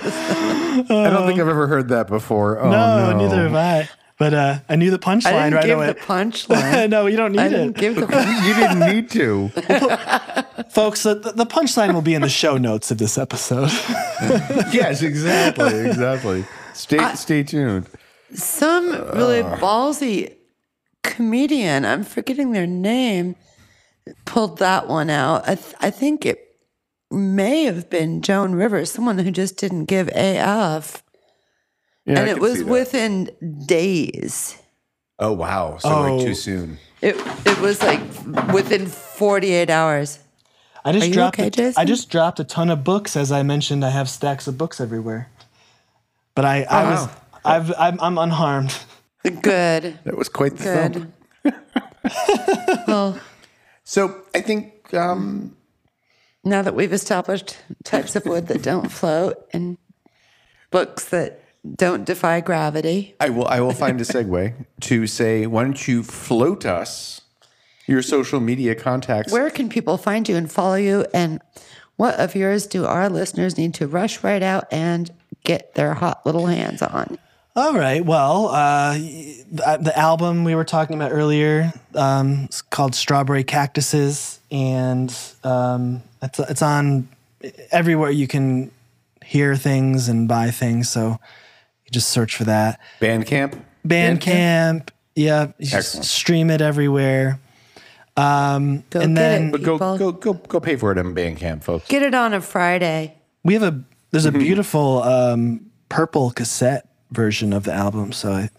[0.91, 2.61] I don't think I've ever heard that before.
[2.61, 3.89] Oh, no, no, neither have I.
[4.19, 5.87] But uh, I knew the punchline didn't right give away.
[5.89, 6.91] the punchline.
[6.91, 8.47] no, you don't need I it, didn't give the punchline.
[8.47, 10.69] You didn't need to.
[10.71, 11.03] folks.
[11.05, 13.71] The, the punchline will be in the show notes of this episode.
[14.73, 16.45] yes, exactly, exactly.
[16.75, 17.87] Stay, stay tuned.
[18.35, 20.35] Some really ballsy
[21.03, 23.37] comedian, I'm forgetting their name,
[24.25, 25.49] pulled that one out.
[25.49, 26.57] I, th- I think it
[27.11, 31.03] may have been Joan Rivers, someone who just didn't give AF.
[32.07, 33.31] Yeah, I and it was within
[33.67, 34.61] days.
[35.19, 35.77] Oh, wow.
[35.79, 36.17] So Oh.
[36.17, 36.35] like too oh.
[36.35, 36.79] soon.
[37.03, 37.17] It
[37.47, 38.01] it was like
[38.53, 40.19] within 48 hours.
[40.85, 41.39] I just Are you dropped.
[41.39, 41.81] okay, a- Jason?
[41.81, 43.85] I just dropped a ton of books, as I mentioned.
[43.85, 45.31] I have stacks of books everywhere,
[46.35, 47.17] but I, I oh, was, wow.
[47.45, 48.75] I've, I'm, I'm unharmed.
[49.23, 49.99] Good.
[50.05, 51.13] That was quite the thump.
[51.43, 51.55] Good.
[52.89, 53.19] well,
[53.85, 55.57] So I think um,
[56.45, 59.77] now that we've established types of wood that don't float and
[60.71, 61.43] books that
[61.77, 66.03] don't defy gravity, I will I will find a segue to say, why don't you
[66.03, 67.21] float us
[67.87, 69.33] your social media contacts?
[69.33, 71.05] where can people find you and follow you?
[71.13, 71.41] And
[71.97, 75.11] what of yours do our listeners need to rush right out and
[75.45, 77.19] get their hot little hands on?
[77.57, 78.05] All right.
[78.05, 84.39] Well, uh, the, the album we were talking about earlier um, is called Strawberry Cactuses,
[84.53, 85.13] and
[85.43, 87.09] um, it's it's on
[87.73, 88.71] everywhere you can
[89.25, 90.89] hear things and buy things.
[90.89, 91.09] So
[91.85, 92.79] you just search for that.
[93.01, 93.61] Bandcamp.
[93.87, 94.91] Bandcamp.
[95.17, 96.07] Yeah, you just Excellent.
[96.07, 97.41] stream it everywhere.
[98.17, 99.53] Um, Go and get then it.
[99.53, 101.89] But go go go go pay for it on Bandcamp, folks.
[101.89, 103.17] Get it on a Friday.
[103.43, 103.83] we have a
[104.13, 108.13] there's a beautiful um, purple cassette version of the album.
[108.13, 108.51] So I,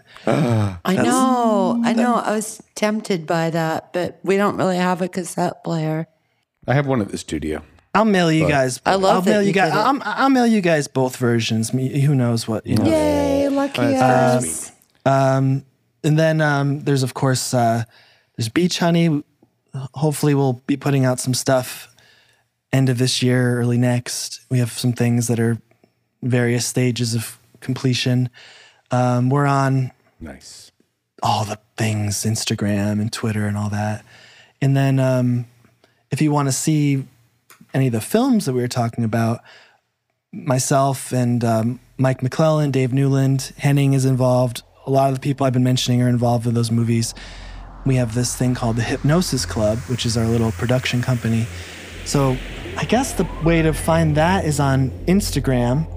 [0.86, 2.16] I know, I know.
[2.16, 6.08] I was tempted by that, but we don't really have a cassette player.
[6.68, 7.64] I have one at the studio.
[7.94, 8.80] I'll mail you guys.
[8.86, 9.72] I love I'll that mail you you guys.
[9.74, 9.82] did it.
[9.82, 11.74] I'll, I'll mail you guys both versions.
[11.74, 12.86] Me, who knows what you know.
[12.86, 14.72] Yay, lucky us.
[16.04, 17.84] And then um, there's of course uh,
[18.36, 19.24] there's Beach Honey.
[19.94, 21.94] Hopefully we'll be putting out some stuff
[22.74, 24.42] end of this year, early next.
[24.50, 25.62] We have some things that are
[26.24, 28.30] various stages of completion.
[28.92, 30.72] Um, we're on Nice.
[31.24, 34.04] all the things Instagram and Twitter and all that.
[34.62, 35.46] And then um,
[36.12, 37.06] if you want to see
[37.74, 39.40] any of the films that we were talking about,
[40.34, 44.64] myself and um, Mike McClellan, Dave Newland, Henning is involved.
[44.86, 47.14] A lot of the people I've been mentioning are involved in those movies.
[47.86, 51.48] We have this thing called the Hypnosis Club, which is our little production company.
[52.06, 52.38] So
[52.78, 55.88] I guess the way to find that is on Instagram.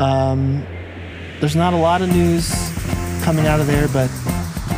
[0.00, 0.64] Um,
[1.40, 2.48] there's not a lot of news
[3.24, 4.10] coming out of there, but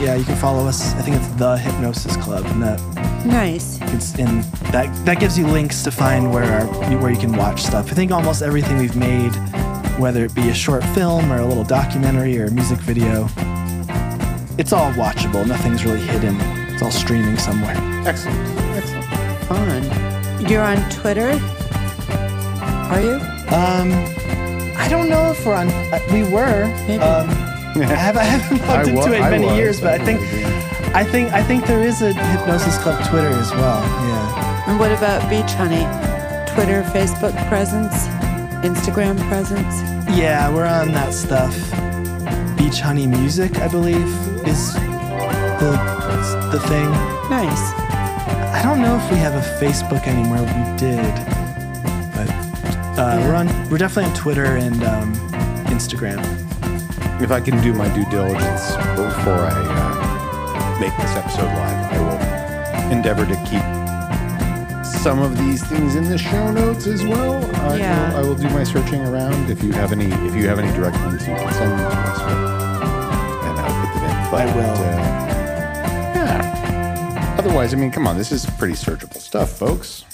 [0.01, 0.95] yeah, you can follow us.
[0.95, 2.81] I think it's the Hypnosis Club, and that
[3.27, 3.79] Nice.
[3.93, 4.41] it's in
[4.73, 6.67] that that gives you links to find where our,
[6.99, 7.91] where you can watch stuff.
[7.91, 9.33] I think almost everything we've made,
[9.99, 13.25] whether it be a short film or a little documentary or a music video,
[14.59, 15.47] it's all watchable.
[15.47, 16.37] Nothing's really hidden.
[16.73, 17.77] It's all streaming somewhere.
[18.07, 18.39] Excellent.
[18.77, 19.05] Excellent.
[19.45, 20.47] Fun.
[20.49, 21.31] You're on Twitter?
[22.91, 23.21] Are you?
[23.55, 23.91] Um,
[24.81, 25.69] I don't know if we're on.
[25.69, 26.67] Uh, we were.
[26.87, 27.03] Maybe.
[27.03, 30.01] Um, I, have, I haven't I looked wa- into it in many was, years, but
[30.01, 30.21] I I think.
[30.93, 33.81] I think, I think there is a Hypnosis Club Twitter as well.
[34.09, 34.65] Yeah.
[34.69, 35.87] And what about Beach Honey?
[36.53, 38.09] Twitter, Facebook presence,
[38.67, 39.73] Instagram presence?
[40.19, 41.55] Yeah, we're on that stuff.
[42.59, 44.09] Beach Honey Music, I believe,
[44.49, 44.75] is
[45.61, 45.71] the
[46.51, 46.91] the thing.
[47.31, 47.73] Nice.
[48.53, 50.39] I don't know if we have a Facebook anymore.
[50.43, 51.40] We did, but
[53.01, 53.47] uh, we're on.
[53.71, 55.15] We're definitely on Twitter and um,
[55.67, 56.21] Instagram.
[57.23, 61.99] If I can do my due diligence before I uh, make this episode live, I
[62.01, 63.63] will endeavor to keep
[65.03, 67.45] some of these things in the show notes as well.
[67.71, 68.11] I, Yeah.
[68.11, 69.51] will, I will do my searching around.
[69.51, 71.97] If you have any, if you have any direct links, you can send them to
[71.97, 72.21] us,
[73.45, 74.31] and I'll put them in.
[74.31, 74.75] But, I will.
[74.75, 74.97] Uh,
[76.17, 77.37] yeah.
[77.39, 80.05] Otherwise, I mean, come on, this is pretty searchable stuff, folks.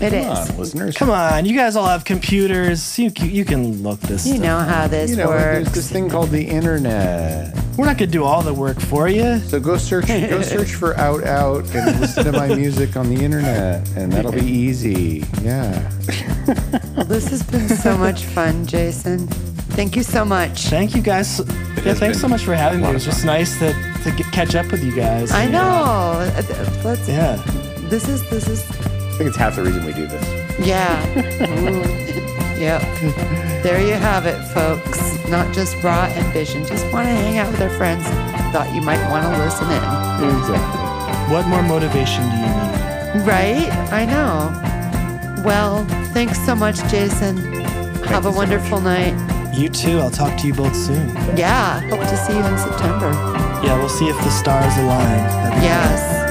[0.00, 0.50] It Come is.
[0.50, 0.96] on, listeners.
[0.96, 2.98] Come on, you guys all have computers.
[2.98, 4.22] You c- you can look this.
[4.26, 4.26] Up.
[4.26, 7.54] You stuff know how this You know, there's this thing called the internet.
[7.78, 9.38] We're not gonna do all the work for you.
[9.40, 13.24] So go search, go search for Out Out and listen to my music on the
[13.24, 15.24] internet, and that'll be easy.
[15.42, 15.90] Yeah.
[16.96, 19.26] Well, this has been so much fun, Jason.
[19.76, 20.66] Thank you so much.
[20.66, 21.40] Thank you guys.
[21.40, 22.84] Yeah, has thanks so been much for having me.
[22.84, 23.72] lot It was of just nice to
[24.02, 25.30] to get, catch up with you guys.
[25.32, 25.60] I And, know.
[25.60, 26.42] Uh,
[26.84, 27.08] Let's.
[27.08, 27.36] Yeah.
[27.88, 28.28] This is.
[28.30, 28.93] This is.
[29.14, 30.58] I think it's half the reason we do this.
[30.58, 31.00] Yeah.
[31.60, 32.04] Ooh.
[32.60, 32.82] Yep.
[33.62, 35.24] There you have it, folks.
[35.28, 36.64] Not just raw ambition.
[36.66, 38.04] Just want to hang out with our friends.
[38.52, 40.38] Thought you might want to listen in.
[40.40, 41.32] Exactly.
[41.32, 43.26] What more motivation do you need?
[43.26, 43.70] Right?
[43.92, 45.42] I know.
[45.44, 47.36] Well, thanks so much, Jason.
[48.06, 49.14] Have a so wonderful night.
[49.54, 50.00] You too.
[50.00, 51.08] I'll talk to you both soon.
[51.36, 51.78] Yeah.
[51.88, 53.10] Hope to see you in September.
[53.62, 55.06] Yeah, we'll see if the stars align.
[55.06, 56.20] That'd be Yes.
[56.20, 56.23] I'm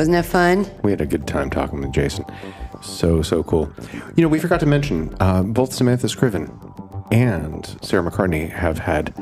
[0.00, 0.66] Wasn't that fun?
[0.82, 2.24] We had a good time talking with Jason.
[2.80, 3.70] So, so cool.
[4.16, 6.50] You know, we forgot to mention uh, both Samantha Scriven
[7.12, 9.12] and Sarah McCartney have had,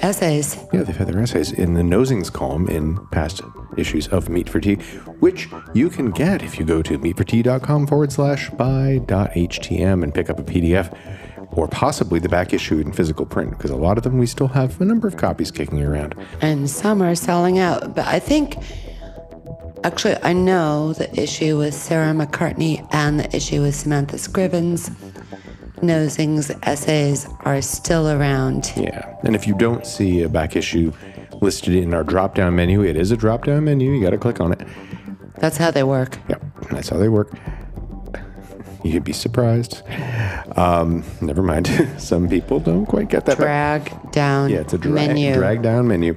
[0.00, 0.64] Essays.
[0.72, 3.40] yeah, they've had their essays in the Nosings column in past
[3.76, 4.76] issues of Meat for Tea,
[5.18, 10.38] which you can get if you go to meatfortea.com forward slash buy.htm and pick up
[10.38, 10.96] a PDF
[11.50, 14.46] or possibly the back issue in physical print because a lot of them we still
[14.48, 16.14] have a number of copies kicking around.
[16.40, 17.96] and some are selling out.
[17.96, 18.56] But I think,
[19.84, 24.92] actually, I know the issue with Sarah McCartney and the issue with Samantha Scrivens.
[25.82, 28.72] Nosing's essays are still around.
[28.76, 29.14] Yeah.
[29.22, 30.92] And if you don't see a back issue
[31.42, 33.92] listed in our drop down menu, it is a drop down menu.
[33.92, 34.60] You got to click on it.
[35.36, 36.18] That's how they work.
[36.28, 36.42] Yep.
[36.70, 37.32] That's how they work.
[38.82, 39.82] You'd be surprised.
[40.56, 41.68] Um, never mind.
[41.98, 43.38] Some people don't quite get that.
[43.38, 45.34] back- Drag down Yeah, it's a dra- menu.
[45.34, 46.14] drag down menu.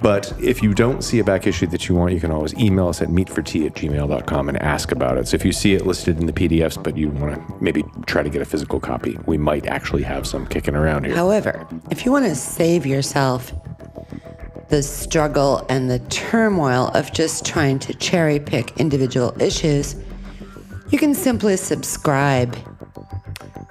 [0.00, 2.88] But if you don't see a back issue that you want, you can always email
[2.88, 5.26] us at meatfortea at gmail.com and ask about it.
[5.26, 8.22] So if you see it listed in the PDFs, but you want to maybe try
[8.22, 11.16] to get a physical copy, we might actually have some kicking around here.
[11.16, 13.52] However, if you want to save yourself
[14.68, 19.96] the struggle and the turmoil of just trying to cherry pick individual issues,
[20.90, 22.56] you can simply subscribe.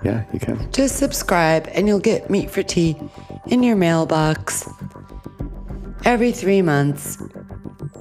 [0.03, 0.71] Yeah, you can.
[0.73, 2.97] Just subscribe and you'll get Meat for Tea
[3.47, 4.67] in your mailbox
[6.05, 7.21] every three months.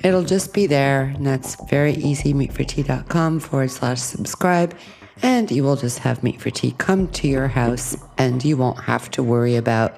[0.05, 2.35] It'll just be there, and that's very easy.
[2.35, 4.77] Meatfortea.com forward slash subscribe.
[5.23, 8.81] And you will just have Meat for Tea come to your house, and you won't
[8.81, 9.97] have to worry about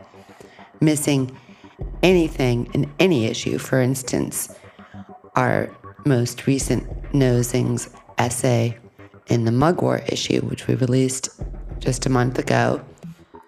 [0.80, 1.36] missing
[2.02, 3.58] anything in any issue.
[3.58, 4.54] For instance,
[5.34, 8.78] our most recent Nosings essay
[9.26, 11.28] in the Mugwort issue, which we released
[11.78, 12.80] just a month ago,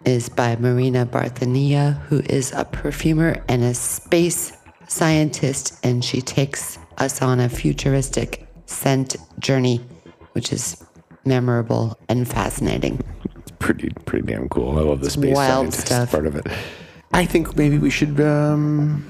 [0.05, 4.53] is by Marina Barcenilla, who is a perfumer and a space
[4.89, 9.79] scientist, and she takes us on a futuristic scent journey,
[10.33, 10.83] which is
[11.25, 13.01] memorable and fascinating.
[13.37, 14.79] It's pretty, pretty damn cool.
[14.79, 16.11] I love the space wild scientist stuff.
[16.11, 16.47] part of it.
[17.13, 18.21] I think maybe we should.
[18.21, 19.05] Um,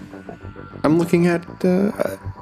[0.83, 1.93] I'm looking at uh,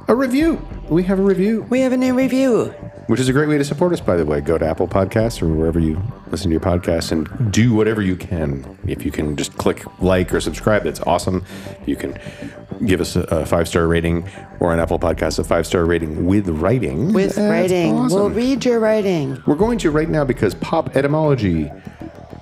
[0.09, 0.67] a review.
[0.89, 1.67] We have a review.
[1.69, 2.75] We have a new review.
[3.09, 4.41] Which is a great way to support us, by the way.
[4.41, 8.17] Go to Apple Podcasts or wherever you listen to your podcasts and do whatever you
[8.17, 8.79] can.
[8.87, 11.45] If you can just click like or subscribe, that's awesome.
[11.87, 12.19] You can
[12.85, 14.29] give us a, a five star rating
[14.61, 17.13] or on Apple Podcasts a five star rating with writing.
[17.13, 18.09] With That's writing.
[18.09, 19.43] We'll read your writing.
[19.47, 21.71] We're going to right now because Pop Etymology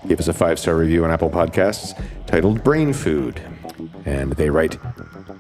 [0.07, 3.41] gave us a five star review on Apple Podcasts titled Brain Food.
[4.05, 4.79] And they write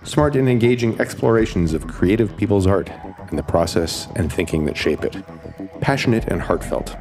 [0.06, 2.90] smart and engaging explorations of creative people's art
[3.28, 5.16] and the process and thinking that shape it.
[5.80, 6.96] Passionate and heartfelt.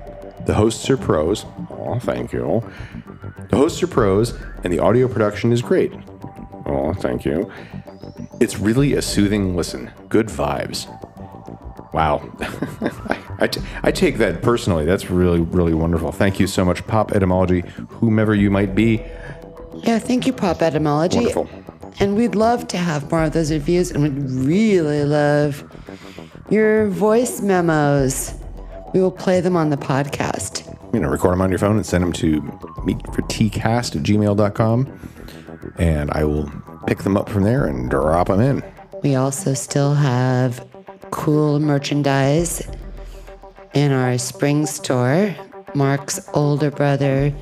[0.46, 1.46] The hosts are pros.
[1.70, 2.64] Oh, thank you.
[3.50, 5.94] The hosts are pros, and the audio production is great.
[6.66, 7.52] Oh, thank you.
[8.40, 9.92] It's really a soothing listen.
[10.10, 10.88] Good vibes.
[11.94, 12.30] Wow.
[13.40, 14.86] I, t- I take that personally.
[14.86, 16.12] That's really, really wonderful.
[16.12, 19.04] Thank you so much, Pop Etymology, whomever you might be.
[19.84, 21.18] Yeah, thank you, Pop Etymology.
[21.18, 21.50] Wonderful.
[22.00, 25.64] And we'd love to have more of those reviews, and we'd really love
[26.50, 28.34] your voice memos.
[28.94, 30.72] We will play them on the podcast.
[30.94, 35.10] You know, record them on your phone and send them to meatforteacast at gmail.com.
[35.78, 36.50] And I will
[36.88, 38.64] pick them up from there and drop them in.
[39.04, 40.66] We also still have
[41.12, 42.68] cool merchandise
[43.74, 45.36] in our spring store.
[45.74, 47.34] Mark's older brother,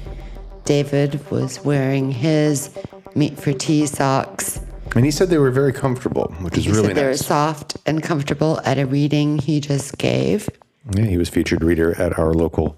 [0.65, 2.75] David, was wearing his
[3.15, 4.59] Meat for Tea socks.
[4.95, 7.77] And he said they were very comfortable, which is He really said they were soft
[7.85, 10.49] and comfortable at a reading he just gave.
[10.95, 12.77] Yeah, he was featured reader at our local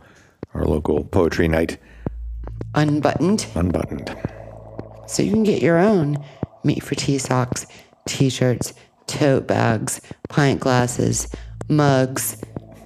[0.54, 1.78] our local poetry night,
[2.76, 3.46] Unbuttoned.
[3.56, 4.16] Unbuttoned.
[5.08, 6.24] So you can get your own
[6.64, 7.68] Meat for Tea socks,
[8.08, 8.74] t shirts,
[9.08, 11.28] tote bags, pint glasses,
[11.70, 12.42] mugs.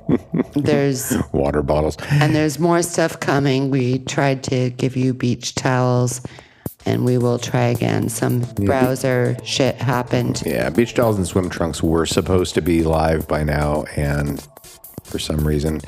[0.56, 1.96] there's Water bottles.
[2.10, 3.70] and there's more stuff coming.
[3.70, 6.22] We tried to give you beach towels
[6.86, 8.10] and we will try again.
[8.10, 10.44] Some browser shit happened.
[10.46, 14.46] Yeah, beach towels and swim trunks were supposed to be live by now, and
[15.04, 15.82] for some reason,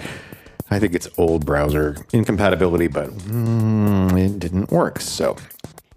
[0.70, 5.00] I think it's old browser incompatibility, but mm, it didn't work.
[5.02, 5.36] So,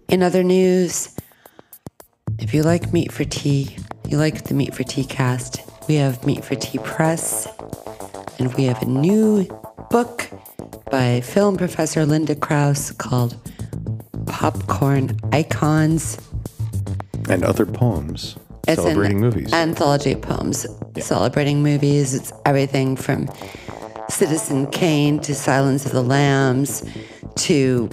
[0.07, 1.15] In other news,
[2.39, 3.77] if you like Meat for Tea,
[4.07, 7.47] you like the Meat for Tea cast, we have Meat for Tea Press,
[8.39, 9.45] and we have a new
[9.89, 10.29] book
[10.91, 13.37] by film professor Linda Krauss called
[14.27, 16.17] Popcorn Icons.
[17.29, 18.35] and other poems
[18.67, 19.53] It's an celebrating movies.
[19.53, 20.65] Anthology of poems
[20.99, 22.13] celebrating movies.
[22.13, 23.29] It's everything from
[24.09, 26.83] Citizen Kane to Silence of the Lambs
[27.35, 27.89] to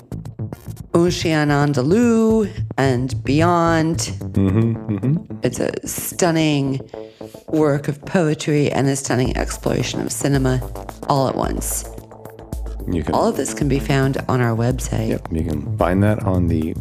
[0.95, 3.99] Un Chien Andalou and beyond.
[3.99, 6.81] Mm-hmm, It's a stunning
[7.49, 10.61] work of poetry and a stunning exploration of cinema
[11.09, 11.85] all at once.
[12.91, 15.09] You can All of this can be found on our website.
[15.11, 16.75] Yep, you can find that on the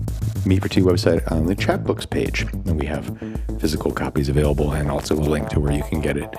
[0.45, 2.41] Meat for Tea website on the chapbooks page.
[2.65, 3.05] And we have
[3.59, 6.33] physical copies available and also a link to where you can get it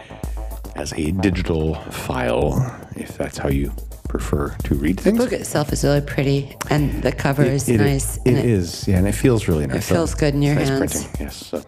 [0.74, 2.54] as a digital file
[2.96, 3.72] if that's how you
[4.08, 5.16] prefer to read things.
[5.18, 8.16] The book itself is really pretty, and the cover is It- nice.
[8.24, 9.90] It and is, yeah, and it feels really nice.
[9.90, 11.04] It feels good in your nice hands.
[11.04, 11.36] printing, yes.
[11.36, 11.62] So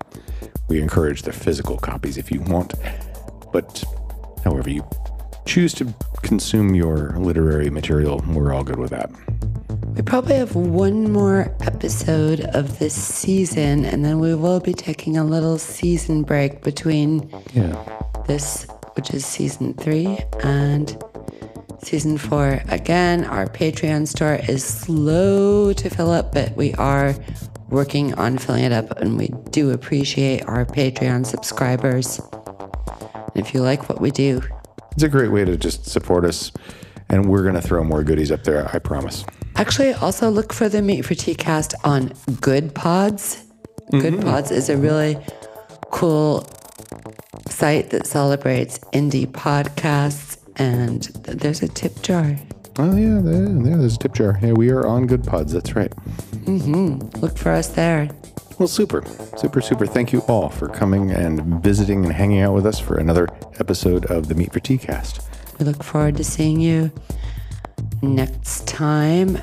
[0.68, 2.74] we encourage the physical copies if you want,
[3.52, 3.82] but
[4.44, 4.84] however you
[5.46, 5.92] choose to
[6.22, 9.10] consume your literary material, we're all good with that.
[9.94, 15.16] We probably have one more episode of this season, and then we will be taking
[15.16, 17.76] a little season break between Yeah.
[18.26, 20.96] this, which is season three, and
[21.82, 22.60] season four.
[22.68, 27.14] Again, our Patreon store is slow to fill up, but we are
[27.70, 32.20] working on filling it up, and we do appreciate our Patreon subscribers.
[33.34, 34.42] And if you like what we do,
[34.94, 36.52] It's a great way to just support us,
[37.08, 39.24] and we're going to throw more goodies up there, I promise.
[39.56, 42.10] Actually, also look for the Meat for Tea cast on
[42.40, 43.42] Goodpods.
[43.90, 45.18] Good Pods is a really
[45.90, 46.48] cool
[47.48, 52.36] site that celebrates indie podcasts, and there's a tip jar.
[52.78, 54.38] Oh, yeah, there, yeah, there's a tip jar.
[54.42, 55.52] Yeah, we are on Goodpods.
[55.52, 55.90] That's right.
[56.46, 57.20] Mm-hmm.
[57.20, 58.08] Look for us there.
[58.59, 59.02] Well, super,
[59.36, 59.85] super, super.
[59.86, 63.28] Thank you all for coming and visiting and hanging out with us for another
[63.59, 65.20] episode of the Meat for Tea cast.
[65.59, 66.93] We look forward to seeing you
[68.02, 69.39] next time.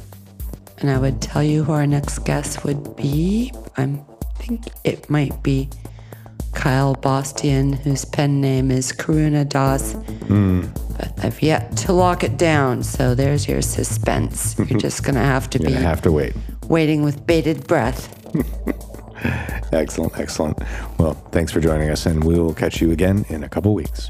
[0.79, 3.51] And I would tell you who our next guest would be.
[3.77, 3.99] I
[4.37, 5.69] think it might be
[6.53, 9.93] Kyle Bostian, whose pen name is Karuna Das.
[9.93, 10.67] Hmm.
[10.97, 14.57] But I've yet to lock it down, so there's your suspense.
[14.57, 16.33] You're just going to have to You're be have to wait.
[16.67, 18.17] waiting with bated breath.
[19.71, 20.59] Excellent, excellent.
[20.97, 24.09] Well, thanks for joining us, and we will catch you again in a couple weeks.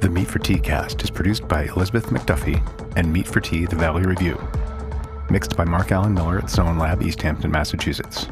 [0.00, 2.62] The Meat for Tea cast is produced by Elizabeth McDuffie
[2.96, 4.40] and Meat for Tea, the Valley Review.
[5.30, 8.28] Mixed by Mark Allen Miller at Sonelab, East Hampton, Massachusetts.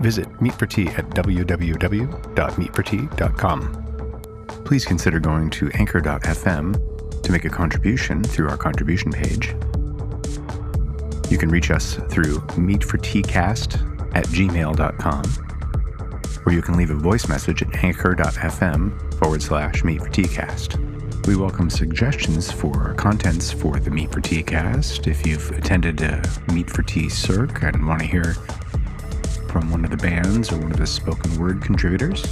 [0.00, 3.82] Visit Meat for Tea at www.meatfortea.com.
[4.64, 6.95] Please consider going to anchor.fm
[7.26, 9.48] to make a contribution through our contribution page.
[11.28, 15.24] You can reach us through meatforteacast at gmail.com,
[16.46, 21.26] or you can leave a voice message at anchor.fm forward slash meatforteacast.
[21.26, 25.08] We welcome suggestions for contents for the Meat for Tea cast.
[25.08, 26.22] If you've attended a
[26.52, 28.34] Meat for Tea Circ and want to hear
[29.48, 32.22] from one of the bands or one of the spoken word contributors,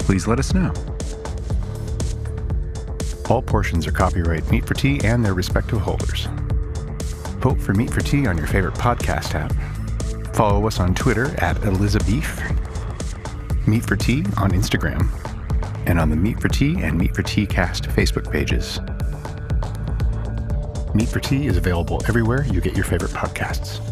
[0.00, 0.72] please let us know.
[3.32, 6.26] All portions are copyright Meat for Tea and their respective holders.
[7.40, 10.36] Vote for Meat for Tea on your favorite podcast app.
[10.36, 12.42] Follow us on Twitter at Elizabeth.
[13.66, 15.08] Meat for Tea on Instagram.
[15.86, 18.80] And on the Meat for Tea and Meat for Tea cast Facebook pages.
[20.94, 23.91] Meat for Tea is available everywhere you get your favorite podcasts.